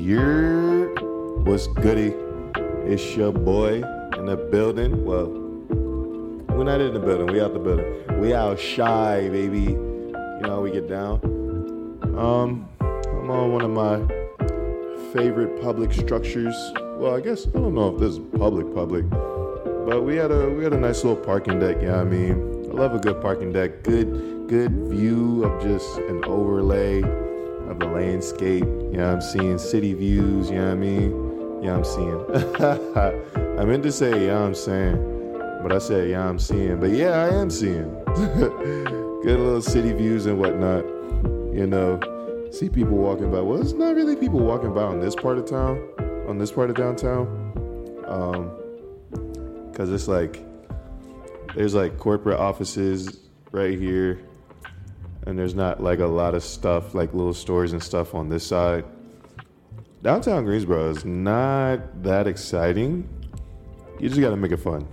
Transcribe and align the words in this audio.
Year 0.00 0.94
was 1.44 1.66
goody. 1.66 2.14
It's 2.90 3.14
your 3.14 3.32
boy 3.32 3.82
in 4.16 4.24
the 4.24 4.48
building. 4.50 5.04
Well, 5.04 5.26
we're 5.26 6.64
not 6.64 6.80
in 6.80 6.94
the 6.94 7.00
building. 7.00 7.26
We 7.26 7.38
out 7.38 7.52
the 7.52 7.58
building. 7.58 8.18
We 8.18 8.32
out 8.32 8.58
shy, 8.58 9.28
baby. 9.28 9.72
You 9.72 10.40
know 10.40 10.48
how 10.48 10.60
we 10.62 10.70
get 10.70 10.88
down. 10.88 11.20
Um, 12.16 12.66
I'm 12.80 13.30
on 13.30 13.52
one 13.52 13.60
of 13.60 13.70
my 13.70 13.98
favorite 15.12 15.60
public 15.60 15.92
structures. 15.92 16.56
Well, 16.96 17.14
I 17.14 17.20
guess 17.20 17.46
I 17.48 17.50
don't 17.50 17.74
know 17.74 17.94
if 17.94 18.00
this 18.00 18.14
is 18.14 18.20
public 18.38 18.74
public, 18.74 19.08
but 19.10 20.02
we 20.02 20.16
had 20.16 20.30
a 20.30 20.48
we 20.48 20.64
had 20.64 20.72
a 20.72 20.80
nice 20.80 21.04
little 21.04 21.22
parking 21.22 21.60
deck. 21.60 21.76
Yeah, 21.82 22.00
I 22.00 22.04
mean, 22.04 22.70
I 22.70 22.72
love 22.72 22.94
a 22.94 22.98
good 22.98 23.20
parking 23.20 23.52
deck. 23.52 23.82
Good 23.82 24.48
good 24.48 24.72
view 24.88 25.44
of 25.44 25.62
just 25.62 25.98
an 25.98 26.24
overlay 26.24 27.02
of 27.02 27.78
the 27.78 27.86
landscape. 27.86 28.64
You 28.90 28.98
know, 28.98 29.12
I'm 29.12 29.20
seeing 29.20 29.58
city 29.58 29.94
views. 29.94 30.50
You 30.50 30.56
know 30.56 30.66
what 30.66 30.72
I 30.72 30.74
mean? 30.74 31.62
Yeah, 31.62 31.76
I'm 31.76 31.84
seeing. 31.84 33.58
I 33.58 33.64
meant 33.64 33.82
to 33.84 33.92
say, 33.92 34.26
yeah, 34.26 34.42
I'm 34.42 34.54
saying, 34.54 34.96
but 35.62 35.72
I 35.72 35.78
said, 35.78 36.08
yeah, 36.08 36.26
I'm 36.26 36.38
seeing. 36.38 36.80
But 36.80 36.90
yeah, 36.90 37.10
I 37.10 37.28
am 37.28 37.50
seeing. 37.50 37.94
good 39.22 39.38
little 39.38 39.60
city 39.60 39.92
views 39.92 40.26
and 40.26 40.38
whatnot. 40.38 40.84
You 41.54 41.66
know, 41.66 42.00
see 42.50 42.68
people 42.68 42.96
walking 42.96 43.30
by. 43.30 43.40
Well, 43.40 43.60
it's 43.60 43.72
not 43.72 43.94
really 43.94 44.16
people 44.16 44.40
walking 44.40 44.72
by 44.72 44.82
on 44.82 45.00
this 45.00 45.14
part 45.14 45.38
of 45.38 45.46
town, 45.46 45.78
on 46.28 46.38
this 46.38 46.50
part 46.52 46.70
of 46.70 46.76
downtown, 46.76 47.26
um, 48.06 48.50
because 49.70 49.92
it's 49.92 50.08
like 50.08 50.42
there's 51.54 51.74
like 51.74 51.98
corporate 51.98 52.38
offices 52.38 53.18
right 53.52 53.78
here, 53.78 54.20
and 55.26 55.38
there's 55.38 55.54
not 55.54 55.82
like 55.82 55.98
a 55.98 56.06
lot 56.06 56.34
of 56.34 56.42
stuff 56.42 56.94
like 56.94 57.12
little 57.12 57.34
stores 57.34 57.72
and 57.72 57.82
stuff 57.82 58.14
on 58.14 58.28
this 58.28 58.46
side. 58.46 58.84
Downtown 60.02 60.44
Greensboro 60.44 60.90
is 60.90 61.04
not 61.04 62.02
that 62.02 62.26
exciting. 62.26 63.08
You 63.98 64.08
just 64.08 64.20
got 64.20 64.30
to 64.30 64.36
make 64.36 64.52
it 64.52 64.56
fun. 64.56 64.88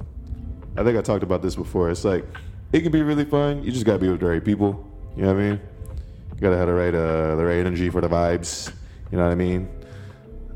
I 0.76 0.84
think 0.84 0.98
I 0.98 1.02
talked 1.02 1.24
about 1.24 1.42
this 1.42 1.56
before. 1.56 1.90
It's 1.90 2.04
like 2.04 2.26
it 2.74 2.82
can 2.82 2.92
be 2.92 3.02
really 3.02 3.26
fun. 3.26 3.64
You 3.64 3.72
just 3.72 3.86
got 3.86 3.94
to 3.94 4.00
be 4.00 4.10
with 4.10 4.20
the 4.20 4.28
right 4.28 4.44
people. 4.44 4.86
You 5.16 5.24
know 5.24 5.34
what 5.34 5.42
I 5.42 5.50
mean? 5.50 5.62
You 6.38 6.42
gotta 6.42 6.58
have 6.58 6.68
the 6.68 6.74
right 6.74 6.94
uh, 6.94 7.36
the 7.36 7.44
right 7.44 7.58
energy 7.58 7.90
for 7.90 8.00
the 8.00 8.08
vibes. 8.08 8.72
You 9.12 9.18
know 9.18 9.24
what 9.24 9.32
I 9.32 9.36
mean? 9.36 9.68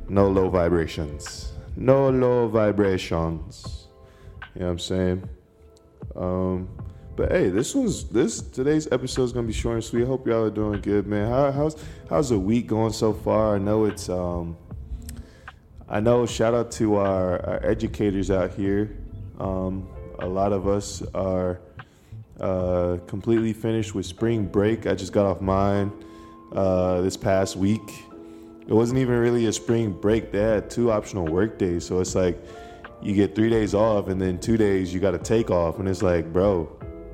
No 0.08 0.30
low 0.30 0.48
vibrations. 0.48 1.54
No 1.76 2.12
low 2.12 2.48
vibrations. 2.48 3.88
You 4.54 4.60
know 4.60 4.66
what 4.68 4.72
I'm 4.74 4.80
saying? 4.80 5.30
Um, 6.16 6.70
but 7.16 7.32
hey, 7.32 7.50
this 7.50 7.76
was 7.76 8.08
this 8.10 8.42
today's 8.42 8.88
episode 8.92 9.24
is 9.24 9.34
gonna 9.34 9.48
be 9.48 9.54
short 9.54 9.76
and 9.76 9.84
sweet. 9.84 10.04
I 10.04 10.08
hope 10.08 10.28
y'all 10.28 10.46
are 10.46 10.50
doing 10.50 10.82
good, 10.82 11.08
man. 11.08 11.30
How, 11.30 11.52
how's 11.52 11.76
how's 12.10 12.30
the 12.30 12.40
week 12.40 12.68
going 12.68 12.94
so 12.94 13.14
far? 13.14 13.56
I 13.56 13.60
know 13.60 13.86
it's 13.86 14.10
um, 14.10 14.58
I 15.90 16.00
know. 16.00 16.26
Shout 16.26 16.54
out 16.54 16.72
to 16.74 16.96
our, 16.96 17.46
our 17.46 17.66
educators 17.66 18.32
out 18.32 18.52
here. 18.52 18.98
Um, 19.40 19.90
a 20.20 20.28
lot 20.28 20.54
of 20.54 20.68
us 20.68 21.04
are 21.14 21.60
uh, 22.40 22.98
completely 23.08 23.54
finished 23.54 23.94
with 23.94 24.06
spring 24.06 24.46
break. 24.46 24.88
I 24.88 24.96
just 24.96 25.12
got 25.12 25.26
off 25.26 25.42
mine 25.42 25.92
uh, 26.54 27.02
this 27.02 27.18
past 27.18 27.58
week. 27.58 28.06
It 28.68 28.74
wasn't 28.74 29.00
even 29.00 29.16
really 29.16 29.48
a 29.48 29.54
spring 29.54 29.92
break. 29.92 30.32
They 30.32 30.40
had 30.40 30.70
two 30.70 30.92
optional 30.92 31.26
work 31.26 31.58
days, 31.58 31.86
so 31.86 32.00
it's 32.00 32.16
like 32.16 32.42
you 33.02 33.14
get 33.14 33.36
three 33.36 33.50
days 33.50 33.74
off, 33.74 34.08
and 34.08 34.22
then 34.22 34.40
two 34.40 34.56
days 34.58 34.94
you 34.94 35.00
got 35.00 35.12
to 35.12 35.18
take 35.18 35.52
off, 35.52 35.80
and 35.80 35.90
it's 35.90 36.02
like, 36.02 36.32
bro, 36.32 36.72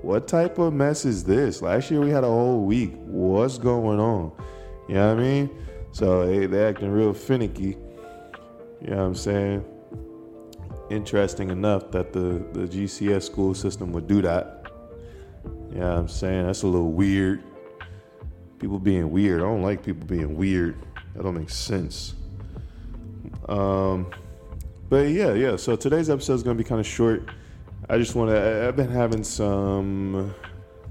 what 0.07 0.25
type 0.25 0.57
of 0.57 0.73
mess 0.73 1.03
is 1.03 1.25
this? 1.25 1.61
Last 1.61 1.91
year 1.91 1.99
we 1.99 2.09
had 2.09 2.23
a 2.23 2.27
whole 2.27 2.63
week. 2.63 2.93
What's 2.95 3.57
going 3.57 3.99
on? 3.99 4.31
You 4.87 4.95
know 4.95 5.13
what 5.13 5.19
I 5.19 5.21
mean? 5.21 5.65
So 5.91 6.25
hey, 6.25 6.45
they're 6.45 6.69
acting 6.69 6.91
real 6.91 7.13
finicky. 7.13 7.75
You 8.81 8.87
know 8.87 8.95
what 8.95 9.03
I'm 9.03 9.15
saying? 9.15 9.65
Interesting 10.89 11.49
enough 11.49 11.91
that 11.91 12.13
the, 12.13 12.41
the 12.53 12.61
GCS 12.61 13.23
school 13.23 13.53
system 13.53 13.91
would 13.91 14.07
do 14.07 14.21
that. 14.21 14.71
Yeah, 15.75 15.97
I'm 15.97 16.07
saying 16.07 16.45
that's 16.45 16.61
a 16.61 16.67
little 16.67 16.93
weird. 16.93 17.43
People 18.59 18.79
being 18.79 19.11
weird. 19.11 19.41
I 19.41 19.43
don't 19.43 19.61
like 19.61 19.83
people 19.83 20.07
being 20.07 20.37
weird. 20.37 20.77
That 21.15 21.23
don't 21.23 21.37
make 21.37 21.49
sense. 21.49 22.15
Um, 23.49 24.09
but 24.87 25.09
yeah, 25.09 25.33
yeah. 25.33 25.57
So 25.57 25.75
today's 25.75 26.09
episode 26.09 26.35
is 26.35 26.43
gonna 26.43 26.55
be 26.55 26.63
kind 26.63 26.79
of 26.79 26.87
short. 26.87 27.29
I 27.89 27.97
just 27.97 28.15
want 28.15 28.31
to. 28.31 28.67
I've 28.67 28.75
been 28.75 28.91
having 28.91 29.23
some. 29.23 30.33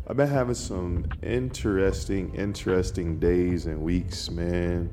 I've 0.08 0.16
been 0.16 0.28
having 0.28 0.54
some 0.54 1.04
interesting, 1.22 2.34
interesting 2.34 3.18
days 3.18 3.66
and 3.66 3.82
weeks, 3.82 4.30
man. 4.30 4.90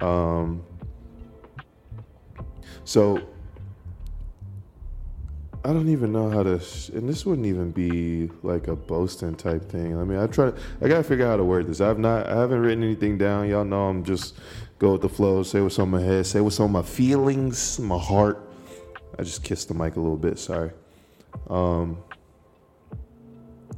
Um. 0.00 0.64
So 2.84 3.20
I 5.64 5.72
don't 5.72 5.88
even 5.88 6.10
know 6.10 6.28
how 6.28 6.42
to, 6.42 6.60
and 6.92 7.08
this 7.08 7.24
wouldn't 7.24 7.46
even 7.46 7.70
be 7.70 8.28
like 8.42 8.66
a 8.66 8.74
boasting 8.74 9.36
type 9.36 9.70
thing. 9.70 9.96
I 9.96 10.02
mean, 10.02 10.18
I 10.18 10.26
try, 10.26 10.52
I 10.80 10.88
gotta 10.88 11.04
figure 11.04 11.24
out 11.24 11.30
how 11.30 11.36
to 11.36 11.44
word 11.44 11.68
this. 11.68 11.80
I've 11.80 12.00
not, 12.00 12.26
I 12.26 12.36
haven't 12.36 12.58
written 12.58 12.82
anything 12.82 13.16
down. 13.16 13.48
Y'all 13.48 13.64
know 13.64 13.88
I'm 13.88 14.02
just 14.02 14.34
go 14.80 14.92
with 14.92 15.02
the 15.02 15.08
flow, 15.08 15.44
say 15.44 15.60
what's 15.60 15.78
on 15.78 15.90
my 15.90 16.00
head, 16.00 16.26
say 16.26 16.40
what's 16.40 16.58
on 16.58 16.72
my 16.72 16.82
feelings, 16.82 17.78
my 17.78 17.98
heart. 17.98 18.42
I 19.16 19.22
just 19.22 19.44
kissed 19.44 19.68
the 19.68 19.74
mic 19.74 19.94
a 19.94 20.00
little 20.00 20.16
bit. 20.16 20.40
Sorry. 20.40 20.72
Um, 21.48 21.98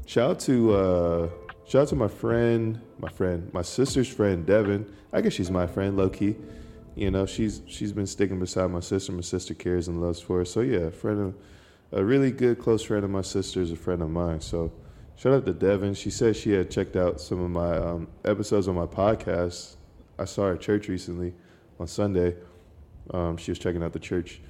shout 0.06 0.30
out 0.30 0.40
to, 0.40 0.74
uh, 0.74 1.28
shout 1.66 1.82
out 1.82 1.88
to 1.88 1.96
my 1.96 2.08
friend, 2.08 2.80
my 2.98 3.08
friend, 3.10 3.52
my 3.52 3.62
sister's 3.62 4.08
friend, 4.08 4.46
Devin. 4.46 4.90
I 5.12 5.20
guess 5.20 5.32
she's 5.32 5.50
my 5.50 5.66
friend, 5.66 5.96
low 5.96 6.08
key. 6.08 6.36
You 6.94 7.10
know, 7.10 7.26
she's 7.26 7.62
she's 7.66 7.92
been 7.92 8.06
sticking 8.06 8.38
beside 8.38 8.70
my 8.70 8.80
sister. 8.80 9.10
My 9.12 9.20
sister 9.20 9.52
cares 9.52 9.88
and 9.88 10.00
loves 10.00 10.20
for 10.20 10.38
her. 10.38 10.44
So 10.44 10.60
yeah, 10.60 10.90
friend 10.90 11.20
of 11.20 11.34
a 11.92 12.04
really 12.04 12.30
good 12.30 12.58
close 12.58 12.82
friend 12.82 13.04
of 13.04 13.10
my 13.10 13.22
sister 13.22 13.60
is 13.60 13.70
a 13.70 13.76
friend 13.76 14.02
of 14.02 14.10
mine. 14.10 14.40
So 14.40 14.72
shout 15.16 15.32
out 15.32 15.46
to 15.46 15.52
Devin. 15.52 15.94
She 15.94 16.10
said 16.10 16.36
she 16.36 16.52
had 16.52 16.70
checked 16.70 16.96
out 16.96 17.20
some 17.20 17.40
of 17.40 17.50
my 17.50 17.76
um, 17.76 18.08
episodes 18.24 18.68
on 18.68 18.74
my 18.74 18.86
podcast. 18.86 19.76
I 20.18 20.24
saw 20.24 20.46
her 20.46 20.54
at 20.54 20.60
church 20.60 20.88
recently 20.88 21.34
on 21.78 21.86
Sunday. 21.86 22.36
Um, 23.12 23.36
she 23.36 23.50
was 23.50 23.58
checking 23.58 23.82
out 23.82 23.92
the 23.92 23.98
church. 23.98 24.40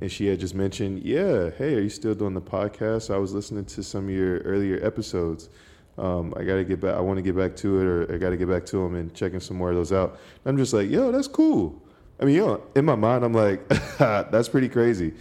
And 0.00 0.10
she 0.10 0.26
had 0.26 0.40
just 0.40 0.54
mentioned, 0.54 1.02
yeah, 1.02 1.50
hey, 1.50 1.74
are 1.74 1.80
you 1.80 1.88
still 1.88 2.14
doing 2.14 2.34
the 2.34 2.40
podcast? 2.40 3.14
I 3.14 3.18
was 3.18 3.32
listening 3.32 3.64
to 3.66 3.82
some 3.82 4.04
of 4.04 4.10
your 4.10 4.38
earlier 4.38 4.84
episodes. 4.84 5.48
Um, 5.96 6.34
I 6.36 6.42
got 6.42 6.56
to 6.56 6.64
get 6.64 6.80
back. 6.80 6.96
I 6.96 7.00
want 7.00 7.18
to 7.18 7.22
get 7.22 7.36
back 7.36 7.54
to 7.56 7.80
it, 7.80 7.84
or 7.84 8.14
I 8.14 8.18
got 8.18 8.30
to 8.30 8.36
get 8.36 8.48
back 8.48 8.66
to 8.66 8.78
them 8.78 8.96
and 8.96 9.14
checking 9.14 9.40
some 9.40 9.56
more 9.56 9.70
of 9.70 9.76
those 9.76 9.92
out. 9.92 10.18
And 10.44 10.52
I'm 10.52 10.56
just 10.56 10.72
like, 10.72 10.90
yo, 10.90 11.12
that's 11.12 11.28
cool. 11.28 11.80
I 12.20 12.24
mean, 12.24 12.36
yo, 12.36 12.62
in 12.74 12.84
my 12.84 12.96
mind, 12.96 13.24
I'm 13.24 13.32
like, 13.32 13.68
that's 13.98 14.48
pretty 14.48 14.68
crazy 14.68 15.14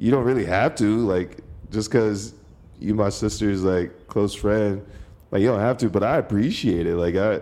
you 0.00 0.10
don't 0.10 0.24
really 0.24 0.46
have 0.46 0.74
to 0.74 1.06
like 1.06 1.40
just 1.70 1.90
because 1.90 2.32
you 2.80 2.94
my 2.94 3.10
sister's 3.10 3.62
like 3.62 4.08
close 4.08 4.34
friend 4.34 4.84
like 5.30 5.42
you 5.42 5.48
don't 5.48 5.60
have 5.60 5.76
to 5.76 5.90
but 5.90 6.02
i 6.02 6.16
appreciate 6.16 6.86
it 6.86 6.96
like 6.96 7.14
i 7.16 7.38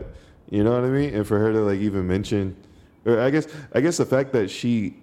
you 0.51 0.65
know 0.65 0.73
what 0.73 0.83
i 0.83 0.89
mean 0.89 1.15
and 1.15 1.25
for 1.25 1.39
her 1.39 1.53
to 1.53 1.61
like 1.61 1.79
even 1.79 2.05
mention 2.07 2.57
or 3.07 3.21
i 3.21 3.31
guess 3.31 3.47
i 3.75 3.81
guess 3.81 3.97
the 3.97 4.05
fact 4.05 4.33
that 4.33 4.51
she 4.51 4.97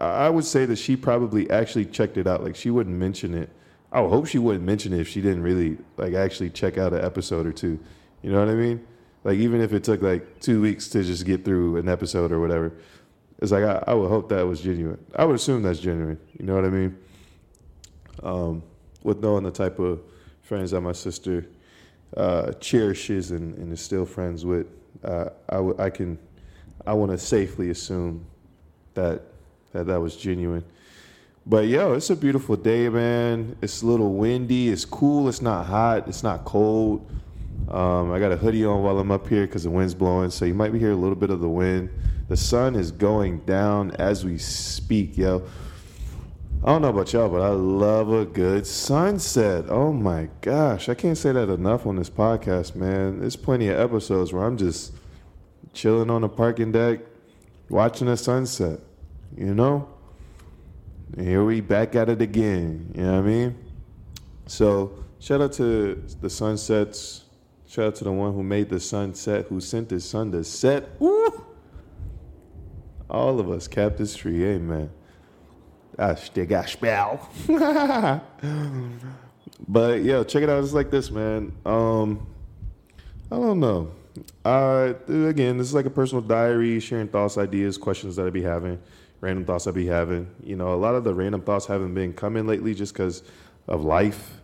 i 0.00 0.28
would 0.28 0.44
say 0.44 0.64
that 0.64 0.76
she 0.76 0.96
probably 0.96 1.48
actually 1.50 1.84
checked 1.84 2.16
it 2.16 2.26
out 2.26 2.42
like 2.42 2.56
she 2.56 2.70
wouldn't 2.70 2.96
mention 2.96 3.34
it 3.34 3.50
i 3.92 4.00
would 4.00 4.10
hope 4.10 4.26
she 4.26 4.38
wouldn't 4.38 4.64
mention 4.64 4.92
it 4.92 5.00
if 5.00 5.08
she 5.08 5.20
didn't 5.20 5.42
really 5.42 5.76
like 5.96 6.14
actually 6.14 6.50
check 6.50 6.78
out 6.78 6.92
an 6.92 7.04
episode 7.04 7.46
or 7.46 7.52
two 7.52 7.78
you 8.22 8.30
know 8.30 8.38
what 8.38 8.48
i 8.48 8.54
mean 8.54 8.84
like 9.22 9.38
even 9.38 9.60
if 9.60 9.72
it 9.72 9.84
took 9.84 10.02
like 10.02 10.40
two 10.40 10.60
weeks 10.60 10.88
to 10.88 11.02
just 11.02 11.24
get 11.24 11.44
through 11.44 11.76
an 11.76 11.88
episode 11.88 12.32
or 12.32 12.40
whatever 12.40 12.72
it's 13.38 13.52
like 13.52 13.64
I, 13.64 13.82
I 13.88 13.94
would 13.94 14.08
hope 14.08 14.28
that 14.30 14.46
was 14.46 14.60
genuine. 14.60 15.04
I 15.14 15.24
would 15.24 15.36
assume 15.36 15.62
that's 15.62 15.78
genuine. 15.78 16.18
You 16.38 16.46
know 16.46 16.54
what 16.54 16.64
I 16.64 16.70
mean? 16.70 16.96
Um, 18.22 18.62
with 19.02 19.20
knowing 19.20 19.44
the 19.44 19.50
type 19.50 19.78
of 19.78 20.00
friends 20.40 20.70
that 20.70 20.80
my 20.80 20.92
sister 20.92 21.46
uh, 22.16 22.52
cherishes 22.54 23.32
and, 23.32 23.54
and, 23.58 23.72
is 23.72 23.80
still 23.80 24.06
friends 24.06 24.46
with, 24.46 24.66
uh, 25.02 25.26
I, 25.48 25.56
w- 25.56 25.76
I 25.78 25.90
can, 25.90 26.18
I 26.86 26.94
want 26.94 27.10
to 27.10 27.18
safely 27.18 27.70
assume 27.70 28.24
that, 28.94 29.20
that 29.74 29.86
that 29.86 30.00
was 30.00 30.16
genuine. 30.16 30.64
But 31.44 31.66
yo, 31.66 31.92
it's 31.92 32.08
a 32.08 32.16
beautiful 32.16 32.56
day, 32.56 32.88
man. 32.88 33.56
It's 33.60 33.82
a 33.82 33.86
little 33.86 34.14
windy. 34.14 34.70
It's 34.70 34.86
cool. 34.86 35.28
It's 35.28 35.42
not 35.42 35.66
hot. 35.66 36.08
It's 36.08 36.22
not 36.22 36.44
cold. 36.46 37.06
Um, 37.68 38.12
I 38.12 38.18
got 38.18 38.32
a 38.32 38.36
hoodie 38.36 38.64
on 38.64 38.82
while 38.82 38.98
I'm 38.98 39.10
up 39.10 39.28
here 39.28 39.46
because 39.46 39.64
the 39.64 39.70
wind's 39.70 39.94
blowing, 39.94 40.30
so 40.30 40.44
you 40.44 40.54
might 40.54 40.72
be 40.72 40.78
hearing 40.78 40.96
a 40.96 41.00
little 41.00 41.16
bit 41.16 41.30
of 41.30 41.40
the 41.40 41.48
wind. 41.48 41.90
The 42.28 42.36
sun 42.36 42.74
is 42.74 42.90
going 42.92 43.40
down 43.40 43.90
as 43.92 44.24
we 44.24 44.38
speak, 44.38 45.18
yo. 45.18 45.46
I 46.62 46.68
don't 46.68 46.82
know 46.82 46.88
about 46.88 47.12
y'all, 47.12 47.28
but 47.28 47.42
I 47.42 47.50
love 47.50 48.10
a 48.10 48.24
good 48.24 48.66
sunset. 48.66 49.66
Oh 49.68 49.92
my 49.92 50.30
gosh, 50.40 50.88
I 50.88 50.94
can't 50.94 51.18
say 51.18 51.32
that 51.32 51.50
enough 51.50 51.86
on 51.86 51.96
this 51.96 52.08
podcast, 52.08 52.74
man. 52.74 53.20
There's 53.20 53.36
plenty 53.36 53.68
of 53.68 53.78
episodes 53.78 54.32
where 54.32 54.44
I'm 54.44 54.56
just 54.56 54.94
chilling 55.74 56.10
on 56.10 56.22
the 56.22 56.28
parking 56.28 56.72
deck, 56.72 57.00
watching 57.68 58.08
a 58.08 58.16
sunset. 58.16 58.80
You 59.36 59.54
know, 59.54 59.88
here 61.16 61.44
we 61.44 61.60
back 61.60 61.94
at 61.96 62.08
it 62.08 62.22
again. 62.22 62.92
You 62.94 63.02
know 63.02 63.12
what 63.12 63.18
I 63.18 63.22
mean? 63.22 63.56
So 64.46 65.04
shout 65.18 65.40
out 65.40 65.52
to 65.54 66.02
the 66.20 66.30
sunsets 66.30 67.24
Shout 67.74 67.86
out 67.86 67.94
to 67.96 68.04
the 68.04 68.12
one 68.12 68.32
who 68.32 68.44
made 68.44 68.68
the 68.68 68.78
sun 68.78 69.14
set, 69.14 69.46
who 69.46 69.58
sent 69.60 69.90
his 69.90 70.04
sun 70.04 70.30
to 70.30 70.44
set. 70.44 70.90
All 73.10 73.40
of 73.40 73.50
us 73.50 73.66
kept 73.66 73.98
this 73.98 74.14
tree. 74.14 74.44
Amen. 74.44 74.90
That's 75.96 76.28
the 76.28 76.46
gospel. 76.46 77.18
but 79.66 80.02
yeah, 80.02 80.22
check 80.22 80.44
it 80.44 80.48
out. 80.48 80.62
It's 80.62 80.72
like 80.72 80.92
this, 80.92 81.10
man. 81.10 81.52
Um, 81.66 82.28
I 83.28 83.34
don't 83.38 83.58
know. 83.58 83.90
Uh, 84.44 84.94
again, 85.08 85.58
this 85.58 85.66
is 85.66 85.74
like 85.74 85.86
a 85.86 85.90
personal 85.90 86.22
diary, 86.22 86.78
sharing 86.78 87.08
thoughts, 87.08 87.36
ideas, 87.38 87.76
questions 87.76 88.14
that 88.14 88.26
I 88.28 88.30
be 88.30 88.42
having, 88.42 88.80
random 89.24 89.44
thoughts 89.46 89.66
I 89.66 89.70
be 89.70 89.86
having. 89.86 90.28
You 90.42 90.54
know, 90.54 90.74
a 90.74 90.76
lot 90.76 90.94
of 90.94 91.02
the 91.02 91.14
random 91.14 91.40
thoughts 91.40 91.66
haven't 91.66 91.94
been 91.94 92.12
coming 92.12 92.46
lately 92.46 92.74
just 92.74 92.92
because 92.92 93.22
of 93.66 93.82
life. 93.82 94.40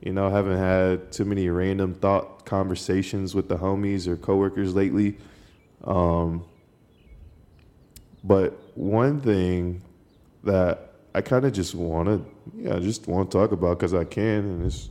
You 0.00 0.12
know, 0.12 0.28
I 0.28 0.30
haven't 0.30 0.56
had 0.56 1.12
too 1.12 1.24
many 1.24 1.48
random 1.48 1.94
thought 1.94 2.46
conversations 2.46 3.34
with 3.34 3.48
the 3.48 3.56
homies 3.56 4.06
or 4.06 4.16
coworkers 4.16 4.74
lately. 4.74 5.18
Um, 5.84 6.44
but 8.22 8.56
one 8.76 9.20
thing 9.20 9.82
that 10.44 10.92
I 11.14 11.20
kind 11.20 11.44
of 11.44 11.52
just 11.52 11.74
want 11.74 12.08
to, 12.08 12.24
yeah, 12.56 12.76
I 12.76 12.78
just 12.78 13.08
want 13.08 13.30
to 13.30 13.38
talk 13.38 13.52
about 13.52 13.78
because 13.78 13.94
I 13.94 14.04
can, 14.04 14.44
and 14.44 14.66
it's, 14.66 14.88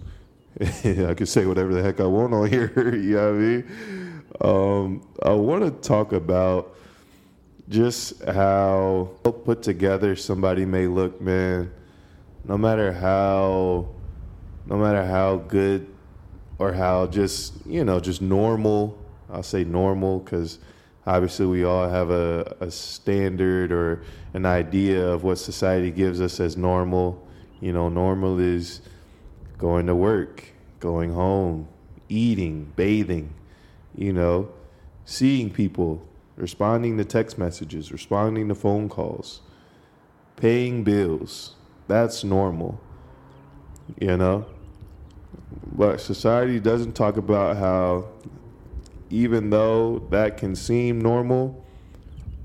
I 0.85 1.13
can 1.13 1.25
say 1.25 1.45
whatever 1.45 1.73
the 1.73 1.81
heck 1.81 2.01
I 2.01 2.05
want 2.05 2.33
on 2.33 2.49
here. 2.49 2.71
you 2.95 3.15
know 3.15 3.31
what 3.31 3.35
I 3.35 3.41
mean? 3.41 4.23
Um, 4.41 5.07
I 5.23 5.31
want 5.31 5.63
to 5.63 5.71
talk 5.87 6.11
about 6.11 6.75
just 7.69 8.23
how 8.23 9.11
put 9.23 9.61
together 9.61 10.15
somebody 10.15 10.65
may 10.65 10.87
look, 10.87 11.21
man. 11.21 11.71
No 12.43 12.57
matter 12.57 12.91
how, 12.91 13.89
no 14.65 14.77
matter 14.77 15.05
how 15.05 15.37
good 15.37 15.87
or 16.57 16.73
how 16.73 17.07
just 17.07 17.53
you 17.65 17.83
know 17.83 17.99
just 17.99 18.21
normal. 18.21 18.97
I'll 19.31 19.43
say 19.43 19.63
normal 19.63 20.19
because 20.19 20.59
obviously 21.07 21.45
we 21.45 21.63
all 21.63 21.87
have 21.87 22.09
a, 22.09 22.55
a 22.59 22.69
standard 22.69 23.71
or 23.71 24.03
an 24.33 24.45
idea 24.45 25.07
of 25.07 25.23
what 25.23 25.37
society 25.37 25.91
gives 25.91 26.21
us 26.21 26.39
as 26.39 26.57
normal. 26.57 27.25
You 27.61 27.73
know, 27.73 27.89
normal 27.89 28.39
is 28.39 28.81
going 29.57 29.87
to 29.87 29.95
work, 29.95 30.45
going 30.79 31.13
home, 31.13 31.67
eating, 32.07 32.71
bathing, 32.75 33.33
you 33.95 34.13
know, 34.13 34.49
seeing 35.05 35.51
people, 35.51 36.01
responding 36.39 36.97
to 36.97 37.05
text 37.05 37.37
messages, 37.37 37.91
responding 37.91 38.47
to 38.47 38.55
phone 38.55 38.87
calls, 38.89 39.41
paying 40.37 40.83
bills. 40.83 41.55
That's 41.87 42.23
normal, 42.23 42.79
you 43.99 44.15
know? 44.15 44.45
But 45.73 45.99
society 45.99 46.59
doesn't 46.59 46.93
talk 46.93 47.17
about 47.17 47.57
how 47.57 48.07
even 49.09 49.49
though 49.49 49.99
that 50.11 50.37
can 50.37 50.55
seem 50.55 51.01
normal, 51.01 51.65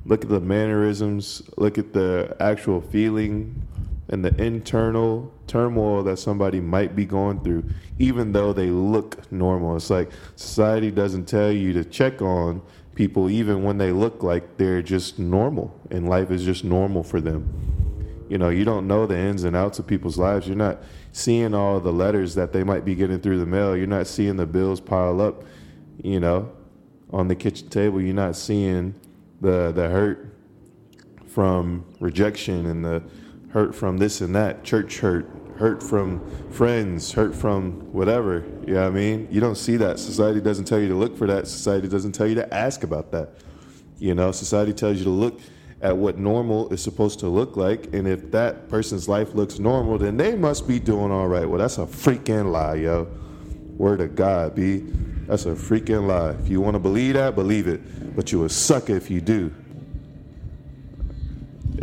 look 0.06 0.25
at 0.25 0.31
the 0.31 0.41
mannerisms, 0.41 1.43
look 1.56 1.79
at 1.79 1.93
the 1.93 2.37
actual 2.41 2.81
feeling 2.81 3.62
and 4.08 4.25
the 4.25 4.35
internal 4.43 5.32
turmoil 5.46 6.02
that 6.02 6.19
somebody 6.19 6.61
might 6.61 6.96
be 6.96 7.05
going 7.05 7.41
through, 7.41 7.64
even 7.99 8.32
though 8.32 8.52
they 8.52 8.70
look 8.70 9.31
normal. 9.31 9.76
It's 9.76 9.91
like 9.91 10.11
society 10.37 10.91
doesn't 10.91 11.26
tell 11.26 11.52
you 11.52 11.73
to 11.75 11.85
check 11.85 12.20
on 12.20 12.61
people 12.94 13.29
even 13.31 13.62
when 13.62 13.79
they 13.79 13.93
look 13.93 14.23
like 14.23 14.56
they're 14.56 14.82
just 14.82 15.19
normal 15.19 15.79
and 15.91 16.08
life 16.08 16.31
is 16.31 16.44
just 16.44 16.64
normal 16.64 17.02
for 17.02 17.20
them. 17.20 18.26
You 18.29 18.38
know, 18.38 18.49
you 18.49 18.64
don't 18.64 18.87
know 18.87 19.06
the 19.06 19.19
ins 19.19 19.44
and 19.44 19.55
outs 19.55 19.79
of 19.79 19.87
people's 19.87 20.17
lives. 20.17 20.46
You're 20.46 20.56
not 20.56 20.82
seeing 21.12 21.55
all 21.55 21.79
the 21.81 21.93
letters 21.93 22.35
that 22.37 22.52
they 22.52 22.64
might 22.64 22.85
be 22.85 22.94
getting 22.94 23.20
through 23.20 23.38
the 23.38 23.46
mail. 23.46 23.76
You're 23.76 23.87
not 23.87 24.06
seeing 24.06 24.37
the 24.37 24.46
bills 24.46 24.81
pile 24.81 25.20
up 25.20 25.44
you 26.02 26.20
know, 26.20 26.52
on 27.11 27.29
the 27.29 27.35
kitchen 27.35 27.69
table. 27.69 28.00
You're 28.00 28.14
not 28.14 28.37
seeing 28.37 28.94
the 29.41 29.73
the 29.73 29.88
hurt 29.88 30.37
from 31.26 31.85
rejection 32.00 32.67
and 32.67 32.85
the 32.85 33.02
hurt 33.50 33.75
from 33.75 33.99
this 33.99 34.20
and 34.20 34.35
that, 34.35 34.64
church 34.64 34.99
hurt, 34.99 35.29
hurt 35.56 35.83
from 35.83 36.21
friends, 36.51 37.12
hurt 37.12 37.35
from 37.35 37.93
whatever. 37.93 38.45
You 38.67 38.75
know 38.75 38.83
what 38.83 38.89
I 38.89 38.91
mean? 38.91 39.29
You 39.31 39.41
don't 39.41 39.56
see 39.56 39.77
that. 39.77 39.99
Society 39.99 40.41
doesn't 40.41 40.65
tell 40.65 40.81
you 40.81 40.89
to 40.89 40.95
look 40.95 41.17
for 41.17 41.27
that. 41.27 41.47
Society 41.47 41.89
doesn't 41.89 42.12
tell 42.12 42.27
you 42.27 42.35
to 42.37 42.55
ask 42.55 42.83
about 42.83 43.12
that. 43.12 43.31
You 43.99 44.15
know, 44.15 44.33
society 44.33 44.73
tells 44.73 44.99
you 44.99 45.05
to 45.05 45.11
look 45.11 45.41
at 45.81 45.97
what 45.97 46.19
normal 46.19 46.73
is 46.73 46.83
supposed 46.83 47.21
to 47.21 47.29
look 47.29 47.56
like. 47.56 47.93
And 47.95 48.09
if 48.09 48.31
that 48.33 48.69
person's 48.69 49.09
life 49.09 49.35
looks 49.35 49.59
normal, 49.59 49.99
then 49.99 50.17
they 50.17 50.35
must 50.35 50.67
be 50.67 50.81
doing 50.81 51.12
all 51.12 51.29
right. 51.29 51.49
Well, 51.49 51.59
that's 51.59 51.79
a 51.79 51.87
freaking 51.87 52.51
lie, 52.51 52.77
yo. 52.77 53.06
Word 53.77 54.01
of 54.01 54.17
God, 54.17 54.55
B. 54.55 54.85
That's 55.27 55.47
a 55.47 55.51
freaking 55.51 56.06
lie. 56.06 56.31
If 56.31 56.49
you 56.49 56.61
want 56.61 56.75
to 56.75 56.79
believe 56.79 57.15
that, 57.15 57.35
believe 57.35 57.69
it. 57.69 58.17
But 58.17 58.33
you 58.33 58.45
a 58.45 58.49
sucker 58.49 58.97
if 58.97 59.11
you 59.11 59.21
do. 59.21 59.55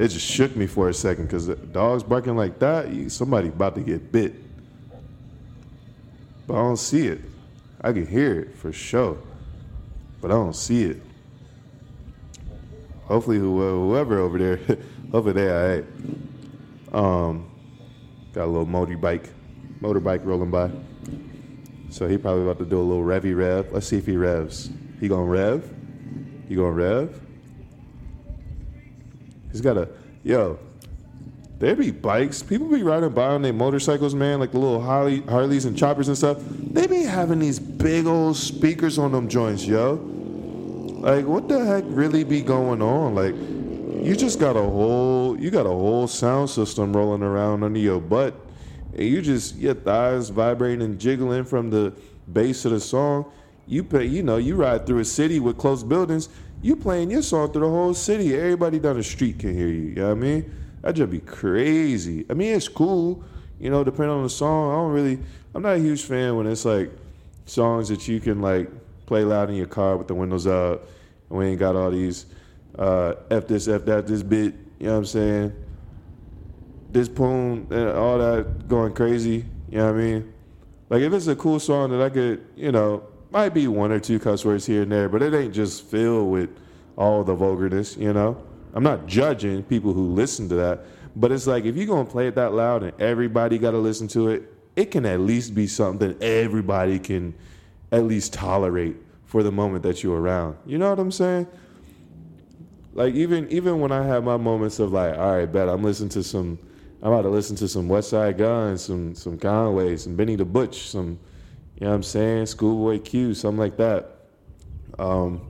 It 0.02 0.08
just 0.08 0.26
shook 0.26 0.56
me 0.56 0.66
for 0.66 0.90
a 0.90 0.94
second 0.96 1.26
because 1.26 1.46
dogs 1.46 2.02
barking 2.02 2.36
like 2.36 2.58
that, 2.58 3.12
somebody 3.12 3.50
about 3.50 3.76
to 3.76 3.82
get 3.82 4.12
bit. 4.12 4.34
But 6.48 6.56
I 6.56 6.58
don't 6.58 6.78
see 6.78 7.06
it. 7.06 7.22
I 7.82 7.94
can 7.94 8.08
hear 8.08 8.40
it 8.40 8.56
for 8.56 8.74
sure, 8.74 9.20
but 10.20 10.32
I 10.32 10.34
don't 10.34 10.56
see 10.56 10.86
it. 10.86 11.04
Hopefully, 13.04 13.38
whoever 13.38 14.18
over 14.18 14.40
there, 14.40 14.60
over 15.14 15.34
there, 15.34 15.84
all 16.94 17.04
right. 17.04 17.28
Um, 17.28 17.52
got 18.34 18.46
a 18.46 18.48
little 18.48 18.66
motorbike, 18.66 19.30
motorbike 19.82 20.26
rolling 20.26 20.50
by. 20.50 20.72
So 21.92 22.08
he 22.08 22.18
probably 22.18 22.42
about 22.42 22.58
to 22.58 22.66
do 22.66 22.80
a 22.80 22.82
little 22.82 23.04
revy 23.04 23.38
rev. 23.38 23.72
Let's 23.72 23.86
see 23.86 24.00
if 24.00 24.08
he 24.08 24.18
revs. 24.18 24.72
He 25.00 25.08
gonna 25.08 25.26
rev? 25.26 25.72
He 26.50 26.56
gonna 26.56 26.72
rev? 26.72 27.22
He's 29.52 29.62
got 29.62 29.78
a 29.78 29.90
yo. 30.24 30.60
There 31.60 31.76
be 31.76 31.92
bikes. 31.92 32.42
People 32.42 32.68
be 32.70 32.82
riding 32.82 33.12
by 33.12 33.28
on 33.28 33.44
their 33.44 33.54
motorcycles, 33.54 34.16
man, 34.16 34.40
like 34.40 34.52
the 34.52 34.58
little 34.58 34.82
Harley, 34.82 35.22
Harleys 35.22 35.66
and 35.66 35.78
choppers 35.78 36.08
and 36.08 36.18
stuff. 36.18 36.40
They 36.42 36.88
be 36.88 37.04
having 37.04 37.38
these 37.38 37.60
big 37.60 38.08
old 38.08 38.36
speakers 38.36 38.98
on 38.98 39.12
them 39.12 39.30
joints, 39.30 39.66
yo. 39.66 39.94
Like, 39.94 41.26
what 41.26 41.48
the 41.48 41.64
heck 41.64 41.84
really 41.88 42.24
be 42.24 42.42
going 42.42 42.82
on? 42.82 43.14
Like, 43.14 43.36
you 44.04 44.16
just 44.16 44.40
got 44.40 44.56
a 44.56 44.64
whole, 44.64 45.40
you 45.40 45.52
got 45.52 45.68
a 45.68 45.70
whole 45.70 46.08
sound 46.08 46.50
system 46.50 46.96
rolling 46.96 47.22
around 47.22 47.64
under 47.64 47.80
your 47.80 48.02
butt 48.02 48.34
and 48.94 49.08
you 49.08 49.22
just 49.22 49.56
your 49.56 49.74
thighs 49.74 50.30
vibrating 50.30 50.82
and 50.82 51.00
jiggling 51.00 51.44
from 51.44 51.70
the 51.70 51.94
bass 52.32 52.66
of 52.66 52.72
the 52.72 52.80
song. 52.80 53.26
You 53.68 53.84
pay, 53.84 54.06
you 54.06 54.24
know, 54.24 54.38
you 54.38 54.56
ride 54.56 54.86
through 54.86 55.00
a 55.00 55.06
city 55.06 55.40
with 55.40 55.58
close 55.58 55.84
buildings. 55.84 56.30
You 56.62 56.76
playing 56.76 57.10
your 57.12 57.22
song 57.22 57.52
through 57.52 57.62
the 57.62 57.70
whole 57.70 57.94
city. 57.94 58.36
Everybody 58.36 58.80
down 58.80 58.98
the 58.98 59.04
street 59.04 59.40
can 59.40 59.54
hear 59.54 59.68
you. 59.68 59.82
You 59.82 59.96
know 59.96 60.08
what 60.10 60.12
I 60.12 60.16
mean? 60.16 60.54
That'd 60.82 60.98
just 60.98 61.12
be 61.12 61.20
crazy. 61.20 62.26
I 62.30 62.34
mean, 62.34 62.56
it's 62.56 62.68
cool, 62.68 63.24
you 63.60 63.70
know, 63.70 63.84
depending 63.84 64.16
on 64.16 64.24
the 64.24 64.30
song. 64.30 64.72
I 64.72 64.76
don't 64.76 64.92
really, 64.92 65.20
I'm 65.54 65.64
not 65.64 65.76
a 65.76 65.80
huge 65.80 66.04
fan 66.04 66.36
when 66.36 66.48
it's 66.48 66.66
like 66.66 66.92
songs 67.46 67.90
that 67.90 68.08
you 68.08 68.20
can 68.20 68.42
like 68.42 68.70
play 69.06 69.24
loud 69.24 69.50
in 69.50 69.56
your 69.56 69.68
car 69.68 69.98
with 69.98 70.08
the 70.08 70.16
windows 70.16 70.48
up, 70.48 70.88
and 71.30 71.40
we 71.40 71.48
ain't 71.48 71.60
got 71.60 71.76
all 71.76 71.92
these 71.92 72.26
uh, 72.78 73.14
f 73.30 73.48
this, 73.48 73.68
f 73.68 73.86
that, 73.86 74.08
this 74.08 74.24
bit. 74.24 74.56
You 74.80 74.88
know 74.88 74.94
what 74.94 74.98
I'm 75.00 75.06
saying? 75.06 75.56
this 76.92 77.08
poem 77.08 77.68
and 77.72 77.90
all 77.90 78.18
that 78.18 78.68
going 78.68 78.94
crazy. 78.94 79.46
You 79.70 79.78
know 79.78 79.92
what 79.92 79.96
I 79.96 80.04
mean? 80.04 80.34
Like 80.90 81.02
if 81.02 81.14
it's 81.14 81.28
a 81.28 81.36
cool 81.36 81.60
song 81.60 81.92
that 81.92 82.02
I 82.02 82.10
could, 82.10 82.46
you 82.56 82.72
know, 82.72 83.04
might 83.32 83.54
be 83.54 83.68
one 83.68 83.92
or 83.92 84.00
two 84.00 84.20
cuss 84.20 84.46
words 84.46 84.66
here 84.66 84.84
and 84.84 84.92
there, 84.92 85.10
but 85.10 85.22
it 85.22 85.34
ain't 85.34 85.54
just 85.54 85.86
filled 85.86 86.30
with 86.30 86.50
all 86.98 87.24
the 87.24 87.34
vulgarness. 87.34 87.96
You 87.98 88.14
know, 88.14 88.42
I'm 88.74 88.84
not 88.84 89.08
judging 89.08 89.64
people 89.64 89.94
who 89.94 90.12
listen 90.12 90.50
to 90.50 90.56
that, 90.56 90.82
but 91.16 91.32
it's 91.32 91.48
like 91.48 91.66
if 91.66 91.76
you're 91.76 91.88
gonna 91.88 92.06
play 92.06 92.28
it 92.28 92.36
that 92.36 92.54
loud 92.54 92.84
and 92.84 93.00
everybody 93.02 93.58
got 93.58 93.72
to 93.72 93.78
listen 93.78 94.08
to 94.10 94.30
it, 94.30 94.54
it 94.76 94.92
can 94.92 95.06
at 95.06 95.20
least 95.20 95.56
be 95.56 95.68
something 95.68 96.16
everybody 96.22 97.00
can 97.00 97.34
at 97.92 98.04
least 98.06 98.34
tolerate 98.34 98.96
for 99.26 99.44
the 99.44 99.52
moment 99.52 99.84
that 99.84 100.04
you're 100.04 100.20
around. 100.20 100.58
You 100.66 100.78
know 100.78 100.90
what 100.90 101.00
I'm 101.00 101.12
saying? 101.12 101.48
Like 102.94 103.14
even 103.16 103.50
even 103.50 103.80
when 103.80 103.92
I 103.92 104.06
have 104.06 104.24
my 104.24 104.38
moments 104.38 104.80
of 104.80 104.92
like, 104.92 105.18
all 105.18 105.38
right, 105.38 105.46
bet 105.52 105.70
I'm 105.70 105.84
listening 105.84 106.10
to 106.10 106.24
some 106.24 106.60
I'm 107.02 107.12
about 107.12 107.24
to 107.24 107.30
listen 107.30 107.56
to 107.58 107.68
some 107.68 107.88
Westside 107.88 108.38
Gunn, 108.38 108.78
some 108.78 109.16
some 109.16 109.38
Conway, 109.38 109.96
some 109.98 110.16
Benny 110.16 110.36
the 110.36 110.46
Butch, 110.46 110.90
some 110.90 111.18
you 111.82 111.86
know 111.86 111.94
what 111.94 111.96
I'm 111.96 112.04
saying, 112.04 112.46
Schoolboy 112.46 113.00
Q, 113.00 113.34
something 113.34 113.58
like 113.58 113.78
that. 113.78 114.18
Um, 115.00 115.42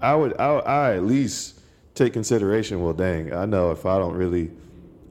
I 0.00 0.14
would 0.14 0.40
I, 0.40 0.46
I 0.60 0.96
at 0.96 1.04
least 1.04 1.60
take 1.94 2.14
consideration. 2.14 2.82
Well, 2.82 2.94
dang, 2.94 3.34
I 3.34 3.44
know 3.44 3.70
if 3.70 3.84
I 3.84 3.98
don't 3.98 4.14
really, 4.14 4.50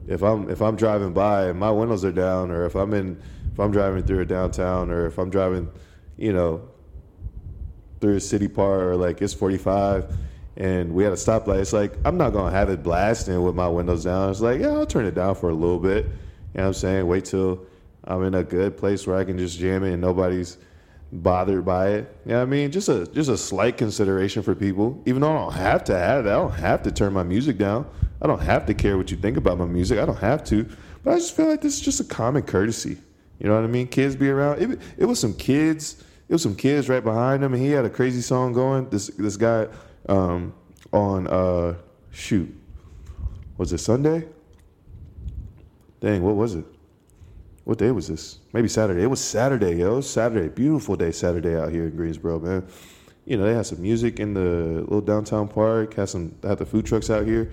if 0.08 0.22
I'm 0.22 0.50
if 0.50 0.60
I'm 0.60 0.74
driving 0.74 1.12
by 1.12 1.44
and 1.44 1.60
my 1.60 1.70
windows 1.70 2.04
are 2.04 2.10
down, 2.10 2.50
or 2.50 2.64
if 2.64 2.74
I'm 2.74 2.92
in 2.92 3.22
if 3.52 3.60
I'm 3.60 3.70
driving 3.70 4.02
through 4.02 4.18
a 4.18 4.24
downtown, 4.24 4.90
or 4.90 5.06
if 5.06 5.16
I'm 5.16 5.30
driving, 5.30 5.70
you 6.16 6.32
know, 6.32 6.68
through 8.00 8.16
a 8.16 8.20
city 8.20 8.48
park, 8.48 8.82
or 8.82 8.96
like 8.96 9.22
it's 9.22 9.32
45 9.32 10.12
and 10.56 10.92
we 10.92 11.04
had 11.04 11.12
a 11.12 11.16
stoplight. 11.16 11.60
It's 11.60 11.72
like 11.72 11.96
I'm 12.04 12.16
not 12.16 12.30
gonna 12.30 12.50
have 12.50 12.68
it 12.68 12.82
blasting 12.82 13.40
with 13.44 13.54
my 13.54 13.68
windows 13.68 14.02
down. 14.02 14.30
It's 14.30 14.40
like 14.40 14.60
yeah, 14.60 14.70
I'll 14.70 14.86
turn 14.86 15.06
it 15.06 15.14
down 15.14 15.36
for 15.36 15.50
a 15.50 15.54
little 15.54 15.78
bit. 15.78 16.06
You 16.06 16.10
know 16.10 16.62
what 16.62 16.66
I'm 16.66 16.74
saying? 16.74 17.06
Wait 17.06 17.26
till 17.26 17.64
I'm 18.04 18.22
in 18.24 18.34
a 18.34 18.42
good 18.42 18.76
place 18.76 19.06
where 19.06 19.16
I 19.16 19.24
can 19.24 19.38
just 19.38 19.58
jam 19.58 19.84
it 19.84 19.92
and 19.92 20.00
nobody's 20.00 20.58
bothered 21.12 21.64
by 21.64 21.90
it. 21.90 22.16
Yeah, 22.24 22.26
you 22.26 22.32
know 22.32 22.38
what 22.38 22.42
I 22.42 22.46
mean, 22.46 22.70
just 22.70 22.88
a 22.88 23.06
just 23.06 23.28
a 23.30 23.36
slight 23.36 23.76
consideration 23.76 24.42
for 24.42 24.54
people. 24.54 25.02
Even 25.06 25.22
though 25.22 25.32
I 25.32 25.38
don't 25.38 25.54
have 25.54 25.84
to 25.84 25.98
have 25.98 26.26
it, 26.26 26.28
I 26.28 26.34
don't 26.34 26.52
have 26.52 26.82
to 26.84 26.92
turn 26.92 27.12
my 27.12 27.22
music 27.22 27.58
down. 27.58 27.86
I 28.22 28.26
don't 28.26 28.40
have 28.42 28.66
to 28.66 28.74
care 28.74 28.96
what 28.96 29.10
you 29.10 29.16
think 29.16 29.36
about 29.36 29.58
my 29.58 29.64
music. 29.64 29.98
I 29.98 30.06
don't 30.06 30.18
have 30.18 30.44
to. 30.44 30.68
But 31.02 31.14
I 31.14 31.16
just 31.16 31.34
feel 31.34 31.48
like 31.48 31.62
this 31.62 31.74
is 31.74 31.80
just 31.80 32.00
a 32.00 32.04
common 32.04 32.42
courtesy. 32.42 32.98
You 33.38 33.48
know 33.48 33.54
what 33.54 33.64
I 33.64 33.68
mean? 33.68 33.88
Kids 33.88 34.14
be 34.16 34.28
around. 34.28 34.60
It, 34.60 34.80
it 34.98 35.04
was 35.06 35.18
some 35.18 35.32
kids. 35.34 36.04
It 36.28 36.34
was 36.34 36.42
some 36.42 36.54
kids 36.54 36.88
right 36.88 37.02
behind 37.02 37.42
him, 37.42 37.54
and 37.54 37.62
he 37.62 37.70
had 37.70 37.84
a 37.84 37.90
crazy 37.90 38.20
song 38.20 38.52
going. 38.52 38.88
This 38.90 39.08
this 39.08 39.36
guy 39.36 39.66
um, 40.08 40.54
on 40.92 41.26
uh, 41.26 41.74
shoot, 42.10 42.54
was 43.56 43.72
it 43.72 43.78
Sunday? 43.78 44.28
Dang, 46.00 46.22
what 46.22 46.36
was 46.36 46.54
it? 46.54 46.64
What 47.70 47.78
day 47.78 47.92
was 47.92 48.08
this? 48.08 48.40
Maybe 48.52 48.66
Saturday. 48.66 49.04
It 49.04 49.06
was 49.06 49.20
Saturday, 49.20 49.76
yo. 49.76 49.92
It 49.92 49.96
was 49.98 50.10
Saturday. 50.10 50.48
Beautiful 50.48 50.96
day 50.96 51.12
Saturday 51.12 51.54
out 51.54 51.70
here 51.70 51.84
in 51.84 51.94
Greensboro, 51.94 52.40
man. 52.40 52.66
You 53.26 53.36
know, 53.36 53.44
they 53.44 53.54
had 53.54 53.64
some 53.64 53.80
music 53.80 54.18
in 54.18 54.34
the 54.34 54.80
little 54.80 55.00
downtown 55.00 55.46
park, 55.46 55.94
had 55.94 56.08
some 56.08 56.34
had 56.42 56.58
the 56.58 56.66
food 56.66 56.84
trucks 56.84 57.10
out 57.10 57.28
here. 57.28 57.52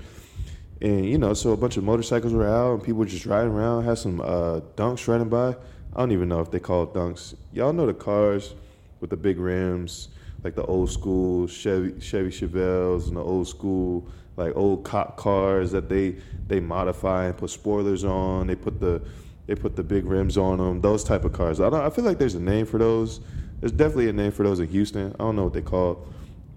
And, 0.82 1.06
you 1.06 1.20
know, 1.20 1.36
so 1.36 1.52
a 1.52 1.56
bunch 1.56 1.78
of 1.78 1.84
motorcycles 1.84 2.34
were 2.34 2.48
out 2.48 2.74
and 2.74 2.84
people 2.84 2.98
were 2.98 3.06
just 3.06 3.28
riding 3.28 3.52
around, 3.52 3.84
had 3.84 4.00
some 4.00 4.20
uh, 4.22 4.62
donks 4.76 5.08
riding 5.08 5.30
by. 5.30 5.50
I 5.50 6.00
don't 6.00 6.12
even 6.12 6.30
know 6.30 6.40
if 6.40 6.50
they 6.50 6.60
call 6.60 6.86
it 6.86 6.96
donks. 6.96 7.36
Y'all 7.54 7.72
know 7.72 7.86
the 7.86 7.94
cars 7.94 8.56
with 9.02 9.12
the 9.12 9.18
big 9.18 9.38
rims, 9.38 10.08
like 10.44 10.56
the 10.56 10.66
old 10.66 10.90
school 10.90 11.46
Chevy 11.46 12.00
Chevy 12.00 12.32
Chevelles 12.32 13.08
and 13.08 13.18
the 13.18 13.24
old 13.24 13.48
school 13.48 14.08
like 14.36 14.56
old 14.56 14.84
cop 14.84 15.16
cars 15.16 15.72
that 15.72 15.90
they 15.90 16.16
they 16.48 16.60
modify 16.60 17.26
and 17.26 17.38
put 17.38 17.52
spoilers 17.52 18.04
on. 18.04 18.48
They 18.48 18.56
put 18.56 18.80
the 18.80 19.00
they 19.48 19.56
put 19.56 19.76
the 19.76 19.84
big 19.84 20.06
rims 20.06 20.38
on 20.38 20.60
them. 20.60 20.82
Those 20.82 21.04
type 21.04 21.24
of 21.24 21.34
cars. 21.34 21.60
I 21.60 21.70
don't. 21.70 21.82
I 21.82 21.90
feel 21.90 22.06
like 22.06 22.20
there's 22.20 22.36
a 22.36 22.40
name 22.40 22.66
for 22.66 22.78
those. 22.78 23.22
There's 23.60 23.72
definitely 23.72 24.10
a 24.10 24.14
name 24.14 24.32
for 24.32 24.44
those 24.44 24.60
in 24.60 24.68
Houston. 24.68 25.14
I 25.14 25.18
don't 25.18 25.36
know 25.36 25.46
what 25.46 25.54
they 25.54 25.62
call. 25.62 26.06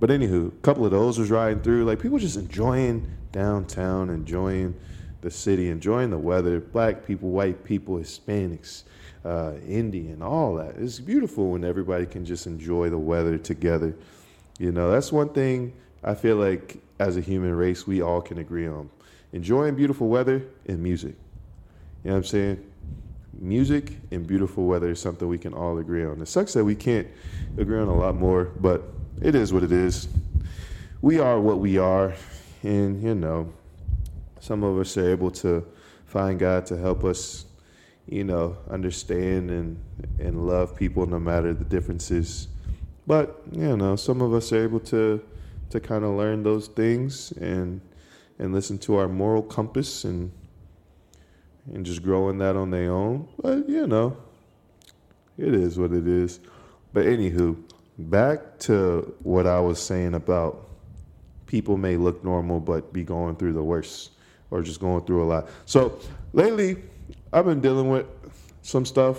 But 0.01 0.11
anywho, 0.11 0.49
a 0.49 0.61
couple 0.63 0.85
of 0.85 0.91
those 0.91 1.19
was 1.19 1.31
riding 1.31 1.63
through. 1.63 1.85
Like 1.85 2.01
people 2.01 2.19
just 2.19 2.37
enjoying 2.37 3.07
downtown, 3.33 4.11
enjoying 4.11 4.75
the 5.21 5.31
city, 5.31 5.71
enjoying 5.71 6.11
the 6.11 6.19
weather. 6.19 6.61
Black 6.61 7.07
people, 7.07 7.31
white 7.31 7.65
people, 7.65 7.97
Hispanics, 7.97 8.83
uh, 9.25 9.53
Indian, 9.67 10.21
all 10.21 10.57
that. 10.57 10.77
It's 10.77 10.99
beautiful 10.99 11.53
when 11.53 11.65
everybody 11.65 12.07
can 12.07 12.25
just 12.25 12.47
enjoy 12.47 12.91
the 12.91 12.99
weather 12.99 13.39
together. 13.39 13.95
You 14.59 14.73
know, 14.73 14.91
that's 14.91 15.13
one 15.13 15.29
thing 15.29 15.75
I 16.03 16.15
feel 16.15 16.37
like 16.37 16.83
as 16.99 17.17
a 17.17 17.21
human 17.21 17.55
race 17.55 17.87
we 17.87 18.03
all 18.03 18.21
can 18.21 18.39
agree 18.39 18.67
on: 18.67 18.91
enjoying 19.33 19.77
beautiful 19.77 20.09
weather 20.09 20.45
and 20.67 20.83
music. 20.83 21.15
You 22.03 22.11
know 22.11 22.17
what 22.17 22.19
I'm 22.19 22.25
saying? 22.25 22.70
Music 23.39 23.97
and 24.11 24.27
beautiful 24.27 24.67
weather 24.67 24.91
is 24.91 25.01
something 25.01 25.29
we 25.29 25.39
can 25.39 25.55
all 25.55 25.79
agree 25.79 26.05
on. 26.05 26.21
It 26.21 26.29
sucks 26.29 26.53
that 26.55 26.65
we 26.65 26.75
can't 26.75 27.09
agree 27.59 27.79
on 27.79 27.89
a 27.89 27.97
lot 27.97 28.15
more, 28.15 28.45
but 28.45 28.83
it 29.23 29.35
is 29.35 29.53
what 29.53 29.63
it 29.63 29.73
is. 29.73 30.09
We 31.03 31.19
are 31.19 31.41
what 31.41 31.59
we 31.61 31.79
are, 31.79 32.15
and 32.63 33.03
you 33.03 33.15
know, 33.15 33.53
some 34.41 34.63
of 34.63 34.79
us 34.79 34.97
are 34.97 35.09
able 35.11 35.31
to 35.33 35.67
find 36.07 36.39
God 36.39 36.67
to 36.67 36.77
help 36.77 37.05
us, 37.05 37.47
you 38.07 38.25
know, 38.25 38.57
understand 38.69 39.51
and 39.51 39.83
and 40.19 40.47
love 40.47 40.77
people 40.77 41.07
no 41.07 41.19
matter 41.19 41.55
the 41.55 41.65
differences. 41.65 42.49
But 43.07 43.43
you 43.53 43.77
know, 43.77 43.97
some 43.97 44.21
of 44.21 44.35
us 44.35 44.53
are 44.53 44.63
able 44.63 44.81
to 44.81 45.23
to 45.71 45.81
kind 45.81 46.05
of 46.05 46.11
learn 46.11 46.43
those 46.43 46.67
things 46.67 47.33
and 47.33 47.81
and 48.39 48.53
listen 48.53 48.79
to 48.79 48.97
our 48.97 49.09
moral 49.09 49.43
compass 49.43 50.05
and 50.05 50.33
and 51.73 51.85
just 51.87 52.03
growing 52.03 52.39
that 52.39 52.57
on 52.57 52.71
their 52.71 52.91
own. 52.91 53.29
But 53.43 53.69
you 53.69 53.87
know, 53.87 54.17
it 55.39 55.55
is 55.55 55.79
what 55.79 55.93
it 55.93 56.07
is. 56.07 56.41
But 56.93 57.07
anywho, 57.07 57.57
back 57.99 58.59
to 58.61 59.15
what 59.23 59.47
I 59.47 59.61
was 59.61 59.81
saying 59.81 60.15
about 60.15 60.69
people 61.47 61.77
may 61.77 61.97
look 61.97 62.23
normal 62.25 62.61
but 62.61 62.93
be 62.93 63.03
going 63.03 63.37
through 63.37 63.53
the 63.53 63.63
worst 63.63 64.13
or 64.51 64.63
just 64.63 64.81
going 64.81 65.05
through 65.05 65.23
a 65.23 65.27
lot. 65.27 65.49
So 65.67 65.99
lately, 66.33 66.77
I've 67.33 67.45
been 67.45 67.61
dealing 67.61 67.91
with 67.91 68.07
some 68.63 68.85
stuff, 68.85 69.19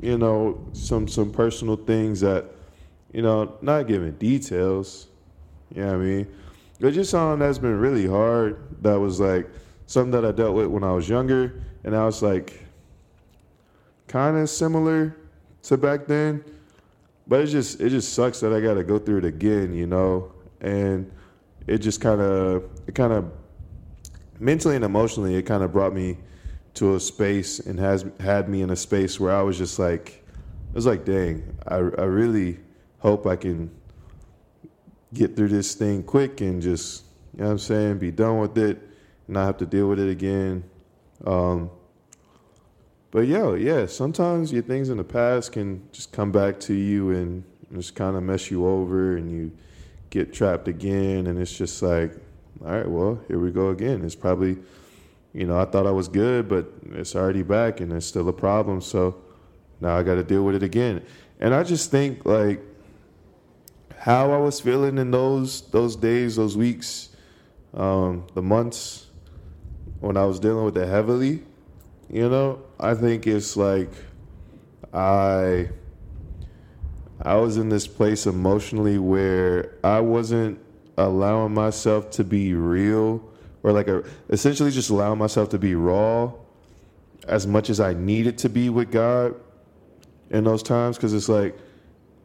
you 0.00 0.18
know, 0.18 0.64
some 0.72 1.08
some 1.08 1.32
personal 1.32 1.76
things 1.76 2.20
that, 2.20 2.46
you 3.12 3.22
know, 3.22 3.56
not 3.60 3.86
giving 3.86 4.12
details. 4.12 5.08
You 5.74 5.82
know 5.82 5.88
what 5.88 5.94
I 5.94 5.98
mean? 5.98 6.26
But 6.80 6.94
just 6.94 7.10
something 7.10 7.40
that's 7.40 7.58
been 7.58 7.78
really 7.78 8.06
hard. 8.06 8.62
That 8.82 8.98
was 9.00 9.18
like 9.18 9.50
something 9.86 10.12
that 10.12 10.24
I 10.24 10.32
dealt 10.32 10.54
with 10.54 10.66
when 10.68 10.84
I 10.84 10.92
was 10.92 11.08
younger 11.08 11.60
and 11.84 11.94
I 11.94 12.04
was 12.04 12.22
like, 12.22 12.64
kind 14.08 14.36
of 14.36 14.48
similar 14.48 15.16
to 15.64 15.76
back 15.76 16.06
then, 16.06 16.42
but 17.26 17.40
it 17.40 17.46
just 17.46 17.80
it 17.80 17.90
just 17.90 18.14
sucks 18.14 18.40
that 18.40 18.52
I 18.52 18.60
got 18.60 18.74
to 18.74 18.84
go 18.84 18.98
through 18.98 19.18
it 19.18 19.24
again, 19.24 19.74
you 19.74 19.86
know, 19.86 20.32
and 20.60 21.10
it 21.66 21.78
just 21.78 22.00
kind 22.00 22.20
of 22.20 22.64
it 22.86 22.94
kind 22.94 23.12
of 23.12 23.30
mentally 24.40 24.76
and 24.76 24.84
emotionally 24.84 25.34
it 25.34 25.42
kind 25.42 25.62
of 25.62 25.72
brought 25.72 25.92
me 25.92 26.16
to 26.74 26.94
a 26.94 27.00
space 27.00 27.60
and 27.60 27.78
has 27.78 28.04
had 28.20 28.48
me 28.48 28.62
in 28.62 28.70
a 28.70 28.76
space 28.76 29.18
where 29.20 29.34
I 29.34 29.42
was 29.42 29.58
just 29.58 29.78
like, 29.78 30.24
it 30.70 30.74
was 30.74 30.86
like, 30.86 31.04
dang, 31.04 31.56
I 31.66 31.76
I 31.76 32.04
really 32.04 32.58
hope 32.98 33.26
I 33.26 33.36
can 33.36 33.70
get 35.14 35.36
through 35.36 35.48
this 35.48 35.74
thing 35.74 36.02
quick 36.02 36.40
and 36.40 36.60
just 36.60 37.04
you 37.34 37.40
know 37.40 37.46
what 37.46 37.52
I'm 37.52 37.58
saying, 37.58 37.98
be 37.98 38.10
done 38.10 38.38
with 38.38 38.56
it, 38.58 38.78
and 39.26 39.34
not 39.34 39.44
have 39.46 39.58
to 39.58 39.66
deal 39.66 39.88
with 39.88 40.00
it 40.00 40.10
again 40.10 40.64
um, 41.26 41.70
but 43.10 43.26
yo, 43.26 43.54
yeah, 43.54 43.86
sometimes 43.86 44.52
your 44.52 44.62
things 44.62 44.90
in 44.90 44.98
the 44.98 45.04
past 45.04 45.52
can 45.52 45.88
just 45.92 46.12
come 46.12 46.30
back 46.30 46.60
to 46.60 46.74
you 46.74 47.10
and 47.10 47.42
just 47.72 47.94
kind 47.94 48.16
of 48.16 48.22
mess 48.22 48.50
you 48.50 48.66
over, 48.66 49.16
and 49.16 49.30
you 49.30 49.52
get 50.10 50.32
trapped 50.32 50.68
again, 50.68 51.26
and 51.26 51.38
it's 51.38 51.56
just 51.56 51.82
like, 51.82 52.12
all 52.64 52.72
right, 52.72 52.88
well, 52.88 53.20
here 53.28 53.38
we 53.38 53.50
go 53.50 53.70
again. 53.70 54.04
It's 54.04 54.14
probably, 54.14 54.58
you 55.32 55.46
know, 55.46 55.58
I 55.58 55.64
thought 55.64 55.86
I 55.86 55.90
was 55.90 56.08
good, 56.08 56.48
but 56.48 56.70
it's 56.92 57.14
already 57.14 57.42
back, 57.42 57.80
and 57.80 57.92
it's 57.92 58.06
still 58.06 58.28
a 58.28 58.32
problem. 58.32 58.80
So 58.80 59.16
now 59.80 59.96
I 59.96 60.02
got 60.02 60.14
to 60.14 60.24
deal 60.24 60.44
with 60.44 60.54
it 60.54 60.62
again. 60.62 61.02
And 61.40 61.54
I 61.54 61.62
just 61.62 61.90
think 61.90 62.24
like 62.24 62.60
how 63.98 64.32
I 64.32 64.38
was 64.38 64.60
feeling 64.60 64.98
in 64.98 65.10
those 65.10 65.62
those 65.70 65.94
days, 65.94 66.36
those 66.36 66.56
weeks, 66.56 67.10
um, 67.74 68.26
the 68.34 68.42
months 68.42 69.07
when 70.00 70.16
I 70.16 70.24
was 70.24 70.38
dealing 70.38 70.64
with 70.64 70.76
it 70.76 70.88
heavily, 70.88 71.42
you 72.10 72.28
know, 72.28 72.62
I 72.78 72.94
think 72.94 73.26
it's 73.26 73.56
like 73.56 73.90
I 74.92 75.68
I 77.22 77.34
was 77.36 77.56
in 77.56 77.68
this 77.68 77.86
place 77.86 78.26
emotionally 78.26 78.98
where 78.98 79.74
I 79.82 80.00
wasn't 80.00 80.60
allowing 80.96 81.52
myself 81.52 82.10
to 82.10 82.24
be 82.24 82.54
real 82.54 83.22
or 83.62 83.72
like 83.72 83.88
a, 83.88 84.04
essentially 84.30 84.70
just 84.70 84.90
allowing 84.90 85.18
myself 85.18 85.48
to 85.50 85.58
be 85.58 85.74
raw 85.74 86.32
as 87.26 87.46
much 87.46 87.70
as 87.70 87.80
I 87.80 87.92
needed 87.92 88.38
to 88.38 88.48
be 88.48 88.70
with 88.70 88.90
God 88.90 89.34
in 90.30 90.44
those 90.44 90.62
times 90.62 90.96
because 90.96 91.12
it's 91.12 91.28
like 91.28 91.58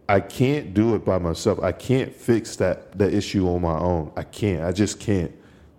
I 0.08 0.20
can't 0.20 0.74
do 0.74 0.96
it 0.96 1.06
by 1.06 1.18
myself. 1.18 1.60
I 1.62 1.72
can't 1.72 2.14
fix 2.14 2.56
that 2.58 2.98
that 2.98 3.14
issue 3.14 3.48
on 3.50 3.62
my 3.62 3.78
own. 3.78 4.12
I 4.16 4.24
can't. 4.24 4.64
I 4.64 4.72
just 4.72 5.00
can't. 5.00 5.32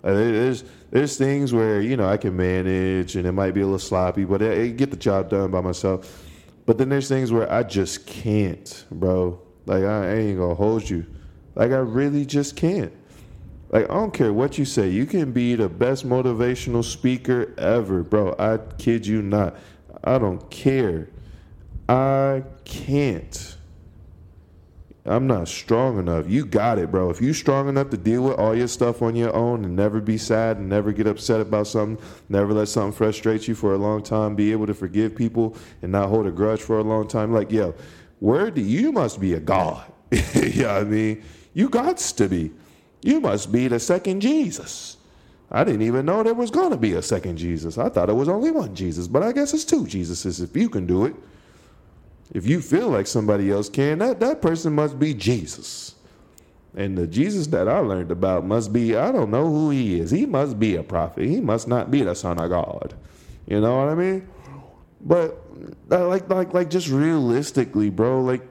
Uh, 0.05 0.13
like, 0.13 0.33
there's 0.33 0.65
there's 0.91 1.17
things 1.17 1.53
where 1.53 1.81
you 1.81 1.97
know 1.97 2.07
I 2.07 2.17
can 2.17 2.37
manage 2.37 3.17
and 3.17 3.27
it 3.27 3.33
might 3.33 3.55
be 3.55 3.61
a 3.61 3.65
little 3.65 3.79
sloppy, 3.79 4.25
but 4.25 4.43
I, 4.43 4.63
I 4.63 4.69
get 4.69 4.91
the 4.91 4.97
job 4.97 5.31
done 5.31 5.51
by 5.51 5.61
myself. 5.61 6.25
But 6.67 6.79
then 6.79 6.89
there's 6.89 7.09
things 7.09 7.33
where 7.33 7.51
I 7.51 7.63
just 7.63 8.07
can't, 8.07 8.85
bro. 8.91 9.41
Like 9.67 9.85
I 9.85 10.15
ain't 10.15 10.39
gonna 10.39 10.55
hold 10.55 10.89
you. 10.89 11.07
Like 11.55 11.71
I 11.71 11.79
really 11.79 12.25
just 12.25 12.57
can't. 12.57 12.93
Like 13.71 13.85
I 13.91 13.95
don't 13.95 14.13
care 14.13 14.33
what 14.33 14.59
you 14.59 14.65
say. 14.65 14.89
You 14.89 15.07
can 15.07 15.33
be 15.33 15.55
the 15.55 15.69
best 15.69 16.07
motivational 16.07 16.85
speaker 16.85 17.55
ever, 17.59 18.03
bro. 18.03 18.35
I 18.39 18.59
kid 18.79 19.07
you 19.07 19.23
not. 19.23 19.57
I 20.03 20.19
don't 20.19 20.51
care. 20.51 21.09
I 21.89 22.45
can't. 22.65 23.57
I'm 25.07 25.27
not 25.27 25.49
strong 25.49 25.99
enough. 25.99 26.29
You 26.29 26.47
got 26.47 26.79
it, 26.79 26.91
bro. 26.91 27.11
If 27.11 27.21
you're 27.21 27.35
strong 27.35 27.69
enough 27.69 27.91
to 27.91 27.99
deal 27.99 28.23
with 28.23 28.39
all 28.39 28.55
your 28.55 28.69
stuff 28.69 29.03
on 29.03 29.15
your 29.15 29.35
own 29.35 29.65
and 29.65 29.77
never 29.77 30.01
be 30.01 30.17
sad 30.17 30.57
and 30.57 30.69
never 30.69 30.93
get 30.93 31.07
upset 31.07 31.43
about 31.43 31.67
something, 31.67 32.03
never 32.31 32.55
let 32.55 32.69
something 32.69 32.93
frustrate 32.93 33.47
you 33.47 33.55
for 33.55 33.75
a 33.75 33.79
long 33.79 34.03
time, 34.03 34.35
be 34.35 34.51
able 34.51 34.67
to 34.67 34.73
forgive 34.73 35.15
people 35.15 35.57
and 35.83 35.93
not 35.93 36.09
hold 36.09 36.27
a 36.27 36.31
grudge 36.31 36.63
for 36.63 36.79
a 36.79 36.83
long 36.83 37.07
time, 37.07 37.35
like, 37.35 37.53
yo, 37.53 37.75
where 38.21 38.51
do 38.51 38.63
you 38.63 38.93
must 38.93 39.21
be 39.21 39.35
a 39.35 39.41
god? 39.41 39.85
yeah, 40.35 40.77
I 40.77 40.85
mean, 40.85 41.23
you 41.53 41.69
got 41.69 41.99
to 41.99 42.29
be. 42.29 42.51
You 43.03 43.21
must 43.21 43.53
be 43.53 43.69
the 43.69 43.81
second 43.81 44.21
Jesus. 44.21 44.97
I 45.51 45.65
didn't 45.65 45.83
even 45.83 46.07
know 46.07 46.23
there 46.23 46.33
was 46.33 46.51
gonna 46.51 46.79
be 46.79 46.95
a 46.95 47.03
second 47.03 47.37
Jesus. 47.37 47.77
I 47.77 47.91
thought 47.91 48.09
it 48.09 48.15
was 48.15 48.29
only 48.31 48.51
one 48.51 48.75
Jesus, 48.75 49.07
but 49.07 49.23
I 49.23 49.33
guess 49.33 49.53
it's 49.53 49.65
two 49.65 49.85
Jesuses 49.85 50.43
if 50.43 50.57
you 50.57 50.71
can 50.71 50.87
do 50.87 51.05
it. 51.05 51.15
If 52.33 52.47
you 52.47 52.61
feel 52.61 52.89
like 52.89 53.07
somebody 53.07 53.51
else 53.51 53.69
can, 53.69 53.99
that, 53.99 54.21
that 54.21 54.41
person 54.41 54.73
must 54.73 54.99
be 54.99 55.15
Jesus. 55.15 55.95
And 56.77 56.99
the 56.99 57.07
Jesus 57.07 57.47
that 57.49 57.69
I 57.69 57.79
learned 57.79 58.11
about 58.11 58.45
must 58.45 58.73
be, 58.73 58.97
I 58.97 59.13
don't 59.13 59.31
know 59.31 59.47
who 59.47 59.71
he 59.71 60.01
is. 60.01 60.11
He 60.11 60.27
must 60.27 60.59
be 60.59 60.77
a 60.77 60.83
prophet. 60.83 61.27
He 61.27 61.41
must 61.41 61.69
not 61.69 61.91
be 61.91 62.03
the 62.03 62.15
son 62.15 62.41
of 62.41 62.51
God. 62.51 62.95
You 63.47 63.61
know 63.61 63.77
what 63.77 63.89
I 63.91 63.95
mean? 63.95 64.29
But 65.01 65.39
uh, 65.91 66.09
like 66.09 66.29
like 66.31 66.55
like 66.55 66.71
just 66.71 66.89
realistically, 66.89 67.91
bro, 67.91 68.23
like 68.23 68.43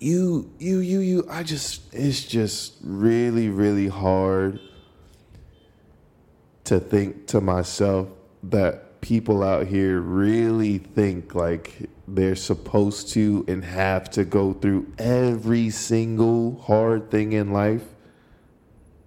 you, 0.00 0.50
you, 0.58 0.78
you, 0.78 1.00
you. 1.00 1.26
I 1.30 1.42
just, 1.42 1.94
it's 1.94 2.24
just 2.24 2.78
really, 2.82 3.50
really 3.50 3.86
hard 3.86 4.58
to 6.64 6.80
think 6.80 7.26
to 7.28 7.40
myself 7.40 8.08
that 8.44 8.89
people 9.00 9.42
out 9.42 9.66
here 9.66 10.00
really 10.00 10.78
think 10.78 11.34
like 11.34 11.88
they're 12.06 12.36
supposed 12.36 13.08
to 13.10 13.44
and 13.48 13.64
have 13.64 14.10
to 14.10 14.24
go 14.24 14.52
through 14.52 14.92
every 14.98 15.70
single 15.70 16.60
hard 16.60 17.10
thing 17.10 17.32
in 17.32 17.52
life 17.52 17.84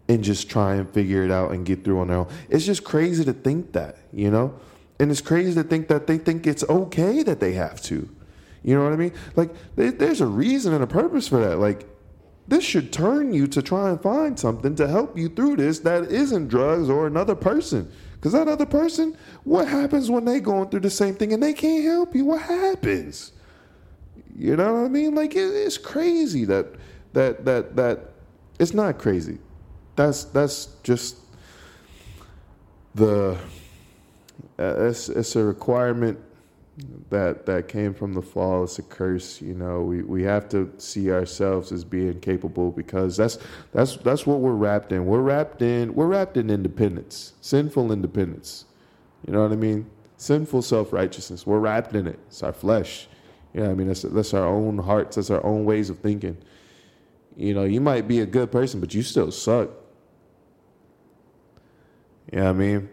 and 0.07 0.23
just 0.23 0.49
try 0.49 0.75
and 0.75 0.89
figure 0.89 1.23
it 1.23 1.31
out 1.31 1.51
and 1.51 1.65
get 1.65 1.83
through 1.83 1.99
on 1.99 2.07
their 2.07 2.17
own. 2.17 2.27
It's 2.49 2.65
just 2.65 2.83
crazy 2.83 3.23
to 3.25 3.33
think 3.33 3.73
that, 3.73 3.97
you 4.11 4.31
know? 4.31 4.59
And 4.99 5.11
it's 5.11 5.21
crazy 5.21 5.53
to 5.55 5.63
think 5.63 5.87
that 5.87 6.07
they 6.07 6.17
think 6.17 6.45
it's 6.45 6.63
okay 6.69 7.23
that 7.23 7.39
they 7.39 7.53
have 7.53 7.81
to. 7.83 8.09
You 8.63 8.75
know 8.75 8.83
what 8.83 8.93
I 8.93 8.95
mean? 8.95 9.13
Like, 9.35 9.51
there's 9.75 10.21
a 10.21 10.25
reason 10.25 10.73
and 10.73 10.83
a 10.83 10.87
purpose 10.87 11.27
for 11.27 11.39
that. 11.39 11.57
Like, 11.57 11.85
this 12.47 12.63
should 12.63 12.91
turn 12.93 13.33
you 13.33 13.47
to 13.47 13.61
try 13.61 13.89
and 13.89 14.01
find 14.01 14.39
something 14.39 14.75
to 14.75 14.87
help 14.87 15.17
you 15.17 15.29
through 15.29 15.57
this 15.57 15.79
that 15.79 16.11
isn't 16.11 16.47
drugs 16.47 16.89
or 16.89 17.07
another 17.07 17.35
person. 17.35 17.91
Because 18.23 18.31
that 18.31 18.47
other 18.47 18.65
person, 18.65 19.17
what 19.43 19.67
happens 19.67 20.09
when 20.09 20.23
they 20.23 20.39
going 20.39 20.69
through 20.69 20.79
the 20.79 20.89
same 20.89 21.13
thing 21.13 21.33
and 21.33 21.43
they 21.43 21.51
can't 21.51 21.83
help 21.83 22.15
you? 22.15 22.23
What 22.23 22.43
happens? 22.43 23.33
You 24.33 24.55
know 24.55 24.75
what 24.75 24.85
I 24.85 24.87
mean? 24.87 25.13
Like, 25.13 25.35
it, 25.35 25.39
it's 25.39 25.77
crazy 25.77 26.45
that 26.45 26.67
that 27.11 27.43
that 27.43 27.75
that 27.75 28.13
it's 28.59 28.73
not 28.73 28.97
crazy 28.97 29.39
that's 29.97 30.23
that's 30.23 30.67
just 30.83 31.17
the 32.95 33.37
uh, 34.57 34.85
it's, 34.85 35.09
it's 35.09 35.35
a 35.35 35.43
requirement 35.43 36.17
that 37.09 37.45
that 37.45 37.67
came 37.67 37.93
from 37.93 38.13
the 38.13 38.21
fall. 38.21 38.63
It's 38.63 38.79
a 38.79 38.83
curse, 38.83 39.41
you 39.41 39.53
know. 39.53 39.81
We 39.81 40.03
we 40.03 40.23
have 40.23 40.49
to 40.49 40.71
see 40.77 41.11
ourselves 41.11 41.71
as 41.71 41.83
being 41.83 42.19
capable 42.19 42.71
because 42.71 43.17
that's 43.17 43.37
that's 43.71 43.97
that's 43.97 44.25
what 44.25 44.39
we're 44.39 44.53
wrapped 44.53 44.91
in. 44.91 45.05
We're 45.05 45.21
wrapped 45.21 45.61
in 45.61 45.93
we're 45.93 46.07
wrapped 46.07 46.37
in 46.37 46.49
independence, 46.49 47.33
sinful 47.41 47.91
independence. 47.91 48.65
You 49.25 49.33
know 49.33 49.43
what 49.43 49.51
I 49.51 49.55
mean? 49.55 49.89
Sinful 50.17 50.61
self 50.61 50.93
righteousness. 50.93 51.45
We're 51.45 51.59
wrapped 51.59 51.95
in 51.95 52.07
it. 52.07 52.19
It's 52.27 52.43
our 52.43 52.53
flesh. 52.53 53.07
You 53.53 53.61
know 53.61 53.71
I 53.71 53.73
mean? 53.75 53.87
That's 53.87 54.01
that's 54.01 54.33
our 54.33 54.47
own 54.47 54.77
hearts. 54.79 55.15
That's 55.15 55.29
our 55.29 55.43
own 55.45 55.65
ways 55.65 55.89
of 55.89 55.99
thinking. 55.99 56.37
You 57.35 57.53
know, 57.53 57.63
you 57.63 57.81
might 57.81 58.07
be 58.07 58.19
a 58.21 58.25
good 58.25 58.51
person, 58.51 58.79
but 58.79 58.93
you 58.93 59.01
still 59.03 59.31
suck. 59.31 59.69
You 62.31 62.39
know 62.39 62.45
what 62.45 62.49
I 62.49 62.53
mean? 62.53 62.89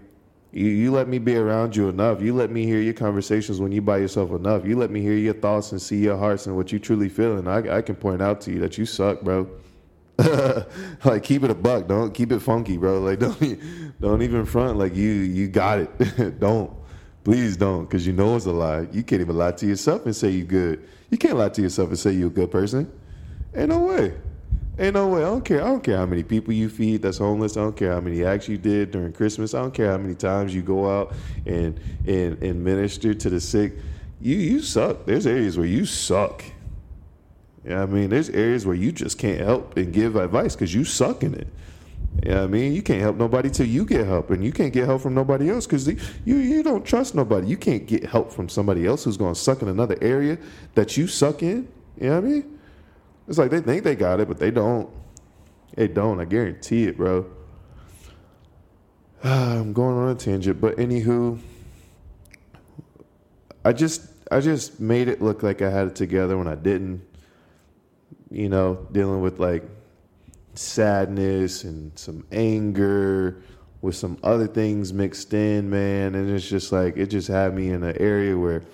You, 0.52 0.66
you 0.66 0.90
let 0.90 1.09
me 1.09 1.19
be 1.19 1.37
around 1.37 1.76
you 1.76 1.88
enough. 1.88 2.21
You 2.21 2.35
let 2.35 2.50
me 2.50 2.64
hear 2.64 2.80
your 2.80 2.95
conversations 2.95 3.61
when 3.61 3.73
you 3.73 3.80
by 3.80 3.99
yourself 3.99 4.30
enough. 4.33 4.64
You 4.64 4.76
let 4.76 4.90
me 4.90 5.00
hear 5.00 5.14
your 5.14 5.35
thoughts 5.35 5.73
and 5.73 5.80
see 5.80 5.99
your 5.99 6.16
hearts 6.16 6.47
and 6.47 6.57
what 6.57 6.73
you 6.73 6.78
truly 6.78 7.09
feel. 7.09 7.38
And 7.38 7.49
I, 7.49 7.78
I 7.78 7.83
can 7.83 7.95
point 7.95 8.21
out 8.21 8.40
to 8.42 8.52
you 8.52 8.59
that 8.61 8.76
you 8.76 8.87
suck, 8.87 9.21
bro. 9.21 9.49
like 11.04 11.23
keep 11.23 11.45
it 11.45 11.50
a 11.50 11.54
buck. 11.54 11.87
Don't 11.87 12.12
keep 12.12 12.33
it 12.33 12.40
funky, 12.40 12.76
bro. 12.76 13.00
Like 13.00 13.19
don't 13.21 14.00
don't 14.00 14.23
even 14.23 14.45
front 14.45 14.76
like 14.76 14.95
you 14.95 15.11
you 15.11 15.49
got 15.49 15.78
it. 15.78 16.40
don't. 16.40 16.73
Please 17.23 17.57
don't, 17.57 17.85
because 17.85 18.07
you 18.07 18.14
know 18.14 18.35
it's 18.37 18.47
a 18.47 18.52
lie. 18.52 18.88
You 18.92 19.02
can't 19.02 19.21
even 19.21 19.37
lie 19.37 19.52
to 19.52 19.66
yourself 19.66 20.07
and 20.07 20.16
say 20.16 20.30
you 20.30 20.45
good. 20.45 20.88
You 21.11 21.19
can't 21.19 21.37
lie 21.37 21.50
to 21.50 21.62
yourself 21.62 21.90
and 21.90 21.99
say 21.99 22.12
you're 22.12 22.28
a 22.28 22.30
good 22.30 22.50
person. 22.50 22.90
Ain't 23.54 23.69
no 23.69 23.80
way. 23.80 24.14
Ain't 24.80 24.94
no 24.94 25.08
way. 25.08 25.20
I 25.20 25.26
don't 25.26 25.44
care. 25.44 25.62
I 25.62 25.66
don't 25.66 25.84
care 25.84 25.99
how 25.99 26.06
many 26.06 26.22
people 26.22 26.54
you 26.54 26.70
feed 26.70 27.02
that's 27.02 27.18
homeless. 27.18 27.58
I 27.58 27.60
don't 27.60 27.76
care 27.76 27.92
how 27.92 28.00
many 28.00 28.25
acts 28.25 28.49
you 28.49 28.56
did 28.56 28.92
during 28.92 29.12
Christmas. 29.12 29.52
I 29.52 29.60
don't 29.60 29.75
care 29.75 29.90
how 29.90 29.99
many 29.99 30.14
times 30.14 30.54
you 30.54 30.62
go 30.62 30.88
out 30.90 31.12
and 31.44 31.78
and, 32.06 32.42
and 32.42 32.64
minister 32.64 33.12
to 33.12 33.28
the 33.28 33.40
sick. 33.40 33.75
You 34.22 34.37
you 34.37 34.62
suck. 34.62 35.04
There's 35.04 35.26
areas 35.26 35.58
where 35.58 35.66
you 35.66 35.84
suck. 35.84 36.42
Yeah, 37.62 37.82
I 37.82 37.87
mean, 37.87 38.08
there's 38.08 38.30
areas 38.30 38.64
where 38.64 38.75
you 38.75 38.90
just 38.90 39.18
can't 39.18 39.40
help 39.40 39.76
and 39.76 39.92
give 39.92 40.16
advice 40.16 40.54
because 40.54 40.75
you 40.75 40.84
suck 40.84 41.22
in 41.22 41.34
it. 41.34 41.49
Yeah, 42.22 42.42
I 42.42 42.46
mean, 42.46 42.72
you 42.72 42.80
can't 42.80 43.02
help 43.02 43.16
nobody 43.16 43.50
till 43.50 43.66
you 43.66 43.84
get 43.84 44.06
help, 44.06 44.30
and 44.30 44.43
you 44.43 44.50
can't 44.50 44.73
get 44.73 44.86
help 44.86 45.02
from 45.02 45.12
nobody 45.12 45.50
else 45.50 45.66
because 45.66 45.88
you 45.88 45.99
you 46.25 46.62
don't 46.62 46.86
trust 46.86 47.14
nobody. 47.14 47.47
You 47.49 47.58
can't 47.58 47.86
get 47.86 48.06
help 48.06 48.32
from 48.32 48.49
somebody 48.49 48.86
else 48.86 49.04
who's 49.04 49.19
going 49.19 49.34
to 49.34 49.40
suck 49.40 49.60
in 49.60 49.69
another 49.69 49.99
area 50.00 50.38
that 50.75 50.97
you 50.97 51.06
suck 51.06 51.43
in. 51.43 51.69
You 52.00 52.08
know 52.08 52.14
what 52.14 52.25
I 52.25 52.28
mean? 52.28 52.59
It's 53.30 53.38
like 53.38 53.52
they 53.52 53.60
think 53.60 53.84
they 53.84 53.95
got 53.95 54.19
it, 54.19 54.26
but 54.26 54.40
they 54.40 54.50
don't. 54.50 54.90
They 55.76 55.86
don't. 55.86 56.21
I 56.21 56.25
guarantee 56.25 56.88
it, 56.88 56.97
bro. 56.97 57.30
I'm 59.25 59.73
going 59.73 59.97
on 59.97 60.08
a 60.08 60.16
tangent, 60.16 60.60
but 60.60 60.76
anywho, 60.78 61.38
I 63.64 63.73
just 63.73 64.02
I 64.32 64.40
just 64.40 64.80
made 64.80 65.06
it 65.06 65.23
look 65.23 65.45
like 65.45 65.62
I 65.62 65.71
had 65.71 65.86
it 65.86 65.95
together 65.95 66.36
when 66.36 66.49
I 66.49 66.56
didn't. 66.56 67.02
You 68.32 68.49
know, 68.49 68.88
dealing 68.90 69.21
with 69.21 69.38
like 69.38 69.62
sadness 70.54 71.62
and 71.62 71.97
some 71.97 72.26
anger 72.32 73.45
with 73.80 73.95
some 73.95 74.19
other 74.25 74.49
things 74.49 74.93
mixed 74.93 75.32
in, 75.34 75.71
man, 75.71 76.16
and 76.16 76.28
it's 76.28 76.49
just 76.49 76.73
like 76.73 76.97
it 76.97 77.06
just 77.06 77.28
had 77.28 77.54
me 77.54 77.71
in 77.71 77.84
an 77.84 77.97
area 78.00 78.36
where 78.36 78.64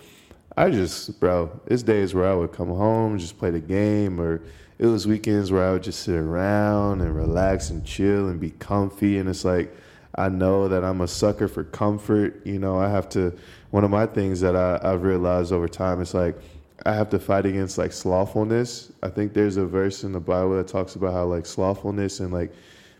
I 0.58 0.70
just, 0.70 1.20
bro, 1.20 1.50
it's 1.66 1.82
days 1.82 2.14
where 2.14 2.26
I 2.26 2.34
would 2.34 2.52
come 2.52 2.68
home, 2.68 3.18
just 3.18 3.38
play 3.38 3.50
the 3.50 3.60
game, 3.60 4.18
or 4.18 4.40
it 4.78 4.86
was 4.86 5.06
weekends 5.06 5.52
where 5.52 5.62
I 5.62 5.72
would 5.72 5.82
just 5.82 6.00
sit 6.00 6.14
around 6.14 7.02
and 7.02 7.14
relax 7.14 7.68
and 7.68 7.84
chill 7.84 8.28
and 8.28 8.40
be 8.40 8.50
comfy. 8.52 9.18
And 9.18 9.28
it's 9.28 9.44
like, 9.44 9.74
I 10.14 10.30
know 10.30 10.66
that 10.68 10.82
I'm 10.82 11.02
a 11.02 11.08
sucker 11.08 11.46
for 11.46 11.64
comfort. 11.64 12.40
You 12.46 12.58
know, 12.58 12.78
I 12.78 12.88
have 12.88 13.06
to, 13.10 13.36
one 13.70 13.84
of 13.84 13.90
my 13.90 14.06
things 14.06 14.40
that 14.40 14.56
I, 14.56 14.80
I've 14.82 15.02
realized 15.02 15.52
over 15.52 15.68
time 15.68 16.00
is 16.00 16.14
like, 16.14 16.38
I 16.86 16.94
have 16.94 17.10
to 17.10 17.18
fight 17.18 17.44
against 17.44 17.76
like 17.76 17.92
slothfulness. 17.92 18.92
I 19.02 19.08
think 19.08 19.34
there's 19.34 19.58
a 19.58 19.66
verse 19.66 20.04
in 20.04 20.12
the 20.12 20.20
Bible 20.20 20.56
that 20.56 20.68
talks 20.68 20.94
about 20.94 21.12
how 21.12 21.24
like 21.26 21.44
slothfulness 21.44 22.20
and 22.20 22.32
like 22.32 22.54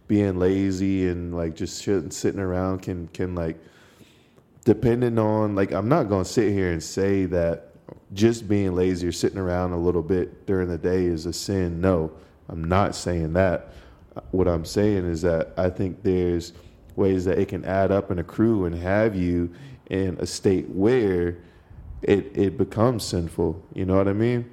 being 0.09 0.39
lazy 0.39 1.09
and 1.09 1.35
like 1.35 1.57
just 1.57 1.79
sitting 1.79 2.41
around 2.41 2.83
can, 2.83 3.09
can 3.09 3.35
like, 3.35 3.59
depending 4.67 5.17
on 5.17 5.55
like 5.55 5.73
I'm 5.73 5.89
not 5.89 6.11
going 6.11 6.25
to 6.25 6.31
sit 6.31 6.53
here 6.53 6.73
and 6.73 6.83
say 6.83 7.25
that 7.27 7.73
just 8.13 8.49
being 8.49 8.75
lazy 8.75 9.07
or 9.07 9.13
sitting 9.13 9.39
around 9.39 9.73
a 9.73 9.79
little 9.79 10.03
bit 10.03 10.45
during 10.45 10.69
the 10.69 10.77
day 10.77 11.07
is 11.07 11.25
a 11.25 11.33
sin. 11.33 11.81
No, 11.81 12.13
I'm 12.49 12.65
not 12.65 12.95
saying 12.95 13.33
that. 13.35 13.73
What 14.33 14.49
I'm 14.49 14.65
saying 14.65 15.07
is 15.07 15.23
that 15.23 15.55
I 15.57 15.71
think 15.71 16.03
there's 16.03 16.53
ways 16.97 17.25
that 17.27 17.39
it 17.39 17.49
can 17.49 17.65
add 17.65 17.93
up 17.93 18.11
and 18.11 18.19
accrue 18.19 18.65
and 18.65 18.75
have 18.75 19.15
you 19.15 19.55
in 19.89 20.17
a 20.19 20.27
state 20.27 20.69
where 20.69 21.39
it 22.03 22.33
it 22.35 22.59
becomes 22.59 23.05
sinful. 23.05 23.63
You 23.73 23.85
know 23.85 23.97
what 23.97 24.09
I 24.09 24.15
mean? 24.15 24.51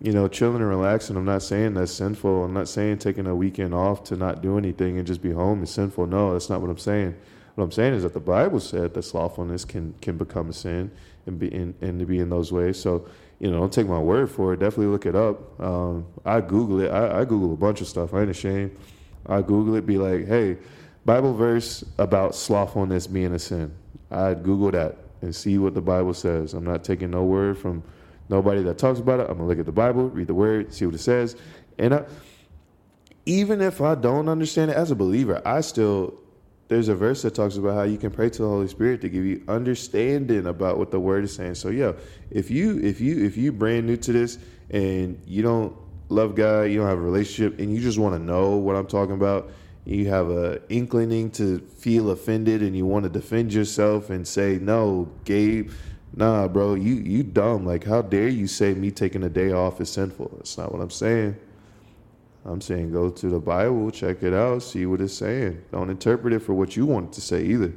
You 0.00 0.10
know, 0.10 0.26
chilling 0.26 0.56
and 0.56 0.68
relaxing. 0.68 1.16
I'm 1.16 1.24
not 1.24 1.44
saying 1.44 1.74
that's 1.74 1.92
sinful. 1.92 2.42
I'm 2.42 2.54
not 2.54 2.66
saying 2.66 2.98
taking 2.98 3.28
a 3.28 3.36
weekend 3.36 3.72
off 3.72 4.02
to 4.04 4.16
not 4.16 4.42
do 4.42 4.58
anything 4.58 4.98
and 4.98 5.06
just 5.06 5.22
be 5.22 5.30
home 5.30 5.62
is 5.62 5.70
sinful. 5.70 6.06
No, 6.06 6.32
that's 6.32 6.50
not 6.50 6.60
what 6.60 6.70
I'm 6.70 6.78
saying. 6.78 7.14
What 7.54 7.64
I'm 7.64 7.72
saying 7.72 7.94
is 7.94 8.02
that 8.02 8.14
the 8.14 8.20
Bible 8.20 8.60
said 8.60 8.94
that 8.94 9.02
slothfulness 9.02 9.64
can 9.64 9.94
can 10.00 10.16
become 10.16 10.50
a 10.50 10.52
sin 10.52 10.90
and 11.26 11.38
be 11.38 11.48
in, 11.48 11.74
and 11.80 11.98
to 12.00 12.06
be 12.06 12.18
in 12.18 12.28
those 12.28 12.52
ways. 12.52 12.80
So 12.80 13.06
you 13.38 13.50
know, 13.50 13.58
don't 13.58 13.72
take 13.72 13.88
my 13.88 13.98
word 13.98 14.30
for 14.30 14.54
it. 14.54 14.60
Definitely 14.60 14.86
look 14.86 15.06
it 15.06 15.14
up. 15.14 15.60
Um, 15.60 16.06
I 16.24 16.40
Google 16.40 16.80
it. 16.80 16.88
I, 16.88 17.20
I, 17.20 17.24
Google 17.24 17.52
a 17.52 17.56
bunch 17.56 17.80
of 17.80 17.88
stuff. 17.88 18.14
I 18.14 18.22
ain't 18.22 18.30
ashamed. 18.30 18.76
I 19.26 19.42
Google 19.42 19.74
it. 19.74 19.86
Be 19.86 19.98
like, 19.98 20.26
hey, 20.26 20.56
Bible 21.04 21.34
verse 21.34 21.84
about 21.98 22.34
slothfulness 22.34 23.06
being 23.06 23.34
a 23.34 23.38
sin. 23.38 23.74
I'd 24.10 24.42
Google 24.42 24.70
that 24.70 24.96
and 25.20 25.34
see 25.34 25.58
what 25.58 25.74
the 25.74 25.80
Bible 25.80 26.14
says. 26.14 26.54
I'm 26.54 26.64
not 26.64 26.84
taking 26.84 27.10
no 27.10 27.24
word 27.24 27.58
from 27.58 27.82
nobody 28.28 28.62
that 28.62 28.78
talks 28.78 29.00
about 29.00 29.20
it. 29.20 29.24
I'm 29.28 29.36
gonna 29.36 29.48
look 29.48 29.58
at 29.58 29.66
the 29.66 29.72
Bible, 29.72 30.08
read 30.10 30.28
the 30.28 30.34
word, 30.34 30.72
see 30.72 30.86
what 30.86 30.94
it 30.94 30.98
says, 30.98 31.36
and 31.78 31.94
I, 31.94 32.04
even 33.26 33.60
if 33.60 33.80
I 33.80 33.94
don't 33.94 34.28
understand 34.28 34.70
it 34.70 34.76
as 34.76 34.90
a 34.90 34.94
believer, 34.94 35.40
I 35.44 35.60
still 35.62 36.14
there's 36.68 36.88
a 36.88 36.94
verse 36.94 37.22
that 37.22 37.34
talks 37.34 37.56
about 37.56 37.74
how 37.74 37.82
you 37.82 37.98
can 37.98 38.10
pray 38.10 38.30
to 38.30 38.42
the 38.42 38.48
Holy 38.48 38.68
Spirit 38.68 39.00
to 39.02 39.08
give 39.08 39.24
you 39.24 39.42
understanding 39.48 40.46
about 40.46 40.78
what 40.78 40.90
the 40.90 40.98
word 40.98 41.24
is 41.24 41.34
saying. 41.34 41.56
So 41.56 41.68
yeah, 41.68 41.92
if 42.30 42.50
you 42.50 42.78
if 42.80 43.00
you 43.00 43.24
if 43.24 43.36
you 43.36 43.52
brand 43.52 43.86
new 43.86 43.96
to 43.98 44.12
this 44.12 44.38
and 44.70 45.20
you 45.26 45.42
don't 45.42 45.76
love 46.08 46.34
God, 46.34 46.62
you 46.62 46.78
don't 46.78 46.88
have 46.88 46.98
a 46.98 47.02
relationship, 47.02 47.58
and 47.58 47.74
you 47.74 47.80
just 47.80 47.98
want 47.98 48.14
to 48.14 48.18
know 48.18 48.56
what 48.56 48.76
I'm 48.76 48.86
talking 48.86 49.14
about, 49.14 49.50
you 49.84 50.08
have 50.08 50.30
a 50.30 50.60
inkling 50.70 51.30
to 51.32 51.58
feel 51.58 52.10
offended 52.10 52.62
and 52.62 52.74
you 52.74 52.86
want 52.86 53.04
to 53.04 53.10
defend 53.10 53.52
yourself 53.52 54.08
and 54.08 54.26
say, 54.26 54.58
No, 54.58 55.10
Gabe, 55.24 55.70
nah, 56.16 56.48
bro, 56.48 56.74
you 56.74 56.94
you 56.94 57.22
dumb. 57.22 57.66
Like 57.66 57.84
how 57.84 58.00
dare 58.00 58.28
you 58.28 58.46
say 58.46 58.72
me 58.72 58.90
taking 58.90 59.22
a 59.24 59.28
day 59.28 59.52
off 59.52 59.80
is 59.80 59.90
sinful? 59.90 60.32
That's 60.36 60.56
not 60.56 60.72
what 60.72 60.80
I'm 60.80 60.90
saying. 60.90 61.36
I'm 62.44 62.60
saying 62.60 62.92
go 62.92 63.10
to 63.10 63.28
the 63.28 63.38
Bible, 63.38 63.90
check 63.90 64.22
it 64.22 64.34
out, 64.34 64.62
see 64.62 64.84
what 64.86 65.00
it's 65.00 65.14
saying. 65.14 65.64
Don't 65.72 65.88
interpret 65.88 66.34
it 66.34 66.40
for 66.40 66.52
what 66.52 66.76
you 66.76 66.84
want 66.84 67.08
it 67.08 67.12
to 67.14 67.20
say 67.20 67.44
either. 67.44 67.72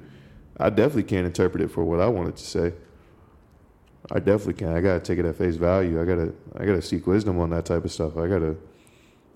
I 0.60 0.70
definitely 0.70 1.04
can't 1.04 1.26
interpret 1.26 1.64
it 1.64 1.70
for 1.70 1.84
what 1.84 2.00
I 2.00 2.08
want 2.08 2.30
it 2.30 2.36
to 2.38 2.46
say. 2.46 2.74
I 4.12 4.20
definitely 4.20 4.56
can't. 4.56 4.76
I 4.76 4.82
gotta 4.82 5.00
take 5.00 5.20
it 5.20 5.26
at 5.26 5.36
face 5.36 5.56
value. 5.56 6.02
I 6.02 6.06
gotta 6.06 6.34
I 6.58 6.66
gotta 6.66 6.82
seek 6.82 7.08
wisdom 7.08 7.40
on 7.40 7.50
that 7.52 7.66
type 7.66 7.86
of 7.86 7.92
stuff. 7.92 8.18
I 8.18 8.28
gotta 8.28 8.56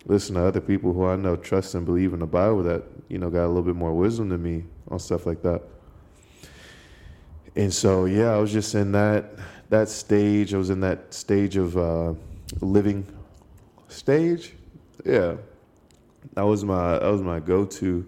listen 0.06 0.36
to 0.36 0.44
other 0.44 0.62
people 0.62 0.94
who 0.94 1.06
I 1.06 1.15
know 1.15 1.36
trust 1.36 1.76
and 1.76 1.86
believe 1.86 2.13
in 2.13 2.20
the 2.20 2.26
Bible 2.26 2.63
that, 2.63 2.84
you 3.08 3.17
know, 3.17 3.30
got 3.30 3.46
a 3.46 3.48
little 3.48 3.62
bit 3.62 3.76
more 3.76 3.94
wisdom 3.94 4.30
than 4.30 4.41
me 4.41 4.63
on 4.89 5.00
stuff 5.00 5.26
like 5.26 5.41
that. 5.44 5.62
And 7.56 7.74
so 7.74 8.06
yeah, 8.06 8.32
I 8.32 8.38
was 8.38 8.52
just 8.52 8.76
in 8.76 8.91
that 8.94 9.34
that 9.70 9.89
stage. 9.89 10.54
I 10.54 10.58
was 10.58 10.70
in 10.70 10.80
that 10.82 11.13
stage 11.13 11.58
of 11.58 11.78
uh, 11.78 12.13
living 12.62 13.06
stage, 13.88 14.54
yeah, 15.06 15.36
that 16.34 16.44
was 16.44 16.64
my 16.64 17.00
that 17.00 17.12
was 17.12 17.22
my 17.22 17.40
go 17.40 17.66
to 17.66 18.08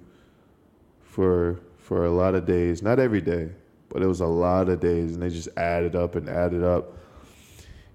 for 1.02 1.60
for 1.78 2.06
a 2.06 2.12
lot 2.12 2.36
of 2.36 2.46
days. 2.46 2.82
Not 2.82 3.00
every 3.00 3.22
day, 3.22 3.50
but 3.90 4.02
it 4.02 4.08
was 4.08 4.22
a 4.22 4.28
lot 4.28 4.70
of 4.70 4.80
days, 4.80 5.14
and 5.14 5.22
they 5.22 5.30
just 5.30 5.50
added 5.58 5.96
up 5.96 6.16
and 6.16 6.30
added 6.30 6.64
up. 6.64 6.98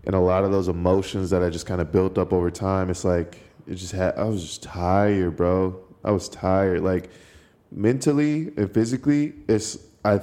And 0.04 0.14
a 0.14 0.20
lot 0.20 0.44
of 0.44 0.52
those 0.52 0.68
emotions 0.68 1.30
that 1.30 1.42
I 1.42 1.50
just 1.50 1.66
kind 1.66 1.80
of 1.80 1.92
built 1.92 2.16
up 2.18 2.32
over 2.32 2.50
time, 2.50 2.90
it's 2.90 3.04
like 3.04 3.38
it 3.66 3.74
just 3.74 3.92
had. 3.92 4.16
I 4.16 4.24
was 4.24 4.42
just 4.42 4.62
tired, 4.62 5.36
bro. 5.36 5.78
I 6.04 6.10
was 6.10 6.28
tired, 6.28 6.82
like 6.82 7.10
mentally 7.70 8.52
and 8.56 8.72
physically. 8.72 9.34
It's 9.48 9.78
I. 10.04 10.20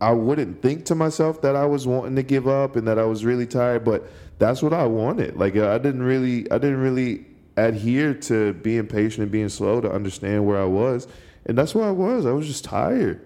I 0.00 0.10
wouldn't 0.10 0.60
think 0.62 0.84
to 0.86 0.96
myself 0.96 1.42
that 1.42 1.54
I 1.54 1.64
was 1.64 1.86
wanting 1.86 2.16
to 2.16 2.24
give 2.24 2.48
up 2.48 2.74
and 2.74 2.88
that 2.88 2.98
I 2.98 3.04
was 3.04 3.24
really 3.24 3.46
tired, 3.46 3.84
but 3.84 4.10
that's 4.40 4.60
what 4.60 4.72
I 4.72 4.84
wanted. 4.84 5.36
Like 5.36 5.56
I 5.56 5.78
didn't 5.78 6.02
really, 6.02 6.50
I 6.50 6.58
didn't 6.58 6.80
really 6.80 7.24
adhere 7.56 8.14
to 8.14 8.52
being 8.54 8.86
patient 8.86 9.22
and 9.22 9.30
being 9.30 9.48
slow 9.48 9.80
to 9.80 9.90
understand 9.90 10.46
where 10.46 10.60
I 10.60 10.64
was, 10.64 11.08
and 11.46 11.56
that's 11.56 11.74
where 11.74 11.86
I 11.86 11.90
was. 11.90 12.26
I 12.26 12.32
was 12.32 12.46
just 12.46 12.64
tired. 12.64 13.20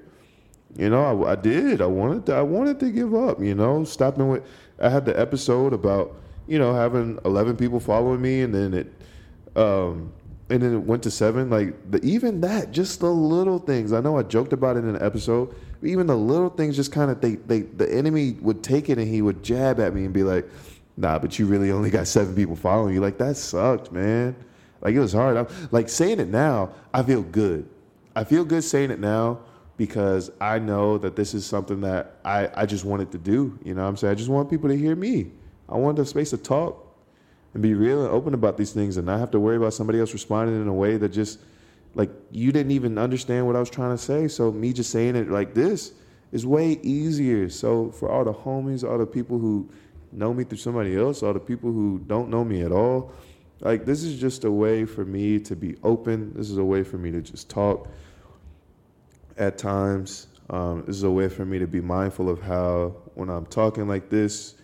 You 0.77 0.91
know, 0.91 1.25
I, 1.25 1.33
I 1.33 1.35
did. 1.37 1.81
I 1.81 1.87
wanted. 1.87 2.27
To, 2.27 2.35
I 2.35 2.43
wanted 2.43 2.81
to 2.81 2.91
give 2.91 3.15
up. 3.15 3.41
You 3.41 3.55
know, 3.55 3.85
stopping 3.85 4.29
with. 4.29 4.45
I 4.79 4.89
had 4.89 5.05
the 5.05 5.19
episode 5.19 5.73
about 5.73 6.15
you 6.47 6.59
know 6.59 6.75
having 6.75 7.19
eleven 7.25 7.57
people 7.57 7.81
following 7.81 8.21
me, 8.21 8.43
and 8.43 8.55
then 8.55 8.75
it, 8.75 8.93
um, 9.57 10.13
and 10.51 10.63
then 10.63 10.75
it 10.75 10.83
went 10.83 11.03
to 11.05 11.11
seven. 11.11 11.51
Like 11.51 11.91
the, 11.91 12.05
even 12.05 12.41
that, 12.43 12.73
just 12.73 13.01
the 13.01 13.11
little 13.11 13.59
things. 13.59 13.93
I 13.93 14.01
know 14.01 14.19
I 14.19 14.23
joked 14.23 14.53
about 14.53 14.77
it 14.77 14.81
in 14.81 14.95
an 14.95 15.03
episode. 15.03 15.55
But 15.81 15.91
even 15.91 16.07
the 16.07 16.17
little 16.17 16.49
things, 16.49 16.77
just 16.77 16.93
kind 16.93 17.11
of 17.11 17.21
they, 17.21 17.37
they, 17.37 17.61
the 17.61 17.93
enemy 17.93 18.33
would 18.41 18.63
take 18.63 18.89
it 18.89 18.99
and 18.99 19.07
he 19.07 19.23
would 19.23 19.43
jab 19.43 19.81
at 19.81 19.95
me 19.95 20.05
and 20.05 20.13
be 20.13 20.23
like, 20.23 20.49
"Nah, 20.97 21.19
but 21.19 21.39
you 21.39 21.47
really 21.47 21.71
only 21.71 21.91
got 21.91 22.07
seven 22.07 22.35
people 22.35 22.57
following 22.57 22.95
you." 22.95 23.01
Like 23.01 23.19
that 23.19 23.37
sucked, 23.37 23.93
man. 23.93 24.37
Like 24.81 24.95
it 24.95 25.01
was 25.01 25.13
hard. 25.13 25.37
I'm, 25.37 25.49
like 25.71 25.89
saying 25.89 26.21
it 26.21 26.29
now, 26.29 26.71
I 26.93 27.03
feel 27.03 27.23
good. 27.23 27.69
I 28.15 28.25
feel 28.25 28.45
good 28.45 28.65
saying 28.65 28.91
it 28.91 29.01
now 29.01 29.41
because 29.77 30.31
I 30.41 30.59
know 30.59 30.99
that 30.99 31.17
this 31.17 31.35
is 31.35 31.45
something 31.45 31.81
that 31.83 32.17
I, 32.25 32.49
I 32.55 32.67
just 32.67 32.85
wanted 32.85 33.13
to 33.13 33.19
do. 33.19 33.59
You 33.63 33.75
know 33.75 33.83
what 33.83 33.89
I'm 33.89 33.97
saying? 33.97 34.13
I 34.13 34.15
just 34.15 34.31
want 34.31 34.49
people 34.49 34.69
to 34.69 34.77
hear 34.77 34.97
me. 34.97 35.33
I 35.69 35.77
want 35.77 35.99
a 35.99 36.05
space 36.05 36.31
to 36.31 36.39
talk 36.39 36.87
and 37.53 37.63
be 37.63 37.75
real 37.75 38.05
and 38.05 38.11
open 38.13 38.35
about 38.35 38.57
these 38.57 38.73
things 38.73 38.97
and 38.97 39.07
not 39.07 39.19
have 39.19 39.31
to 39.33 39.41
worry 39.41 39.57
about 39.57 39.75
somebody 39.75 40.01
else 40.01 40.13
responding 40.13 40.61
in 40.61 40.69
a 40.69 40.75
way 40.75 40.97
that 40.97 41.09
just 41.09 41.41
like 41.95 42.11
you 42.31 42.53
didn't 42.53 42.73
even 42.73 42.99
understand 42.99 43.47
what 43.47 43.57
I 43.57 43.61
was 43.61 43.71
trying 43.71 43.97
to 43.97 44.03
say. 44.03 44.29
So 44.29 44.53
me 44.53 44.73
just 44.73 44.91
saying 44.91 45.17
it 45.17 45.31
like 45.31 45.55
this 45.55 45.95
is 46.33 46.47
way 46.47 46.79
easier. 46.83 47.49
So 47.49 47.91
for 47.91 48.11
all 48.11 48.25
the 48.25 48.33
homies, 48.33 48.89
all 48.89 48.99
the 48.99 49.07
people 49.07 49.39
who 49.39 49.69
know 50.13 50.33
me 50.33 50.45
through 50.45 50.59
somebody 50.59 50.97
else, 50.97 51.23
all 51.23 51.33
the 51.33 51.41
people 51.41 51.73
who 51.73 52.01
don't 52.07 52.29
know 52.29 52.45
me 52.45 52.63
at 52.63 52.73
all, 52.73 53.13
like 53.61 53.85
this 53.85 54.03
is 54.03 54.21
just 54.21 54.45
a 54.45 54.51
way 54.51 54.85
for 54.85 55.05
me 55.05 55.39
to 55.41 55.57
be 55.57 55.77
open. 55.83 56.33
This 56.35 56.51
is 56.51 56.59
a 56.59 56.65
way 56.65 56.83
for 56.83 56.99
me 56.99 57.11
to 57.11 57.23
just 57.23 57.49
talk 57.49 57.89
at 59.39 59.59
times. 59.59 60.29
Um, 60.51 60.85
this 60.87 60.97
is 60.97 61.03
a 61.03 61.11
way 61.11 61.29
for 61.29 61.45
me 61.45 61.59
to 61.59 61.67
be 61.67 61.81
mindful 61.81 62.29
of 62.29 62.41
how 62.41 62.95
when 63.15 63.31
I'm 63.31 63.47
talking 63.47 63.89
like 63.89 64.11
this, 64.11 64.55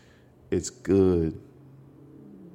it's 0.50 0.70
good 0.70 1.40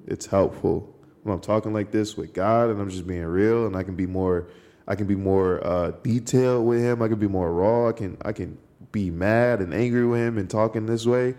it's 0.08 0.26
helpful 0.26 0.96
when 1.24 1.36
I'm 1.36 1.42
talking 1.42 1.74
like 1.74 1.92
this 1.92 2.16
with 2.18 2.34
God 2.34 2.70
and 2.70 2.82
I'm 2.82 2.90
just 2.90 3.06
being 3.06 3.26
real 3.26 3.68
and 3.68 3.76
I 3.76 3.84
can 3.84 3.96
be 3.96 4.08
more 4.08 4.48
I 4.88 4.96
can 4.96 5.06
be 5.06 5.16
more 5.16 5.66
uh, 5.68 5.92
detailed 6.02 6.66
with 6.66 6.80
him. 6.80 7.02
I 7.02 7.10
can 7.10 7.20
be 7.20 7.28
more 7.28 7.52
raw. 7.52 7.90
I 7.90 7.92
can 7.92 8.18
I 8.24 8.32
can 8.32 8.58
be 8.94 9.12
mad 9.12 9.60
and 9.60 9.74
angry 9.74 10.06
with 10.08 10.22
him 10.22 10.38
and 10.38 10.50
talking 10.50 10.86
this 10.86 11.06
way 11.06 11.36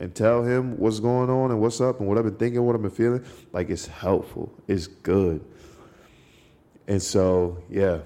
and 0.00 0.14
tell 0.14 0.42
him 0.42 0.76
what's 0.78 1.00
going 1.00 1.30
on 1.30 1.50
and 1.50 1.60
what's 1.60 1.80
up 1.80 2.00
and 2.00 2.08
what 2.08 2.18
I've 2.18 2.24
been 2.24 2.36
thinking, 2.36 2.62
what 2.62 2.74
I've 2.74 2.82
been 2.82 2.90
feeling. 2.90 3.24
Like 3.52 3.70
it's 3.70 3.86
helpful. 3.86 4.52
It's 4.66 4.86
good. 4.86 5.44
And 6.86 7.02
so 7.02 7.62
yeah, 7.70 8.00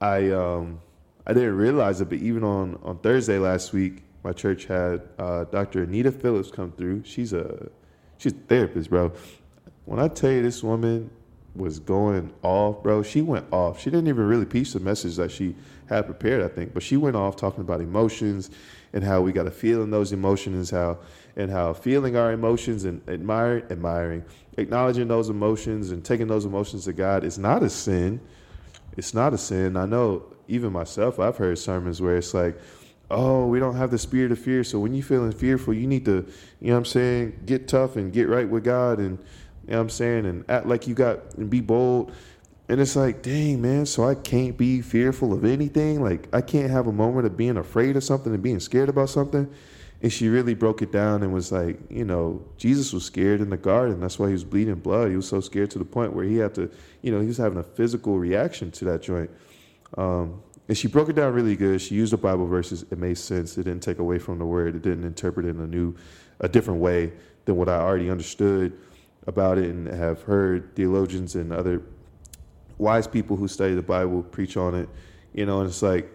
I 0.00 0.30
um 0.30 0.80
I 1.26 1.32
didn't 1.32 1.56
realize 1.56 2.00
it, 2.00 2.08
but 2.08 2.18
even 2.18 2.44
on 2.44 2.78
on 2.82 2.98
Thursday 2.98 3.38
last 3.38 3.72
week, 3.72 4.02
my 4.22 4.32
church 4.32 4.64
had 4.64 5.02
uh, 5.18 5.44
Dr. 5.44 5.82
Anita 5.82 6.10
Phillips 6.10 6.50
come 6.50 6.72
through. 6.72 7.04
She's 7.04 7.32
a 7.32 7.68
She's 8.18 8.32
a 8.32 8.36
therapist, 8.36 8.90
bro. 8.90 9.12
When 9.84 10.00
I 10.00 10.08
tell 10.08 10.30
you 10.30 10.42
this 10.42 10.62
woman 10.62 11.10
was 11.54 11.78
going 11.78 12.32
off, 12.42 12.82
bro, 12.82 13.02
she 13.02 13.20
went 13.20 13.46
off. 13.52 13.80
She 13.80 13.90
didn't 13.90 14.08
even 14.08 14.26
really 14.26 14.46
piece 14.46 14.72
the 14.72 14.80
message 14.80 15.16
that 15.16 15.30
she 15.30 15.54
had 15.86 16.06
prepared, 16.06 16.42
I 16.42 16.48
think, 16.48 16.72
but 16.72 16.82
she 16.82 16.96
went 16.96 17.16
off 17.16 17.36
talking 17.36 17.60
about 17.60 17.80
emotions 17.80 18.50
and 18.94 19.04
how 19.04 19.20
we 19.20 19.32
got 19.32 19.42
to 19.42 19.50
feel 19.50 19.82
in 19.82 19.90
those 19.90 20.12
emotions, 20.12 20.70
how 20.70 20.98
and 21.36 21.50
how 21.50 21.72
feeling 21.72 22.16
our 22.16 22.32
emotions 22.32 22.84
and 22.84 23.06
admiring, 23.08 23.64
admiring, 23.68 24.24
acknowledging 24.56 25.08
those 25.08 25.28
emotions 25.28 25.90
and 25.90 26.04
taking 26.04 26.28
those 26.28 26.44
emotions 26.44 26.84
to 26.84 26.92
God 26.92 27.24
is 27.24 27.36
not 27.36 27.62
a 27.64 27.68
sin. 27.68 28.20
It's 28.96 29.12
not 29.12 29.34
a 29.34 29.38
sin. 29.38 29.76
I 29.76 29.84
know 29.84 30.22
even 30.46 30.72
myself, 30.72 31.18
I've 31.18 31.36
heard 31.36 31.58
sermons 31.58 32.00
where 32.00 32.16
it's 32.16 32.32
like, 32.32 32.56
oh, 33.10 33.46
we 33.46 33.58
don't 33.58 33.74
have 33.74 33.90
the 33.90 33.98
spirit 33.98 34.30
of 34.30 34.38
fear. 34.38 34.62
So 34.62 34.78
when 34.78 34.94
you're 34.94 35.04
feeling 35.04 35.32
fearful, 35.32 35.74
you 35.74 35.88
need 35.88 36.04
to, 36.04 36.26
you 36.60 36.68
know 36.68 36.74
what 36.74 36.78
I'm 36.78 36.84
saying, 36.84 37.40
get 37.46 37.66
tough 37.66 37.96
and 37.96 38.12
get 38.12 38.28
right 38.28 38.48
with 38.48 38.62
God 38.62 39.00
and, 39.00 39.18
you 39.66 39.72
know 39.72 39.78
what 39.78 39.82
I'm 39.82 39.90
saying, 39.90 40.26
and 40.26 40.44
act 40.48 40.66
like 40.66 40.86
you 40.86 40.94
got, 40.94 41.34
and 41.34 41.50
be 41.50 41.60
bold. 41.60 42.12
And 42.68 42.80
it's 42.80 42.96
like, 42.96 43.22
dang, 43.22 43.60
man, 43.60 43.84
so 43.84 44.08
I 44.08 44.14
can't 44.14 44.56
be 44.56 44.80
fearful 44.80 45.34
of 45.34 45.44
anything? 45.44 46.02
Like, 46.02 46.28
I 46.32 46.40
can't 46.40 46.70
have 46.70 46.86
a 46.86 46.92
moment 46.92 47.26
of 47.26 47.36
being 47.36 47.58
afraid 47.58 47.96
of 47.96 48.04
something 48.04 48.32
and 48.32 48.42
being 48.42 48.60
scared 48.60 48.88
about 48.88 49.10
something? 49.10 49.52
And 50.00 50.12
she 50.12 50.28
really 50.28 50.54
broke 50.54 50.82
it 50.82 50.90
down 50.90 51.22
and 51.22 51.32
was 51.32 51.52
like, 51.52 51.78
you 51.90 52.04
know, 52.04 52.42
Jesus 52.56 52.92
was 52.92 53.04
scared 53.04 53.40
in 53.40 53.50
the 53.50 53.56
garden. 53.56 54.00
That's 54.00 54.18
why 54.18 54.28
he 54.28 54.32
was 54.32 54.44
bleeding 54.44 54.74
blood. 54.76 55.10
He 55.10 55.16
was 55.16 55.28
so 55.28 55.40
scared 55.40 55.70
to 55.72 55.78
the 55.78 55.84
point 55.84 56.14
where 56.14 56.24
he 56.24 56.36
had 56.36 56.54
to, 56.56 56.70
you 57.02 57.12
know, 57.12 57.20
he 57.20 57.26
was 57.26 57.36
having 57.36 57.58
a 57.58 57.62
physical 57.62 58.18
reaction 58.18 58.70
to 58.72 58.84
that 58.86 59.02
joint. 59.02 59.30
Um, 59.96 60.42
and 60.68 60.76
she 60.76 60.88
broke 60.88 61.10
it 61.10 61.16
down 61.16 61.32
really 61.34 61.56
good. 61.56 61.80
She 61.80 61.94
used 61.94 62.12
the 62.12 62.18
Bible 62.18 62.46
verses. 62.46 62.84
It 62.90 62.98
made 62.98 63.18
sense. 63.18 63.58
It 63.58 63.64
didn't 63.64 63.82
take 63.82 63.98
away 63.98 64.18
from 64.18 64.38
the 64.38 64.46
word. 64.46 64.74
It 64.74 64.82
didn't 64.82 65.04
interpret 65.04 65.46
it 65.46 65.50
in 65.50 65.60
a 65.60 65.66
new, 65.66 65.94
a 66.40 66.48
different 66.48 66.80
way 66.80 67.12
than 67.44 67.56
what 67.56 67.68
I 67.68 67.76
already 67.76 68.10
understood 68.10 68.78
about 69.26 69.58
it 69.58 69.70
and 69.70 69.86
have 69.86 70.22
heard 70.22 70.74
theologians 70.74 71.34
and 71.34 71.52
other 71.52 71.82
wise 72.78 73.06
people 73.06 73.36
who 73.36 73.48
study 73.48 73.74
the 73.74 73.82
Bible 73.82 74.22
preach 74.22 74.56
on 74.56 74.74
it. 74.74 74.88
You 75.32 75.46
know, 75.46 75.60
and 75.60 75.68
it's 75.68 75.82
like 75.82 76.10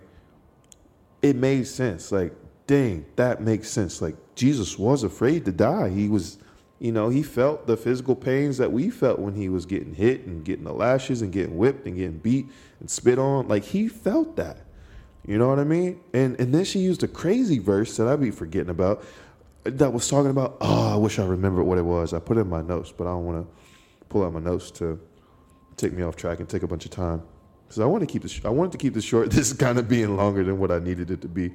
it 1.21 1.35
made 1.35 1.67
sense. 1.67 2.11
Like, 2.11 2.33
dang, 2.67 3.05
that 3.15 3.41
makes 3.41 3.69
sense. 3.69 4.01
Like 4.01 4.15
Jesus 4.35 4.77
was 4.77 5.03
afraid 5.03 5.45
to 5.45 5.51
die. 5.51 5.89
He 5.89 6.09
was 6.09 6.37
you 6.79 6.93
know, 6.93 7.09
he 7.09 7.23
felt 7.23 7.67
the 7.67 7.75
physical 7.75 8.15
pains 8.15 8.57
that 8.57 8.71
we 8.71 8.89
felt 8.89 9.19
when 9.19 9.35
he 9.35 9.49
was 9.49 9.65
getting 9.65 9.93
hit 9.93 10.25
and 10.25 10.45
getting 10.45 10.63
the 10.63 10.73
lashes 10.73 11.21
and 11.21 11.31
getting 11.31 11.57
whipped 11.57 11.85
and 11.85 11.97
getting 11.97 12.17
beat 12.17 12.47
and 12.79 12.89
spit 12.89 13.19
on. 13.19 13.49
Like 13.49 13.65
he 13.65 13.89
felt 13.89 14.37
that. 14.37 14.59
You 15.27 15.37
know 15.37 15.49
what 15.49 15.59
I 15.59 15.65
mean? 15.65 15.99
And 16.13 16.39
and 16.39 16.53
then 16.53 16.63
she 16.63 16.79
used 16.79 17.03
a 17.03 17.07
crazy 17.07 17.59
verse 17.59 17.97
that 17.97 18.07
I'd 18.07 18.21
be 18.21 18.31
forgetting 18.31 18.69
about 18.69 19.03
that 19.65 19.91
was 19.91 20.07
talking 20.07 20.31
about, 20.31 20.57
oh, 20.61 20.93
I 20.93 20.95
wish 20.95 21.19
I 21.19 21.25
remembered 21.25 21.63
what 21.63 21.77
it 21.77 21.83
was. 21.83 22.13
I 22.13 22.19
put 22.19 22.37
it 22.37 22.41
in 22.41 22.49
my 22.49 22.61
notes, 22.61 22.93
but 22.95 23.05
I 23.05 23.11
don't 23.11 23.25
want 23.25 23.45
to 23.45 24.05
pull 24.07 24.23
out 24.23 24.33
my 24.33 24.39
notes 24.39 24.71
to 24.71 24.99
take 25.79 25.93
me 25.93 26.03
off 26.03 26.15
track 26.15 26.39
and 26.39 26.49
take 26.49 26.63
a 26.63 26.67
bunch 26.67 26.85
of 26.85 26.91
time. 26.91 27.21
because 27.67 27.79
I 27.79 27.85
want 27.85 28.01
to 28.01 28.07
keep 28.07 28.23
this. 28.23 28.39
I 28.43 28.49
wanted 28.49 28.73
to 28.73 28.77
keep 28.77 28.93
this 28.93 29.03
short. 29.03 29.29
This 29.35 29.51
is 29.51 29.53
kind 29.53 29.79
of 29.79 29.87
being 29.87 30.15
longer 30.15 30.43
than 30.43 30.59
what 30.59 30.71
I 30.71 30.79
needed 30.79 31.11
it 31.11 31.21
to 31.21 31.27
be. 31.27 31.53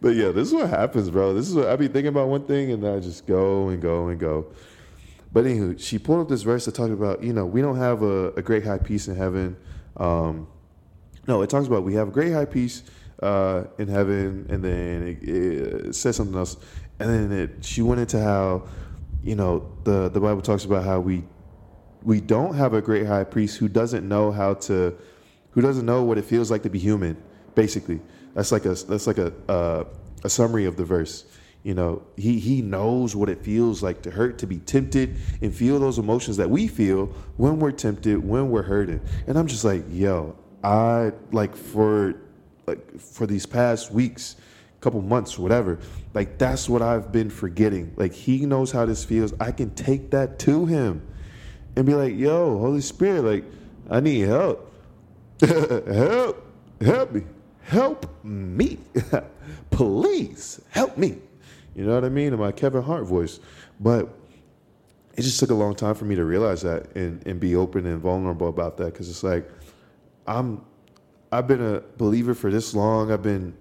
But 0.00 0.14
yeah, 0.14 0.30
this 0.30 0.48
is 0.48 0.54
what 0.54 0.70
happens, 0.70 1.10
bro. 1.10 1.34
This 1.34 1.48
is 1.48 1.54
what 1.54 1.68
I 1.68 1.76
be 1.76 1.88
thinking 1.88 2.08
about 2.08 2.28
one 2.28 2.46
thing 2.46 2.70
and 2.70 2.86
I 2.86 3.00
just 3.00 3.26
go 3.26 3.68
and 3.68 3.82
go 3.82 4.08
and 4.08 4.18
go. 4.18 4.46
But 5.32 5.44
anywho, 5.44 5.78
she 5.78 5.98
pulled 5.98 6.20
up 6.20 6.28
this 6.28 6.42
verse 6.42 6.64
that 6.64 6.74
talks 6.74 6.92
about, 6.92 7.22
you 7.22 7.32
know, 7.32 7.44
we 7.44 7.60
don't 7.60 7.76
have 7.76 8.02
a, 8.02 8.32
a 8.32 8.42
great 8.42 8.64
high 8.64 8.78
priest 8.78 9.08
in 9.08 9.16
heaven. 9.16 9.56
Um, 9.96 10.48
no, 11.26 11.42
it 11.42 11.50
talks 11.50 11.66
about 11.66 11.82
we 11.82 11.94
have 11.94 12.08
a 12.08 12.10
great 12.10 12.32
high 12.32 12.46
priest 12.46 12.90
uh, 13.22 13.64
in 13.78 13.88
heaven, 13.88 14.46
and 14.48 14.64
then 14.64 15.18
it, 15.20 15.28
it, 15.28 15.94
says 15.94 16.16
something 16.16 16.36
else, 16.36 16.56
and 16.98 17.10
then 17.10 17.38
it, 17.38 17.64
she 17.64 17.82
went 17.82 18.00
into 18.00 18.22
how, 18.22 18.66
you 19.22 19.34
know, 19.34 19.70
the 19.84 20.08
the 20.08 20.20
Bible 20.20 20.40
talks 20.40 20.64
about 20.64 20.84
how 20.84 21.00
we 21.00 21.24
we 22.02 22.20
don't 22.20 22.54
have 22.54 22.74
a 22.74 22.82
great 22.82 23.06
high 23.06 23.24
priest 23.24 23.58
who 23.58 23.68
doesn't 23.68 24.06
know 24.06 24.30
how 24.30 24.54
to, 24.54 24.96
who 25.50 25.60
doesn't 25.60 25.86
know 25.86 26.02
what 26.02 26.18
it 26.18 26.24
feels 26.24 26.50
like 26.50 26.62
to 26.62 26.70
be 26.70 26.78
human, 26.78 27.16
basically. 27.54 28.00
That's 28.34 28.52
like 28.52 28.64
a 28.64 28.74
that's 28.74 29.06
like 29.06 29.18
a 29.18 29.32
uh, 29.48 29.84
a 30.24 30.28
summary 30.28 30.64
of 30.64 30.76
the 30.76 30.84
verse. 30.84 31.24
You 31.64 31.74
know, 31.74 32.02
he 32.16 32.38
he 32.38 32.62
knows 32.62 33.16
what 33.16 33.28
it 33.28 33.42
feels 33.42 33.82
like 33.82 34.02
to 34.02 34.10
hurt, 34.10 34.38
to 34.38 34.46
be 34.46 34.58
tempted, 34.58 35.16
and 35.42 35.54
feel 35.54 35.78
those 35.80 35.98
emotions 35.98 36.36
that 36.36 36.48
we 36.48 36.68
feel 36.68 37.06
when 37.36 37.58
we're 37.58 37.72
tempted, 37.72 38.24
when 38.24 38.50
we're 38.50 38.62
hurting. 38.62 39.00
And 39.26 39.38
I'm 39.38 39.48
just 39.48 39.64
like, 39.64 39.84
yo, 39.90 40.36
I 40.62 41.12
like 41.32 41.56
for 41.56 42.14
like 42.66 43.00
for 43.00 43.26
these 43.26 43.44
past 43.44 43.90
weeks, 43.90 44.36
couple 44.80 45.02
months, 45.02 45.38
whatever. 45.38 45.80
Like 46.14 46.38
that's 46.38 46.68
what 46.68 46.82
I've 46.82 47.10
been 47.10 47.30
forgetting. 47.30 47.92
Like 47.96 48.12
he 48.12 48.46
knows 48.46 48.70
how 48.70 48.86
this 48.86 49.04
feels. 49.04 49.32
I 49.40 49.50
can 49.50 49.74
take 49.74 50.10
that 50.12 50.38
to 50.40 50.66
him 50.66 51.02
and 51.78 51.86
be 51.86 51.94
like, 51.94 52.14
yo, 52.14 52.58
Holy 52.58 52.80
Spirit, 52.80 53.22
like 53.22 53.44
I 53.88 54.00
need 54.00 54.26
help. 54.26 54.70
help. 55.40 56.44
Help 56.80 57.12
me 57.12 57.22
help 57.68 58.24
me. 58.24 58.78
Please 59.70 60.60
help 60.70 60.96
me. 60.96 61.18
You 61.74 61.84
know 61.84 61.94
what 61.94 62.04
I 62.04 62.08
mean? 62.08 62.32
In 62.32 62.38
my 62.38 62.50
Kevin 62.50 62.82
Hart 62.82 63.04
voice. 63.04 63.40
But 63.78 64.08
it 65.16 65.22
just 65.22 65.38
took 65.38 65.50
a 65.50 65.54
long 65.54 65.74
time 65.74 65.94
for 65.94 66.06
me 66.06 66.16
to 66.16 66.24
realize 66.24 66.62
that 66.62 66.96
and, 66.96 67.24
and 67.26 67.38
be 67.38 67.54
open 67.54 67.86
and 67.86 68.00
vulnerable 68.00 68.48
about 68.48 68.78
that 68.78 68.86
because 68.86 69.08
it's 69.10 69.22
like 69.22 69.48
I'm 70.26 70.62
I've 71.30 71.46
been 71.46 71.62
a 71.62 71.82
believer 71.98 72.34
for 72.34 72.50
this 72.50 72.74
long. 72.74 73.12
I've 73.12 73.22
been 73.22 73.54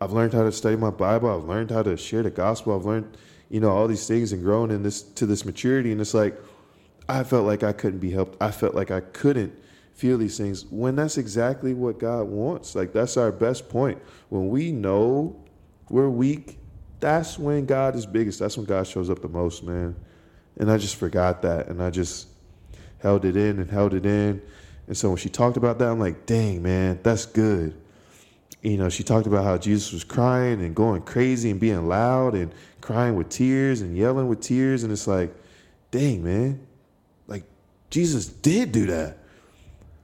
I've 0.00 0.12
learned 0.12 0.34
how 0.34 0.42
to 0.42 0.52
study 0.52 0.76
my 0.76 0.90
Bible. 0.90 1.30
I've 1.30 1.48
learned 1.48 1.70
how 1.70 1.82
to 1.82 1.96
share 1.96 2.22
the 2.22 2.30
gospel. 2.30 2.76
I've 2.76 2.84
learned 2.84 3.16
you 3.48 3.60
know 3.60 3.70
all 3.70 3.88
these 3.88 4.06
things 4.06 4.32
and 4.32 4.42
grown 4.42 4.70
in 4.70 4.82
this 4.82 5.02
to 5.02 5.24
this 5.24 5.44
maturity. 5.46 5.90
And 5.90 6.00
it's 6.00 6.14
like 6.14 6.38
I 7.08 7.24
felt 7.24 7.46
like 7.46 7.62
I 7.62 7.72
couldn't 7.72 7.98
be 8.00 8.10
helped. 8.10 8.42
I 8.42 8.50
felt 8.50 8.74
like 8.74 8.90
I 8.90 9.00
couldn't 9.00 9.52
feel 9.94 10.18
these 10.18 10.36
things 10.36 10.64
when 10.66 10.96
that's 10.96 11.18
exactly 11.18 11.74
what 11.74 11.98
God 11.98 12.24
wants. 12.24 12.74
Like 12.74 12.92
that's 12.92 13.16
our 13.16 13.30
best 13.30 13.68
point. 13.68 14.00
When 14.28 14.48
we 14.48 14.72
know 14.72 15.44
we're 15.88 16.08
weak, 16.08 16.58
that's 17.00 17.38
when 17.38 17.66
God 17.66 17.94
is 17.94 18.06
biggest. 18.06 18.38
That's 18.38 18.56
when 18.56 18.66
God 18.66 18.86
shows 18.86 19.10
up 19.10 19.20
the 19.20 19.28
most, 19.28 19.62
man. 19.62 19.94
And 20.56 20.70
I 20.70 20.78
just 20.78 20.96
forgot 20.96 21.42
that. 21.42 21.68
And 21.68 21.82
I 21.82 21.90
just 21.90 22.28
held 22.98 23.24
it 23.24 23.36
in 23.36 23.58
and 23.58 23.70
held 23.70 23.94
it 23.94 24.06
in. 24.06 24.40
And 24.86 24.96
so 24.96 25.08
when 25.08 25.18
she 25.18 25.28
talked 25.28 25.56
about 25.56 25.78
that, 25.78 25.88
I'm 25.88 26.00
like, 26.00 26.26
dang, 26.26 26.62
man, 26.62 27.00
that's 27.02 27.26
good. 27.26 27.80
You 28.62 28.78
know, 28.78 28.88
she 28.88 29.02
talked 29.02 29.26
about 29.26 29.44
how 29.44 29.58
Jesus 29.58 29.92
was 29.92 30.04
crying 30.04 30.62
and 30.62 30.74
going 30.74 31.02
crazy 31.02 31.50
and 31.50 31.60
being 31.60 31.86
loud 31.86 32.34
and 32.34 32.52
crying 32.80 33.14
with 33.14 33.28
tears 33.28 33.82
and 33.82 33.96
yelling 33.96 34.26
with 34.26 34.40
tears. 34.40 34.82
And 34.82 34.92
it's 34.92 35.06
like, 35.06 35.34
dang, 35.90 36.24
man, 36.24 36.66
Jesus 37.94 38.26
did 38.26 38.72
do 38.72 38.86
that. 38.86 39.18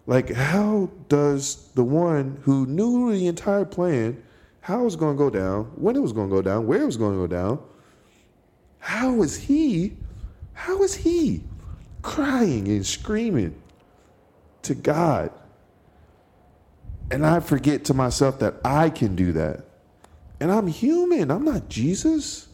Like, 0.07 0.31
how 0.31 0.91
does 1.09 1.73
the 1.75 1.83
one 1.83 2.41
who 2.45 2.65
knew 2.65 3.13
the 3.13 3.27
entire 3.27 3.65
plan, 3.65 4.23
how 4.61 4.83
it 4.83 4.85
was 4.85 4.95
going 4.95 5.17
to 5.17 5.19
go 5.19 5.29
down, 5.29 5.65
when 5.75 5.97
it 5.97 5.99
was 5.99 6.13
going 6.13 6.31
to 6.31 6.37
go 6.37 6.41
down, 6.41 6.69
where 6.69 6.83
it 6.83 6.87
was 6.87 6.97
going 6.97 7.15
to 7.15 7.19
go 7.19 7.27
down, 7.27 7.61
how 8.79 9.23
is 9.23 9.37
he 9.37 9.97
how 10.53 10.85
is 10.85 10.95
he 10.95 11.43
crying 12.03 12.69
and 12.69 12.87
screaming 12.87 13.61
to 14.63 14.77
God? 14.77 15.33
And 17.11 17.27
I 17.27 17.41
forget 17.41 17.87
to 17.87 17.95
myself 17.95 18.39
that 18.39 18.55
I 18.65 18.91
can 18.91 19.17
do 19.17 19.33
that. 19.33 19.65
And 20.39 20.53
I'm 20.53 20.69
human, 20.69 21.33
I'm 21.33 21.45
not 21.45 21.69
Jesus. 21.69 22.47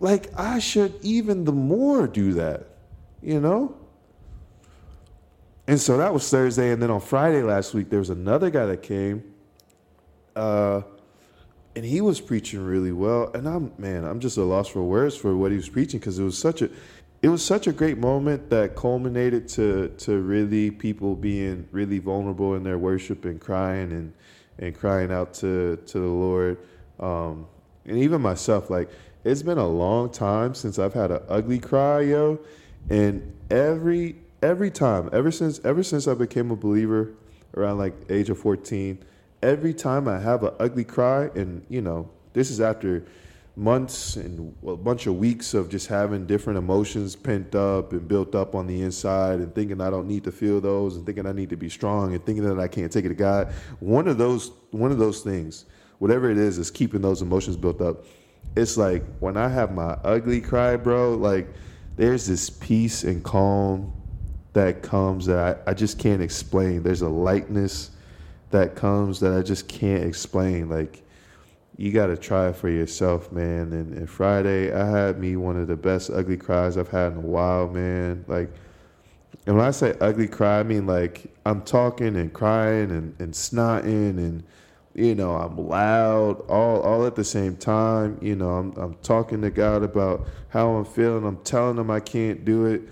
Like, 0.00 0.38
I 0.38 0.58
should 0.58 0.94
even 1.00 1.44
the 1.44 1.52
more 1.52 2.06
do 2.06 2.34
that, 2.34 2.69
you 3.22 3.40
know? 3.40 3.76
And 5.66 5.80
so 5.80 5.96
that 5.98 6.12
was 6.12 6.28
Thursday. 6.28 6.72
And 6.72 6.82
then 6.82 6.90
on 6.90 7.00
Friday 7.00 7.42
last 7.42 7.74
week, 7.74 7.90
there 7.90 7.98
was 8.00 8.10
another 8.10 8.50
guy 8.50 8.66
that 8.66 8.82
came. 8.82 9.22
Uh, 10.34 10.82
and 11.76 11.84
he 11.84 12.00
was 12.00 12.20
preaching 12.20 12.64
really 12.64 12.92
well. 12.92 13.30
And 13.34 13.48
I'm 13.48 13.72
man, 13.78 14.04
I'm 14.04 14.20
just 14.20 14.36
a 14.36 14.42
loss 14.42 14.68
for 14.68 14.82
words 14.82 15.16
for 15.16 15.36
what 15.36 15.50
he 15.50 15.56
was 15.56 15.68
preaching 15.68 16.00
because 16.00 16.18
it 16.18 16.24
was 16.24 16.36
such 16.36 16.62
a 16.62 16.70
it 17.22 17.28
was 17.28 17.44
such 17.44 17.66
a 17.66 17.72
great 17.72 17.98
moment 17.98 18.50
that 18.50 18.74
culminated 18.74 19.48
to 19.50 19.88
to 19.98 20.18
really 20.20 20.70
people 20.70 21.14
being 21.14 21.68
really 21.70 21.98
vulnerable 21.98 22.54
in 22.54 22.62
their 22.62 22.78
worship 22.78 23.24
and 23.24 23.40
crying 23.40 23.92
and 23.92 24.12
and 24.58 24.76
crying 24.76 25.12
out 25.12 25.34
to 25.34 25.76
to 25.86 25.98
the 25.98 26.06
Lord. 26.06 26.58
Um, 26.98 27.46
and 27.86 27.98
even 27.98 28.20
myself, 28.20 28.70
like 28.70 28.90
it's 29.24 29.42
been 29.42 29.58
a 29.58 29.68
long 29.68 30.10
time 30.10 30.54
since 30.54 30.78
I've 30.78 30.94
had 30.94 31.10
an 31.10 31.20
ugly 31.28 31.58
cry, 31.58 32.00
yo. 32.00 32.40
And 32.88 33.36
every 33.50 34.16
every 34.42 34.70
time, 34.70 35.10
ever 35.12 35.30
since 35.30 35.60
ever 35.64 35.82
since 35.82 36.08
I 36.08 36.14
became 36.14 36.50
a 36.50 36.56
believer 36.56 37.14
around 37.56 37.78
like 37.78 37.94
age 38.08 38.30
of 38.30 38.38
14, 38.38 38.98
every 39.42 39.74
time 39.74 40.08
I 40.08 40.18
have 40.18 40.42
an 40.42 40.54
ugly 40.58 40.84
cry, 40.84 41.30
and 41.34 41.64
you 41.68 41.80
know, 41.80 42.10
this 42.32 42.50
is 42.50 42.60
after 42.60 43.04
months 43.56 44.16
and 44.16 44.54
a 44.66 44.76
bunch 44.76 45.06
of 45.06 45.16
weeks 45.16 45.54
of 45.54 45.68
just 45.68 45.88
having 45.88 46.24
different 46.24 46.58
emotions 46.58 47.16
pent 47.16 47.54
up 47.54 47.92
and 47.92 48.06
built 48.06 48.34
up 48.34 48.54
on 48.54 48.66
the 48.66 48.80
inside 48.80 49.40
and 49.40 49.54
thinking 49.54 49.80
I 49.80 49.90
don't 49.90 50.06
need 50.06 50.24
to 50.24 50.32
feel 50.32 50.60
those 50.60 50.96
and 50.96 51.04
thinking 51.04 51.26
I 51.26 51.32
need 51.32 51.50
to 51.50 51.56
be 51.56 51.68
strong 51.68 52.14
and 52.14 52.24
thinking 52.24 52.44
that 52.44 52.58
I 52.58 52.68
can't 52.68 52.90
take 52.90 53.04
it 53.04 53.08
to 53.08 53.14
God. 53.14 53.52
One 53.80 54.08
of 54.08 54.18
those 54.18 54.52
one 54.70 54.90
of 54.92 54.98
those 54.98 55.20
things, 55.20 55.66
whatever 55.98 56.30
it 56.30 56.38
is, 56.38 56.58
is 56.58 56.70
keeping 56.70 57.02
those 57.02 57.22
emotions 57.22 57.56
built 57.56 57.80
up. 57.80 58.04
It's 58.56 58.76
like 58.76 59.04
when 59.18 59.36
I 59.36 59.48
have 59.48 59.72
my 59.72 59.98
ugly 60.04 60.40
cry, 60.40 60.76
bro, 60.76 61.14
like 61.14 61.48
there's 61.96 62.26
this 62.26 62.50
peace 62.50 63.04
and 63.04 63.22
calm 63.22 63.92
that 64.52 64.82
comes 64.82 65.26
that 65.26 65.62
I, 65.66 65.70
I 65.70 65.74
just 65.74 65.98
can't 65.98 66.22
explain. 66.22 66.82
There's 66.82 67.02
a 67.02 67.08
lightness 67.08 67.90
that 68.50 68.74
comes 68.74 69.20
that 69.20 69.32
I 69.32 69.42
just 69.42 69.68
can't 69.68 70.04
explain. 70.04 70.68
Like 70.68 71.02
you 71.76 71.92
got 71.92 72.08
to 72.08 72.16
try 72.16 72.48
it 72.48 72.56
for 72.56 72.68
yourself, 72.68 73.32
man. 73.32 73.72
And, 73.72 73.96
and, 73.96 74.10
Friday, 74.10 74.72
I 74.72 74.86
had 74.86 75.18
me 75.18 75.36
one 75.36 75.56
of 75.56 75.66
the 75.68 75.76
best 75.76 76.10
ugly 76.10 76.36
cries 76.36 76.76
I've 76.76 76.90
had 76.90 77.12
in 77.12 77.18
a 77.18 77.22
while, 77.22 77.68
man. 77.68 78.24
Like, 78.28 78.50
and 79.46 79.56
when 79.56 79.64
I 79.64 79.70
say 79.70 79.94
ugly 80.00 80.28
cry, 80.28 80.60
I 80.60 80.62
mean 80.62 80.86
like 80.86 81.32
I'm 81.46 81.62
talking 81.62 82.16
and 82.16 82.32
crying 82.32 82.90
and, 82.90 83.18
and 83.18 83.32
snotting 83.32 84.18
and 84.18 84.42
you 85.00 85.14
know 85.14 85.32
I'm 85.32 85.56
loud 85.56 86.40
all 86.48 86.80
all 86.80 87.06
at 87.06 87.16
the 87.16 87.24
same 87.24 87.56
time. 87.56 88.18
You 88.20 88.36
know 88.36 88.50
I'm 88.50 88.72
I'm 88.76 88.94
talking 88.96 89.40
to 89.42 89.50
God 89.50 89.82
about 89.82 90.26
how 90.48 90.70
I'm 90.72 90.84
feeling. 90.84 91.24
I'm 91.24 91.38
telling 91.38 91.78
him 91.78 91.90
I 91.90 92.00
can't 92.00 92.44
do 92.44 92.66
it. 92.66 92.82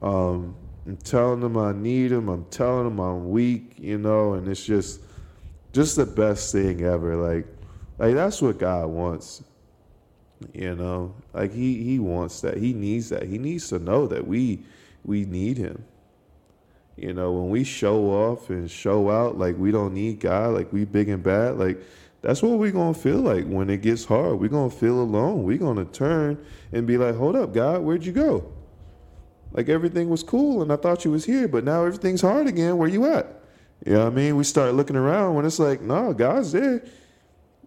Um, 0.00 0.54
I'm 0.86 0.96
telling 0.98 1.42
him 1.42 1.56
I 1.56 1.72
need 1.72 2.12
him 2.12 2.28
I'm 2.28 2.44
telling 2.46 2.86
him 2.86 3.00
I'm 3.00 3.30
weak, 3.30 3.74
you 3.78 3.98
know, 3.98 4.34
and 4.34 4.48
it's 4.48 4.64
just 4.64 5.00
just 5.72 5.96
the 5.96 6.06
best 6.06 6.52
thing 6.52 6.82
ever. 6.82 7.16
Like 7.16 7.46
like 7.98 8.14
that's 8.14 8.40
what 8.40 8.58
God 8.58 8.86
wants. 8.86 9.42
You 10.54 10.74
know, 10.76 11.14
like 11.34 11.52
he 11.52 11.82
he 11.82 11.98
wants 11.98 12.40
that. 12.42 12.58
He 12.58 12.72
needs 12.72 13.08
that. 13.10 13.24
He 13.24 13.38
needs 13.38 13.68
to 13.70 13.78
know 13.78 14.06
that 14.06 14.26
we 14.26 14.60
we 15.04 15.24
need 15.24 15.58
him. 15.58 15.84
You 17.00 17.14
know, 17.14 17.32
when 17.32 17.48
we 17.48 17.64
show 17.64 18.10
off 18.10 18.50
and 18.50 18.70
show 18.70 19.10
out 19.10 19.38
like 19.38 19.56
we 19.56 19.70
don't 19.70 19.94
need 19.94 20.20
God, 20.20 20.52
like 20.52 20.70
we 20.70 20.84
big 20.84 21.08
and 21.08 21.22
bad, 21.22 21.56
like 21.56 21.80
that's 22.20 22.42
what 22.42 22.58
we're 22.58 22.72
gonna 22.72 22.92
feel 22.92 23.20
like 23.20 23.46
when 23.46 23.70
it 23.70 23.80
gets 23.80 24.04
hard. 24.04 24.38
We're 24.38 24.48
gonna 24.48 24.68
feel 24.68 25.00
alone. 25.00 25.44
We're 25.44 25.56
gonna 25.56 25.86
turn 25.86 26.44
and 26.72 26.86
be 26.86 26.98
like, 26.98 27.16
Hold 27.16 27.36
up, 27.36 27.54
God, 27.54 27.80
where'd 27.80 28.04
you 28.04 28.12
go? 28.12 28.52
Like 29.52 29.70
everything 29.70 30.10
was 30.10 30.22
cool 30.22 30.60
and 30.60 30.70
I 30.70 30.76
thought 30.76 31.06
you 31.06 31.10
was 31.10 31.24
here, 31.24 31.48
but 31.48 31.64
now 31.64 31.86
everything's 31.86 32.20
hard 32.20 32.46
again. 32.46 32.76
Where 32.76 32.86
you 32.86 33.06
at? 33.06 33.34
You 33.86 33.94
know 33.94 34.04
what 34.04 34.12
I 34.12 34.14
mean? 34.14 34.36
We 34.36 34.44
start 34.44 34.74
looking 34.74 34.96
around 34.96 35.36
when 35.36 35.46
it's 35.46 35.58
like, 35.58 35.80
no, 35.80 36.12
God's 36.12 36.52
there. 36.52 36.84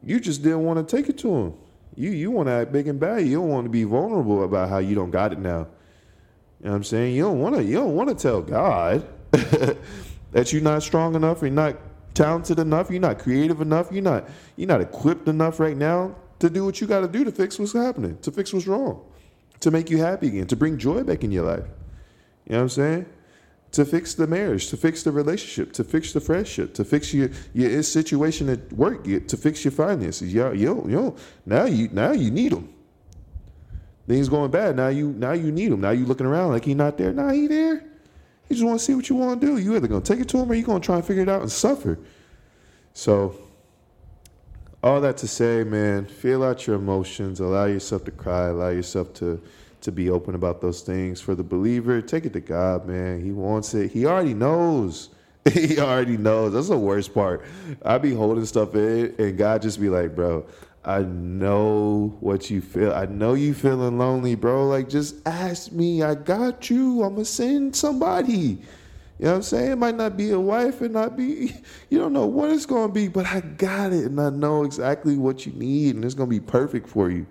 You 0.03 0.19
just 0.19 0.43
didn't 0.43 0.63
want 0.63 0.87
to 0.87 0.95
take 0.95 1.09
it 1.09 1.17
to 1.19 1.35
him. 1.35 1.53
You 1.95 2.11
you 2.11 2.29
want 2.29 2.49
to 2.49 2.53
act 2.53 2.71
big 2.71 2.87
and 2.87 2.99
bad. 2.99 3.25
You 3.25 3.37
don't 3.37 3.49
want 3.49 3.65
to 3.65 3.71
be 3.71 3.83
vulnerable 3.83 4.43
about 4.43 4.69
how 4.69 4.77
you 4.77 4.93
don't 4.93 5.09
got 5.09 5.33
it 5.33 5.39
now. 5.39 5.65
You 6.59 6.65
know 6.65 6.69
what 6.69 6.75
I'm 6.75 6.83
saying? 6.83 7.15
You 7.15 7.23
don't 7.23 7.39
want 7.39 7.55
to 7.55 7.63
you 7.63 7.77
don't 7.77 7.95
want 7.95 8.09
to 8.09 8.15
tell 8.15 8.43
God 8.43 9.07
that 10.31 10.53
you're 10.53 10.61
not 10.61 10.83
strong 10.83 11.15
enough, 11.15 11.41
you're 11.41 11.51
not 11.51 11.77
talented 12.13 12.59
enough, 12.59 12.89
you're 12.89 13.01
not 13.01 13.19
creative 13.19 13.61
enough, 13.61 13.91
you're 13.91 14.03
not 14.03 14.29
you're 14.55 14.67
not 14.67 14.81
equipped 14.81 15.27
enough 15.27 15.59
right 15.59 15.77
now 15.77 16.15
to 16.39 16.49
do 16.49 16.65
what 16.65 16.79
you 16.79 16.87
got 16.87 17.01
to 17.01 17.07
do 17.07 17.23
to 17.23 17.31
fix 17.31 17.59
what's 17.59 17.73
happening, 17.73 18.17
to 18.19 18.31
fix 18.31 18.53
what's 18.53 18.67
wrong 18.67 19.03
to 19.63 19.71
make 19.71 19.89
you 19.89 19.97
happy 19.97 20.27
again, 20.27 20.45
to 20.45 20.57
bring 20.57 20.77
joy 20.77 21.03
back 21.03 21.23
in 21.23 21.31
your 21.31 21.45
life. 21.45 21.63
You 22.45 22.51
know 22.51 22.57
what 22.57 22.63
I'm 22.63 22.69
saying? 22.69 23.05
To 23.71 23.85
fix 23.85 24.13
the 24.13 24.27
marriage, 24.27 24.67
to 24.67 24.77
fix 24.77 25.03
the 25.03 25.11
relationship, 25.11 25.71
to 25.73 25.85
fix 25.85 26.11
the 26.11 26.19
friendship, 26.19 26.73
to 26.75 26.83
fix 26.83 27.13
your 27.13 27.29
your 27.53 27.81
situation 27.81 28.49
at 28.49 28.73
work, 28.73 29.05
to 29.05 29.37
fix 29.37 29.63
your 29.63 29.71
finances. 29.71 30.33
Yo, 30.33 30.51
yo, 30.51 30.85
yo. 30.87 31.15
Now 31.45 31.63
you 31.63 31.87
now 31.93 32.11
you 32.11 32.29
need 32.29 32.51
them. 32.51 32.73
Things 34.05 34.27
going 34.27 34.51
bad. 34.51 34.75
Now 34.75 34.89
you 34.89 35.13
now 35.13 35.31
you 35.31 35.49
need 35.49 35.71
him. 35.71 35.79
Now 35.79 35.91
you 35.91 36.05
looking 36.05 36.27
around 36.27 36.51
like 36.51 36.65
he 36.65 36.73
not 36.73 36.97
there. 36.97 37.13
Nah, 37.13 37.31
he 37.31 37.47
there. 37.47 37.85
He 38.53 38.57
just 38.59 38.67
want 38.67 38.77
to 38.77 38.85
see 38.85 38.93
what 38.93 39.09
you 39.09 39.15
want 39.15 39.41
to 39.41 39.47
do. 39.47 39.57
You 39.57 39.75
either 39.75 39.87
gonna 39.87 40.01
take 40.01 40.19
it 40.19 40.29
to 40.29 40.37
him 40.37 40.51
or 40.51 40.53
you 40.53 40.61
gonna 40.61 40.79
try 40.79 40.97
and 40.97 41.03
figure 41.03 41.23
it 41.23 41.29
out 41.29 41.41
and 41.41 41.51
suffer. 41.51 41.97
So 42.93 43.35
all 44.83 45.01
that 45.01 45.17
to 45.17 45.27
say, 45.27 45.63
man, 45.63 46.05
feel 46.05 46.43
out 46.43 46.67
your 46.67 46.75
emotions, 46.75 47.39
allow 47.39 47.65
yourself 47.65 48.03
to 48.05 48.11
cry, 48.11 48.49
allow 48.49 48.69
yourself 48.69 49.11
to 49.15 49.41
to 49.81 49.91
be 49.91 50.11
open 50.11 50.35
about 50.35 50.61
those 50.61 50.81
things. 50.81 51.19
For 51.19 51.33
the 51.33 51.41
believer, 51.41 51.99
take 51.99 52.25
it 52.25 52.33
to 52.33 52.41
God, 52.41 52.85
man. 52.85 53.23
He 53.23 53.31
wants 53.31 53.73
it. 53.73 53.91
He 53.91 54.05
already 54.05 54.35
knows. 54.35 55.09
he 55.51 55.79
already 55.79 56.17
knows. 56.17 56.53
That's 56.53 56.69
the 56.69 56.77
worst 56.77 57.11
part. 57.11 57.43
I 57.83 57.97
be 57.97 58.13
holding 58.13 58.45
stuff 58.45 58.75
in, 58.75 59.15
and 59.17 59.35
God 59.35 59.63
just 59.63 59.81
be 59.81 59.89
like, 59.89 60.15
bro, 60.15 60.45
I 60.85 60.99
know 61.03 62.17
what 62.19 62.49
you 62.49 62.61
feel. 62.61 62.93
I 62.93 63.05
know 63.05 63.35
you 63.35 63.53
feeling 63.53 63.97
lonely, 63.97 64.35
bro. 64.35 64.67
Like, 64.67 64.89
just 64.89 65.15
ask 65.25 65.71
me. 65.71 66.03
I 66.03 66.15
got 66.15 66.69
you. 66.69 67.03
I'm 67.03 67.13
gonna 67.13 67.25
send 67.25 67.75
somebody. 67.75 68.59
You 69.19 69.25
know 69.25 69.31
what 69.31 69.37
I'm 69.37 69.43
saying? 69.43 69.71
It 69.71 69.75
might 69.77 69.95
not 69.95 70.17
be 70.17 70.31
a 70.31 70.39
wife 70.39 70.81
and 70.81 70.93
not 70.93 71.15
be, 71.15 71.55
you 71.89 71.97
don't 71.99 72.11
know 72.11 72.25
what 72.25 72.49
it's 72.49 72.65
to 72.65 72.87
be, 72.89 73.07
but 73.07 73.25
I 73.25 73.39
got 73.39 73.93
it 73.93 74.05
and 74.05 74.19
I 74.19 74.29
know 74.29 74.63
exactly 74.63 75.15
what 75.17 75.45
you 75.45 75.53
need 75.53 75.95
and 75.95 76.03
it's 76.03 76.15
to 76.15 76.25
be 76.25 76.39
perfect 76.39 76.89
for 76.89 77.09
you. 77.09 77.25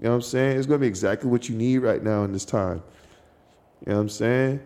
You 0.00 0.04
know 0.04 0.10
what 0.10 0.16
I'm 0.16 0.22
saying? 0.22 0.58
It's 0.58 0.66
to 0.66 0.78
be 0.78 0.86
exactly 0.86 1.30
what 1.30 1.48
you 1.48 1.54
need 1.54 1.78
right 1.78 2.02
now 2.02 2.24
in 2.24 2.32
this 2.32 2.44
time. 2.44 2.82
You 3.86 3.92
know 3.92 3.96
what 3.96 4.00
I'm 4.02 4.08
saying? 4.08 4.60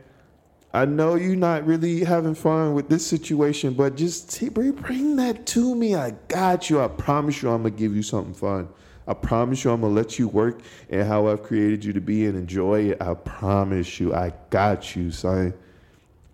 I 0.75 0.87
know 0.87 1.17
you're 1.17 1.37
not 1.37 1.67
really 1.67 2.03
having 2.03 2.35
fun 2.35 2.73
with 2.73 2.89
this 2.89 3.07
situation, 3.07 3.75
but 3.75 3.95
just 3.95 4.41
bring 4.55 5.17
that 5.17 5.45
to 5.49 5.75
me. 5.75 5.95
I 5.95 6.13
got 6.29 6.71
you. 6.71 6.81
I 6.81 6.89
promise 6.89 7.43
you 7.43 7.51
I'm 7.51 7.63
to 7.65 7.71
give 7.71 7.95
you 7.95 8.03
something 8.03 8.33
fun. 8.33 8.69
I 9.07 9.15
promise 9.15 9.65
you, 9.65 9.73
I'm 9.73 9.81
gonna 9.81 9.93
let 9.93 10.19
you 10.19 10.29
work 10.29 10.61
and 10.89 11.07
how 11.07 11.27
I've 11.27 11.43
created 11.43 11.85
you 11.85 11.93
to 11.93 12.01
be 12.01 12.27
and 12.27 12.37
enjoy 12.37 12.91
it. 12.91 13.03
I 13.03 13.15
promise 13.15 13.99
you, 13.99 14.15
I 14.15 14.33
got 14.51 14.95
you, 14.95 15.11
son. 15.11 15.55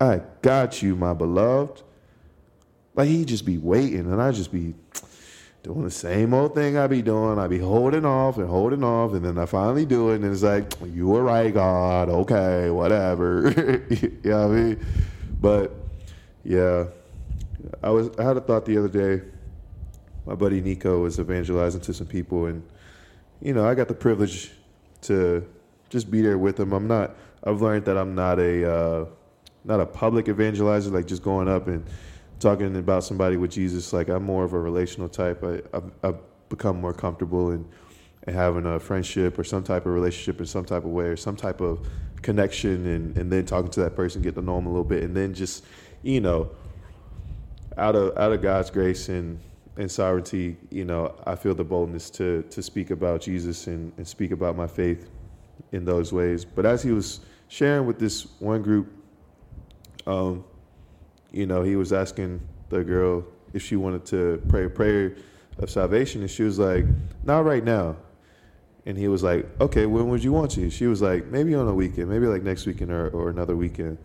I 0.01 0.20
got 0.42 0.83
you, 0.83 0.94
my 0.94 1.14
beloved. 1.14 1.83
Like 2.94 3.09
he 3.09 3.24
just 3.24 3.46
be 3.46 3.59
waiting, 3.59 4.01
and 4.01 4.20
I 4.20 4.33
just 4.33 4.53
be 4.53 4.74
doing 5.62 5.85
the 5.85 5.90
same 5.90 6.33
old 6.35 6.55
thing 6.55 6.77
I 6.77 6.87
be 6.87 7.03
doing. 7.03 7.38
I 7.38 7.47
be 7.47 7.59
holding 7.59 8.05
off 8.05 8.38
and 8.38 8.49
holding 8.49 8.85
off, 8.85 9.12
and 9.12 9.25
then 9.25 9.38
I 9.38 9.47
finally 9.47 9.85
do 9.85 10.11
it, 10.11 10.16
and 10.16 10.25
it's 10.33 10.42
like, 10.42 10.73
you 10.92 11.09
were 11.09 11.23
right, 11.23 11.53
God. 11.53 12.09
Okay, 12.09 12.71
whatever. 12.71 13.51
you 13.90 14.21
know 14.25 14.49
what 14.49 14.57
I 14.57 14.61
mean? 14.61 14.87
But 15.40 15.75
yeah, 16.44 16.87
I 17.83 17.90
was. 17.90 18.11
I 18.18 18.25
had 18.25 18.37
a 18.37 18.40
thought 18.40 18.64
the 18.64 18.79
other 18.79 18.88
day. 18.88 19.25
My 20.27 20.35
buddy 20.35 20.61
Nico 20.61 21.01
was 21.01 21.18
evangelizing 21.18 21.81
to 21.83 21.94
some 21.94 22.07
people, 22.07 22.47
and 22.47 22.62
you 23.40 23.55
know, 23.55 23.66
I 23.66 23.75
got 23.75 23.88
the 23.88 23.94
privilege 23.94 24.53
to 25.03 25.47
just 25.88 26.11
be 26.11 26.23
there 26.23 26.38
with 26.38 26.59
him. 26.59 26.73
I'm 26.73 26.87
not. 26.87 27.16
I've 27.44 27.62
learned 27.62 27.85
that 27.87 27.97
I'm 27.97 28.14
not 28.14 28.38
a 28.38 28.71
uh, 28.71 29.05
not 29.64 29.81
a 29.81 29.87
public 29.87 30.27
evangelizer, 30.27 30.92
like 30.92 31.07
just 31.07 31.23
going 31.23 31.49
up 31.49 31.68
and 31.68 31.85
talking 32.38 32.77
about 32.77 33.05
somebody 33.05 33.37
with 33.37 33.51
Jesus, 33.51 33.92
like 33.92 34.09
I'm 34.09 34.24
more 34.24 34.44
of 34.44 34.53
a 34.53 34.59
relational 34.59 35.09
type. 35.09 35.42
I, 35.42 35.61
I've, 35.77 35.90
I've 36.03 36.18
become 36.48 36.81
more 36.81 36.92
comfortable 36.92 37.51
in, 37.51 37.66
in, 38.27 38.35
having 38.35 38.66
a 38.66 38.79
friendship 38.79 39.38
or 39.38 39.44
some 39.44 39.62
type 39.62 39.87
of 39.87 39.92
relationship 39.92 40.40
in 40.40 40.46
some 40.46 40.64
type 40.64 40.85
of 40.85 40.90
way 40.90 41.05
or 41.05 41.16
some 41.16 41.37
type 41.37 41.61
of 41.61 41.87
connection 42.22 42.87
and, 42.87 43.16
and 43.16 43.31
then 43.31 43.44
talking 43.44 43.70
to 43.72 43.81
that 43.81 43.96
person, 43.96 44.22
get 44.22 44.35
to 44.35 44.42
know 44.42 44.57
them 44.57 44.66
a 44.66 44.70
little 44.70 44.85
bit, 44.85 45.03
and 45.03 45.16
then 45.16 45.35
just, 45.35 45.64
you 46.03 46.20
know, 46.20 46.51
out 47.77 47.94
of 47.94 48.16
out 48.16 48.33
of 48.33 48.42
God's 48.42 48.70
grace 48.70 49.09
and, 49.09 49.38
and 49.77 49.90
sovereignty, 49.90 50.57
you 50.70 50.85
know, 50.85 51.14
I 51.27 51.37
feel 51.37 51.55
the 51.55 51.64
boldness 51.64 52.11
to 52.11 52.42
to 52.51 52.62
speak 52.62 52.90
about 52.90 53.20
Jesus 53.20 53.66
and, 53.66 53.92
and 53.96 54.07
speak 54.07 54.31
about 54.33 54.57
my 54.57 54.66
faith 54.66 55.09
in 55.72 55.85
those 55.85 56.12
ways. 56.12 56.44
But 56.44 56.66
as 56.66 56.83
he 56.83 56.92
was 56.92 57.20
sharing 57.48 57.87
with 57.87 57.98
this 57.98 58.27
one 58.40 58.62
group, 58.62 58.92
um, 60.07 60.44
you 61.38 61.46
know, 61.46 61.62
he 61.62 61.77
was 61.77 61.92
asking 61.92 62.40
the 62.68 62.83
girl 62.83 63.24
if 63.53 63.62
she 63.62 63.77
wanted 63.77 64.05
to 64.07 64.42
pray 64.48 64.64
a 64.64 64.68
prayer 64.68 65.14
of 65.59 65.70
salvation, 65.70 66.20
and 66.20 66.31
she 66.31 66.42
was 66.42 66.59
like, 66.59 66.85
"Not 67.22 67.44
right 67.44 67.64
now." 67.64 67.96
And 68.87 68.98
he 68.98 69.07
was 69.07 69.22
like, 69.22 69.46
"Okay, 69.61 69.87
when 69.87 70.09
would 70.09 70.24
you 70.24 70.33
want 70.33 70.51
to?" 70.53 70.68
She 70.68 70.87
was 70.88 71.01
like, 71.01 71.27
"Maybe 71.27 71.55
on 71.55 71.68
a 71.68 71.74
weekend, 71.74 72.11
maybe 72.11 72.27
like 72.27 72.42
next 72.42 72.66
weekend 72.66 72.90
or, 72.90 73.09
or 73.11 73.31
another 73.31 73.55
weekend." 73.55 73.98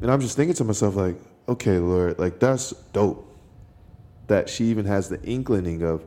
And 0.00 0.10
I'm 0.10 0.20
just 0.20 0.36
thinking 0.36 0.54
to 0.54 0.64
myself, 0.64 0.96
like, 0.96 1.16
"Okay, 1.48 1.78
Lord, 1.78 2.18
like 2.18 2.40
that's 2.40 2.72
dope." 2.94 3.26
That 4.28 4.48
she 4.48 4.64
even 4.66 4.86
has 4.86 5.08
the 5.08 5.22
inkling 5.22 5.82
of, 5.82 6.04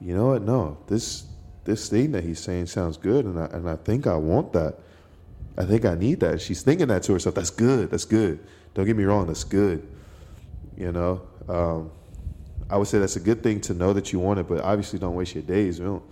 you 0.00 0.14
know 0.14 0.28
what? 0.28 0.42
No, 0.42 0.78
this 0.86 1.24
this 1.64 1.88
thing 1.88 2.12
that 2.12 2.24
he's 2.24 2.38
saying 2.38 2.66
sounds 2.66 2.96
good, 2.96 3.26
and 3.26 3.38
I 3.38 3.44
and 3.46 3.68
I 3.68 3.76
think 3.76 4.06
I 4.06 4.16
want 4.16 4.54
that. 4.54 4.78
I 5.58 5.64
think 5.66 5.84
I 5.84 5.94
need 5.94 6.20
that. 6.20 6.40
She's 6.40 6.62
thinking 6.62 6.88
that 6.88 7.02
to 7.04 7.12
herself. 7.12 7.34
That's 7.34 7.50
good. 7.50 7.90
That's 7.90 8.06
good. 8.06 8.40
Don't 8.74 8.86
get 8.86 8.96
me 8.96 9.04
wrong, 9.04 9.26
that's 9.26 9.44
good. 9.44 9.86
You 10.76 10.92
know, 10.92 11.22
um, 11.48 11.90
I 12.70 12.76
would 12.76 12.88
say 12.88 12.98
that's 12.98 13.16
a 13.16 13.20
good 13.20 13.42
thing 13.42 13.60
to 13.62 13.74
know 13.74 13.92
that 13.92 14.12
you 14.12 14.18
want 14.18 14.40
it, 14.40 14.48
but 14.48 14.62
obviously 14.62 14.98
don't 14.98 15.14
waste 15.14 15.34
your 15.34 15.42
days. 15.42 15.78
We 15.78 15.86
don't 15.86 16.02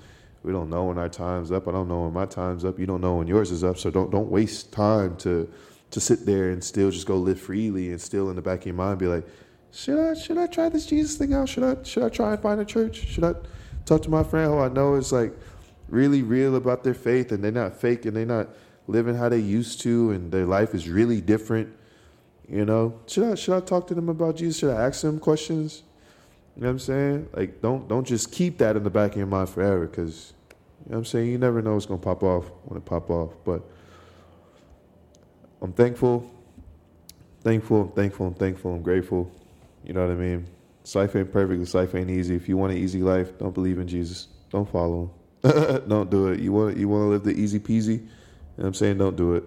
we 0.43 0.53
don't 0.53 0.71
know 0.71 0.85
when 0.85 0.99
our 0.99 1.09
time's 1.09 1.53
up. 1.53 1.69
I 1.69 1.73
don't 1.73 1.89
know 1.89 2.03
when 2.03 2.13
my 2.13 2.25
time's 2.27 2.65
up. 2.65 2.79
You 2.79 2.87
don't 2.87 3.01
know 3.01 3.17
when 3.17 3.27
yours 3.27 3.51
is 3.51 3.63
up. 3.63 3.79
So 3.79 3.91
don't 3.91 4.11
don't 4.11 4.31
waste 4.31 4.73
time 4.73 5.17
to 5.19 5.51
to 5.91 6.01
sit 6.01 6.25
there 6.25 6.51
and 6.51 6.63
still 6.63 6.91
just 6.91 7.07
go 7.07 7.17
live 7.17 7.41
freely 7.41 7.91
and 7.91 8.01
still 8.01 8.31
in 8.31 8.37
the 8.37 8.43
back 8.43 8.61
of 8.61 8.67
your 8.67 8.75
mind 8.75 8.99
be 8.99 9.07
like, 9.07 9.27
should 9.73 9.99
I 9.99 10.15
should 10.15 10.39
I 10.39 10.47
try 10.47 10.69
this 10.69 10.87
Jesus 10.87 11.17
thing 11.17 11.35
out? 11.35 11.49
Should 11.49 11.65
I 11.65 11.83
should 11.83 12.03
I 12.03 12.09
try 12.09 12.33
and 12.33 12.43
find 12.43 12.61
a 12.61 12.65
church? 12.65 13.07
Should 13.07 13.25
I 13.25 13.35
talk 13.85 14.03
to 14.03 14.11
my 14.11 14.23
friend 14.23 14.53
who 14.53 14.59
I 14.59 14.69
know 14.69 14.95
is 14.95 15.13
like 15.13 15.33
really 15.89 16.23
real 16.23 16.57
about 16.57 16.85
their 16.85 16.95
faith 16.95 17.33
and 17.33 17.43
they're 17.43 17.51
not 17.51 17.77
fake 17.77 18.05
and 18.05 18.17
they're 18.17 18.27
not 18.27 18.49
living 18.87 19.15
how 19.15 19.29
they 19.29 19.39
used 19.39 19.81
to 19.81 20.11
and 20.13 20.31
their 20.31 20.47
life 20.47 20.75
is 20.75 20.89
really 20.89 21.21
different 21.21 21.73
you 22.51 22.65
know, 22.65 23.01
should 23.07 23.33
I 23.33 23.35
should 23.37 23.57
I 23.57 23.61
talk 23.61 23.87
to 23.89 23.95
them 23.95 24.09
about 24.09 24.37
Jesus? 24.37 24.59
Should 24.59 24.75
I 24.75 24.87
ask 24.87 25.03
them 25.03 25.21
questions? 25.21 25.83
You 26.57 26.63
know 26.63 26.69
what 26.69 26.73
I'm 26.73 26.79
saying? 26.81 27.29
Like, 27.33 27.63
don't 27.63 27.89
don't 27.89 28.07
just 28.07 28.33
keep 28.33 28.59
that 28.59 28.77
in 28.77 28.83
the 28.83 28.91
back 28.91 29.13
of 29.13 29.19
your 29.19 29.27
mind 29.27 29.49
forever, 29.49 29.87
because 29.87 30.33
you 30.85 30.91
know 30.91 30.97
what 30.97 30.99
I'm 30.99 31.05
saying. 31.05 31.31
You 31.31 31.39
never 31.39 31.63
know 31.63 31.75
what's 31.75 31.87
gonna 31.87 32.01
pop 32.01 32.25
off 32.25 32.47
when 32.65 32.77
it 32.77 32.85
pop 32.85 33.09
off. 33.09 33.35
But 33.45 33.63
I'm 35.63 35.73
thankful, 35.73 36.29
thankful, 37.43 37.83
I'm 37.83 37.93
thankful, 37.93 38.27
I'm 38.27 38.35
thankful, 38.35 38.75
I'm 38.75 38.83
grateful. 38.83 39.31
You 39.85 39.93
know 39.93 40.03
what 40.03 40.11
I 40.11 40.17
mean? 40.17 40.47
Life 40.93 41.15
ain't 41.15 41.33
perfect. 41.33 41.73
Life 41.73 41.95
ain't 41.95 42.11
easy. 42.11 42.35
If 42.35 42.49
you 42.49 42.57
want 42.57 42.73
an 42.73 42.79
easy 42.79 43.01
life, 43.01 43.39
don't 43.39 43.55
believe 43.55 43.79
in 43.79 43.87
Jesus. 43.87 44.27
Don't 44.51 44.69
follow 44.69 45.13
him. 45.45 45.89
don't 45.89 46.11
do 46.11 46.29
it. 46.29 46.41
You 46.41 46.53
want 46.53 46.77
you 46.77 46.89
want 46.89 47.05
to 47.05 47.09
live 47.11 47.23
the 47.23 47.31
easy 47.31 47.61
peasy. 47.61 47.87
You 47.87 47.99
know 47.99 48.09
what 48.57 48.67
I'm 48.67 48.75
saying? 48.75 48.99
Don't 48.99 49.17
do 49.17 49.35
it. 49.35 49.45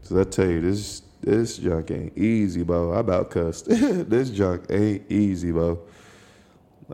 So 0.00 0.18
I 0.18 0.24
tell 0.24 0.46
you, 0.46 0.62
this 0.62 1.02
this 1.24 1.56
junk 1.58 1.90
ain't 1.90 2.16
easy, 2.18 2.62
bro. 2.62 2.92
I 2.92 3.00
about 3.00 3.30
cussed. 3.30 3.66
this 3.68 4.30
junk 4.30 4.66
ain't 4.70 5.10
easy, 5.10 5.52
bro. 5.52 5.80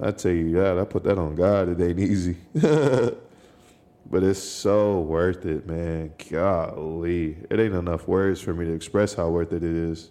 I 0.00 0.12
tell 0.12 0.32
you 0.32 0.52
that. 0.52 0.78
I 0.78 0.84
put 0.84 1.02
that 1.04 1.18
on 1.18 1.34
God. 1.34 1.68
It 1.68 1.80
ain't 1.80 1.98
easy. 1.98 2.36
but 2.54 4.22
it's 4.22 4.42
so 4.42 5.00
worth 5.00 5.44
it, 5.46 5.66
man. 5.66 6.12
Golly. 6.30 7.38
It 7.50 7.58
ain't 7.58 7.74
enough 7.74 8.06
words 8.06 8.40
for 8.40 8.54
me 8.54 8.66
to 8.66 8.72
express 8.72 9.14
how 9.14 9.28
worth 9.28 9.52
it 9.52 9.64
it 9.64 9.76
is. 9.76 10.10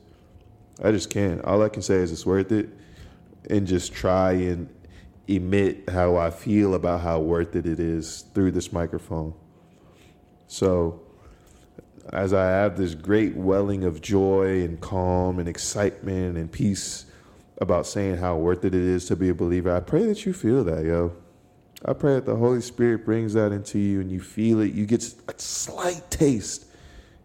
I 0.83 0.91
just 0.91 1.09
can't. 1.09 1.43
All 1.45 1.63
I 1.63 1.69
can 1.69 1.81
say 1.81 1.95
is 1.95 2.11
it's 2.11 2.25
worth 2.25 2.51
it 2.51 2.69
and 3.49 3.65
just 3.65 3.93
try 3.93 4.33
and 4.33 4.69
emit 5.27 5.89
how 5.89 6.17
I 6.17 6.29
feel 6.29 6.73
about 6.73 7.01
how 7.01 7.19
worth 7.19 7.55
it 7.55 7.65
it 7.65 7.79
is 7.79 8.25
through 8.33 8.51
this 8.51 8.73
microphone. 8.73 9.33
So, 10.47 11.01
as 12.13 12.33
I 12.33 12.45
have 12.45 12.77
this 12.77 12.95
great 12.95 13.35
welling 13.35 13.83
of 13.83 14.01
joy 14.01 14.63
and 14.63 14.79
calm 14.81 15.39
and 15.39 15.47
excitement 15.47 16.37
and 16.37 16.51
peace 16.51 17.05
about 17.61 17.85
saying 17.85 18.17
how 18.17 18.37
worth 18.37 18.65
it 18.65 18.73
it 18.73 18.81
is 18.81 19.05
to 19.05 19.15
be 19.15 19.29
a 19.29 19.35
believer, 19.35 19.75
I 19.75 19.79
pray 19.79 20.05
that 20.05 20.25
you 20.25 20.33
feel 20.33 20.63
that, 20.63 20.85
yo. 20.85 21.13
I 21.85 21.93
pray 21.93 22.15
that 22.15 22.25
the 22.25 22.35
Holy 22.35 22.61
Spirit 22.61 23.05
brings 23.05 23.33
that 23.33 23.51
into 23.51 23.79
you 23.79 24.01
and 24.01 24.11
you 24.11 24.19
feel 24.19 24.59
it. 24.59 24.73
You 24.73 24.85
get 24.85 25.03
a 25.27 25.33
slight 25.39 26.03
taste. 26.09 26.65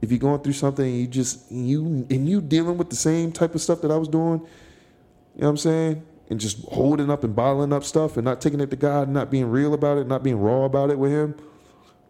If 0.00 0.10
you're 0.10 0.18
going 0.18 0.40
through 0.40 0.52
something, 0.52 0.94
you 0.94 1.06
just 1.06 1.50
you 1.50 2.06
and 2.10 2.28
you 2.28 2.40
dealing 2.40 2.76
with 2.76 2.90
the 2.90 2.96
same 2.96 3.32
type 3.32 3.54
of 3.54 3.62
stuff 3.62 3.80
that 3.80 3.90
I 3.90 3.96
was 3.96 4.08
doing, 4.08 4.40
you 4.40 5.40
know 5.40 5.46
what 5.46 5.48
I'm 5.48 5.56
saying? 5.56 6.06
And 6.30 6.38
just 6.38 6.62
holding 6.68 7.10
up 7.10 7.24
and 7.24 7.34
bottling 7.34 7.72
up 7.72 7.84
stuff 7.84 8.16
and 8.16 8.24
not 8.24 8.40
taking 8.40 8.60
it 8.60 8.70
to 8.70 8.76
God, 8.76 9.08
not 9.08 9.30
being 9.30 9.46
real 9.46 9.72
about 9.72 9.98
it, 9.98 10.06
not 10.06 10.22
being 10.22 10.38
raw 10.38 10.64
about 10.64 10.90
it 10.90 10.98
with 10.98 11.10
Him 11.10 11.34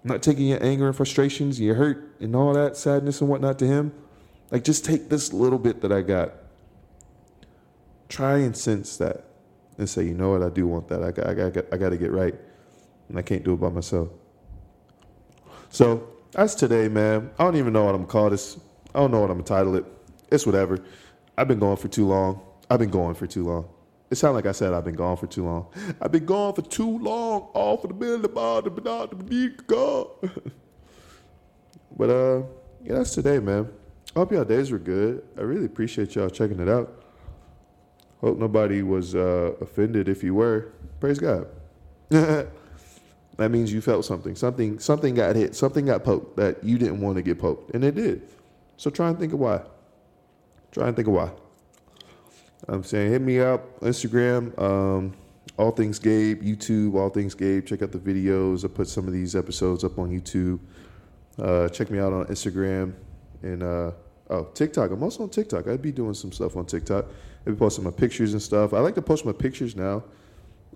not 0.05 0.23
taking 0.23 0.47
your 0.47 0.63
anger 0.63 0.87
and 0.87 0.97
frustrations, 0.97 1.59
your 1.59 1.75
hurt 1.75 2.15
and 2.21 2.37
all 2.37 2.53
that 2.53 2.77
sadness 2.77 3.21
and 3.21 3.31
whatnot 3.31 3.59
to 3.61 3.67
Him. 3.67 3.93
Like, 4.51 4.63
just 4.63 4.85
take 4.85 5.09
this 5.09 5.33
little 5.33 5.59
bit 5.59 5.81
that 5.81 5.91
I 5.91 6.03
got. 6.03 6.33
Try 8.09 8.39
and 8.39 8.57
sense 8.57 8.99
that 8.99 9.25
and 9.79 9.89
say, 9.89 10.05
you 10.05 10.15
know 10.15 10.31
what, 10.31 10.43
I 10.43 10.51
do 10.51 10.67
want 10.67 10.89
that. 10.89 11.03
I 11.03 11.11
got, 11.11 11.27
I 11.27 11.51
got, 11.51 11.65
I 11.73 11.77
got 11.79 11.89
to 11.89 11.97
get 11.97 12.13
right. 12.13 12.35
And 13.09 13.19
I 13.19 13.23
can't 13.23 13.43
do 13.43 13.55
it 13.55 13.61
by 13.61 13.71
myself. 13.71 14.09
So, 15.71 16.09
that's 16.33 16.55
today, 16.55 16.89
man. 16.89 17.31
I 17.39 17.45
don't 17.45 17.57
even 17.57 17.73
know 17.73 17.85
what 17.85 17.95
I'm 17.95 18.03
going 18.03 18.07
to 18.07 18.13
call 18.13 18.31
this. 18.31 18.59
I 18.95 19.01
don't 19.01 19.11
know 19.11 19.21
what 19.21 19.31
I'm 19.31 19.39
going 19.39 19.45
to 19.45 19.53
title 19.53 19.77
it. 19.77 19.85
It's 20.31 20.47
whatever. 20.47 20.79
I've 21.39 21.49
been 21.49 21.59
going 21.59 21.77
for 21.77 21.89
too 21.89 22.07
long. 22.07 22.41
I've 22.71 22.79
been 22.79 22.91
going 22.91 23.15
for 23.15 23.27
too 23.27 23.45
long. 23.45 23.69
It 24.15 24.19
sounds 24.19 24.37
like 24.37 24.47
I 24.47 24.53
said 24.53 24.73
I've 24.73 24.85
been 24.85 24.95
gone 24.95 25.17
for 25.17 25.27
too 25.27 25.45
long. 25.45 25.67
I've 26.01 26.13
been 26.13 26.25
gone 26.25 26.55
for 26.55 26.63
too 26.63 26.99
long. 26.99 27.49
All 27.53 27.77
for 27.77 27.89
the 27.89 28.19
the 28.19 28.29
bar, 28.29 28.63
the 28.63 29.55
God. 29.67 30.09
But 31.97 32.11
uh, 32.11 32.43
yeah, 32.85 32.95
that's 32.95 33.13
today, 33.13 33.41
man. 33.41 33.69
I 34.15 34.21
hope 34.21 34.31
y'all 34.31 34.45
days 34.45 34.71
were 34.71 34.79
good. 34.79 35.25
I 35.37 35.41
really 35.41 35.65
appreciate 35.65 36.15
y'all 36.15 36.31
checking 36.31 36.61
it 36.61 36.69
out. 36.69 37.03
Hope 38.21 38.39
nobody 38.39 38.83
was 38.83 39.17
uh, 39.17 39.55
offended. 39.61 40.09
If 40.09 40.23
you 40.23 40.35
were, 40.35 40.73
praise 41.01 41.19
God. 41.19 41.49
that 42.11 42.49
means 43.37 43.73
you 43.73 43.81
felt 43.81 44.05
something. 44.05 44.37
Something 44.37 44.79
something 44.79 45.17
got 45.17 45.35
hit. 45.35 45.57
Something 45.57 45.87
got 45.87 46.05
poked 46.05 46.37
that 46.37 46.63
you 46.63 46.79
didn't 46.79 47.01
want 47.01 47.17
to 47.17 47.23
get 47.23 47.41
poked, 47.41 47.75
and 47.75 47.83
it 47.83 47.97
did. 47.97 48.23
So 48.77 48.91
try 48.91 49.09
and 49.09 49.19
think 49.19 49.33
of 49.33 49.41
why. 49.41 49.63
Try 50.71 50.87
and 50.87 50.95
think 50.95 51.09
of 51.09 51.15
why. 51.15 51.33
I'm 52.69 52.83
saying 52.83 53.13
hit 53.13 53.23
me 53.23 53.41
up 53.41 53.81
Instagram, 53.81 54.59
um, 54.61 55.15
all 55.59 55.71
things 55.71 55.99
Gabe, 55.99 56.43
YouTube, 56.43 56.95
all 56.95 57.11
things 57.11 57.35
Gabe. 57.35 57.67
Check 57.67 57.83
out 57.83 57.93
the 57.93 57.99
videos. 57.99 58.65
I 58.65 58.69
put 58.69 58.89
some 58.89 59.07
of 59.07 59.13
these 59.13 59.37
episodes 59.37 59.85
up 59.85 59.99
on 59.99 60.11
YouTube. 60.11 60.59
Uh, 61.39 61.69
check 61.69 61.91
me 61.91 61.99
out 61.99 62.13
on 62.13 62.27
Instagram 62.27 62.95
and 63.43 63.63
uh, 63.63 63.91
oh 64.31 64.45
TikTok. 64.55 64.91
I'm 64.91 65.03
also 65.03 65.25
on 65.25 65.31
TikTok. 65.31 65.69
I'd 65.69 65.83
be 65.83 65.93
doing 65.93 66.15
some 66.15 66.33
stuff 66.33 66.57
on 66.57 66.65
TikTok. 66.65 67.07
I'd 67.47 67.51
be 67.51 67.57
posting 67.57 67.85
my 67.85 67.91
pictures 67.91 68.33
and 68.33 68.41
stuff. 68.41 68.73
I 68.73 68.79
like 68.81 68.95
to 68.95 69.03
post 69.03 69.25
my 69.25 69.33
pictures 69.33 69.77
now. 69.77 70.05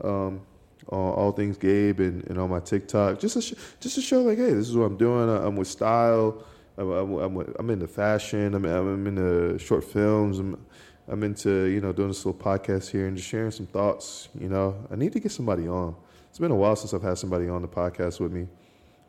Um, 0.03 0.43
on 0.91 1.12
all 1.14 1.32
things 1.32 1.59
Gabe 1.59 2.01
and, 2.01 2.24
and 2.30 2.39
on 2.39 2.49
my 2.49 2.61
TikTok, 2.61 3.18
just 3.18 3.34
to 3.34 3.43
sh- 3.43 3.55
just 3.80 3.97
to 3.97 4.01
show 4.01 4.22
like, 4.22 4.39
hey, 4.39 4.53
this 4.53 4.68
is 4.68 4.76
what 4.76 4.84
I'm 4.84 4.97
doing. 4.97 5.28
I'm 5.28 5.57
with 5.57 5.68
style. 5.68 6.45
I'm, 6.78 6.91
I'm, 6.91 7.14
I'm, 7.14 7.55
I'm 7.59 7.70
into 7.70 7.89
fashion. 7.89 8.55
I'm, 8.55 8.64
I'm 8.64 9.07
into 9.07 9.59
short 9.59 9.84
films. 9.84 10.39
I'm, 10.39 10.64
I'm 11.09 11.22
into 11.22 11.64
you 11.64 11.80
know 11.80 11.92
doing 11.92 12.09
this 12.09 12.24
little 12.24 12.40
podcast 12.40 12.90
here 12.90 13.06
and 13.06 13.16
just 13.16 13.28
sharing 13.28 13.50
some 13.50 13.66
thoughts. 13.66 14.28
You 14.38 14.48
know, 14.48 14.76
I 14.90 14.96
need 14.96 15.12
to 15.14 15.20
get 15.20 15.32
somebody 15.32 15.66
on. 15.66 15.96
it's 16.28 16.38
been 16.38 16.50
a 16.50 16.56
while 16.56 16.76
since 16.76 16.92
I've 16.92 17.02
had 17.02 17.16
somebody 17.16 17.48
on 17.48 17.62
the 17.62 17.68
podcast 17.68 18.20
with 18.20 18.30
me. 18.30 18.46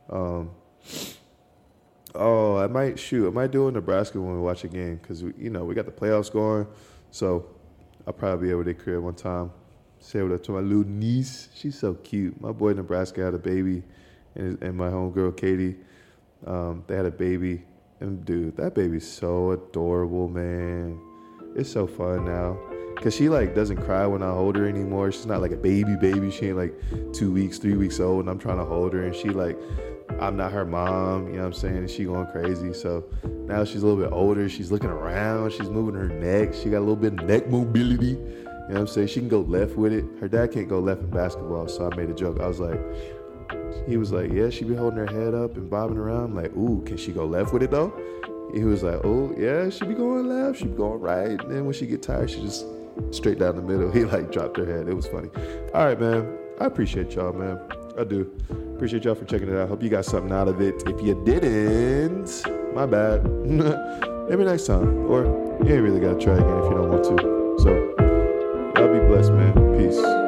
Um, 0.09 0.51
oh, 2.15 2.55
I 2.55 2.67
might 2.67 2.97
shoot. 2.97 3.27
I 3.27 3.31
might 3.31 3.51
do 3.51 3.67
in 3.67 3.73
Nebraska 3.73 4.19
when 4.19 4.33
we 4.33 4.39
watch 4.39 4.63
a 4.63 4.69
game 4.69 4.95
because 4.95 5.21
you 5.21 5.49
know 5.49 5.65
we 5.65 5.75
got 5.75 5.85
the 5.85 5.91
playoffs 5.91 6.31
going, 6.31 6.65
so 7.11 7.45
I'll 8.07 8.13
probably 8.13 8.47
be 8.47 8.51
able 8.51 8.63
to 8.63 8.73
crib 8.73 9.03
one 9.03 9.15
time. 9.15 9.51
Say 9.99 10.21
what 10.21 10.31
up 10.31 10.43
to 10.43 10.53
my 10.53 10.59
little 10.59 10.85
niece. 10.85 11.49
She's 11.53 11.77
so 11.77 11.95
cute. 11.95 12.39
My 12.39 12.53
boy 12.53 12.71
Nebraska 12.71 13.21
had 13.21 13.33
a 13.33 13.37
baby, 13.39 13.83
and, 14.35 14.57
and 14.63 14.77
my 14.77 14.87
homegirl 14.87 15.35
Katie, 15.35 15.75
um, 16.47 16.85
they 16.87 16.95
had 16.95 17.05
a 17.05 17.11
baby. 17.11 17.63
And 17.99 18.23
dude, 18.23 18.55
that 18.55 18.73
baby's 18.73 19.05
so 19.05 19.51
adorable, 19.51 20.29
man. 20.29 21.08
It's 21.55 21.71
so 21.71 21.87
fun 21.87 22.25
now. 22.25 22.57
Cause 22.97 23.15
she 23.15 23.29
like 23.29 23.55
doesn't 23.55 23.77
cry 23.77 24.05
when 24.05 24.21
I 24.21 24.31
hold 24.31 24.57
her 24.57 24.67
anymore. 24.67 25.09
She's 25.11 25.25
not 25.25 25.41
like 25.41 25.51
a 25.51 25.57
baby 25.57 25.95
baby. 25.95 26.29
She 26.31 26.47
ain't 26.47 26.57
like 26.57 26.73
two 27.13 27.31
weeks, 27.31 27.57
three 27.57 27.77
weeks 27.77 27.99
old, 27.99 28.21
and 28.21 28.29
I'm 28.29 28.39
trying 28.39 28.57
to 28.57 28.65
hold 28.65 28.93
her, 28.93 29.05
and 29.05 29.15
she 29.15 29.29
like, 29.29 29.57
I'm 30.19 30.35
not 30.35 30.51
her 30.51 30.65
mom. 30.65 31.27
You 31.27 31.35
know 31.35 31.39
what 31.39 31.45
I'm 31.47 31.53
saying? 31.53 31.87
She 31.87 32.03
going 32.03 32.27
crazy. 32.27 32.73
So 32.73 33.05
now 33.23 33.63
she's 33.63 33.83
a 33.83 33.87
little 33.87 34.03
bit 34.03 34.11
older. 34.11 34.49
She's 34.49 34.69
looking 34.69 34.89
around. 34.89 35.53
She's 35.53 35.69
moving 35.69 35.95
her 35.95 36.09
neck. 36.09 36.53
She 36.53 36.69
got 36.69 36.79
a 36.79 36.85
little 36.85 36.97
bit 36.97 37.13
of 37.13 37.25
neck 37.25 37.47
mobility. 37.47 38.07
You 38.07 38.75
know 38.75 38.81
what 38.81 38.81
I'm 38.81 38.87
saying? 38.87 39.07
She 39.07 39.21
can 39.21 39.29
go 39.29 39.41
left 39.41 39.77
with 39.77 39.93
it. 39.93 40.03
Her 40.19 40.27
dad 40.27 40.51
can't 40.51 40.67
go 40.67 40.79
left 40.79 41.01
in 41.01 41.09
basketball, 41.09 41.69
so 41.69 41.89
I 41.89 41.95
made 41.95 42.09
a 42.09 42.13
joke. 42.13 42.41
I 42.41 42.47
was 42.47 42.59
like, 42.59 42.79
he 43.87 43.97
was 43.97 44.11
like, 44.11 44.31
yeah, 44.31 44.49
she 44.49 44.65
be 44.65 44.75
holding 44.75 44.99
her 44.99 45.07
head 45.07 45.33
up 45.33 45.55
and 45.55 45.69
bobbing 45.69 45.97
around. 45.97 46.25
I'm 46.25 46.35
like, 46.35 46.55
ooh, 46.55 46.83
can 46.85 46.97
she 46.97 47.11
go 47.11 47.25
left 47.25 47.53
with 47.53 47.63
it 47.63 47.71
though? 47.71 47.93
He 48.53 48.63
was 48.63 48.83
like, 48.83 49.01
oh 49.03 49.33
yeah, 49.37 49.69
she 49.69 49.85
be 49.85 49.93
going 49.93 50.27
left, 50.27 50.59
she 50.59 50.65
be 50.65 50.75
going 50.75 50.99
right. 50.99 51.41
And 51.41 51.51
then 51.51 51.65
when 51.65 51.73
she 51.73 51.85
get 51.85 52.01
tired, 52.01 52.29
she 52.29 52.41
just 52.41 52.65
straight 53.11 53.39
down 53.39 53.55
the 53.55 53.61
middle. 53.61 53.91
He 53.99 54.05
like 54.05 54.31
dropped 54.31 54.57
her 54.57 54.65
head. 54.65 54.87
It 54.87 54.93
was 54.93 55.07
funny. 55.07 55.29
All 55.73 55.85
right, 55.85 55.99
man. 55.99 56.37
I 56.59 56.65
appreciate 56.65 57.13
y'all, 57.15 57.33
man. 57.33 57.59
I 57.97 58.03
do. 58.03 58.31
Appreciate 58.75 59.05
y'all 59.05 59.15
for 59.15 59.25
checking 59.25 59.49
it 59.49 59.55
out. 59.55 59.69
Hope 59.69 59.81
you 59.81 59.89
got 59.89 60.05
something 60.05 60.31
out 60.31 60.47
of 60.47 60.61
it. 60.61 60.83
If 60.85 61.01
you 61.01 61.21
didn't, 61.25 62.43
my 62.73 62.85
bad. 62.85 63.25
Maybe 64.29 64.43
next 64.43 64.67
time. 64.67 65.05
Or 65.05 65.23
you 65.63 65.73
ain't 65.73 65.83
really 65.83 65.99
gotta 65.99 66.19
try 66.19 66.33
again 66.33 66.57
if 66.57 66.65
you 66.65 66.77
don't 66.77 66.89
want 66.89 67.03
to. 67.05 67.55
So, 67.59 67.95
y'all 68.77 68.93
be 68.93 69.05
blessed, 69.07 69.31
man. 69.33 69.77
Peace. 69.77 70.18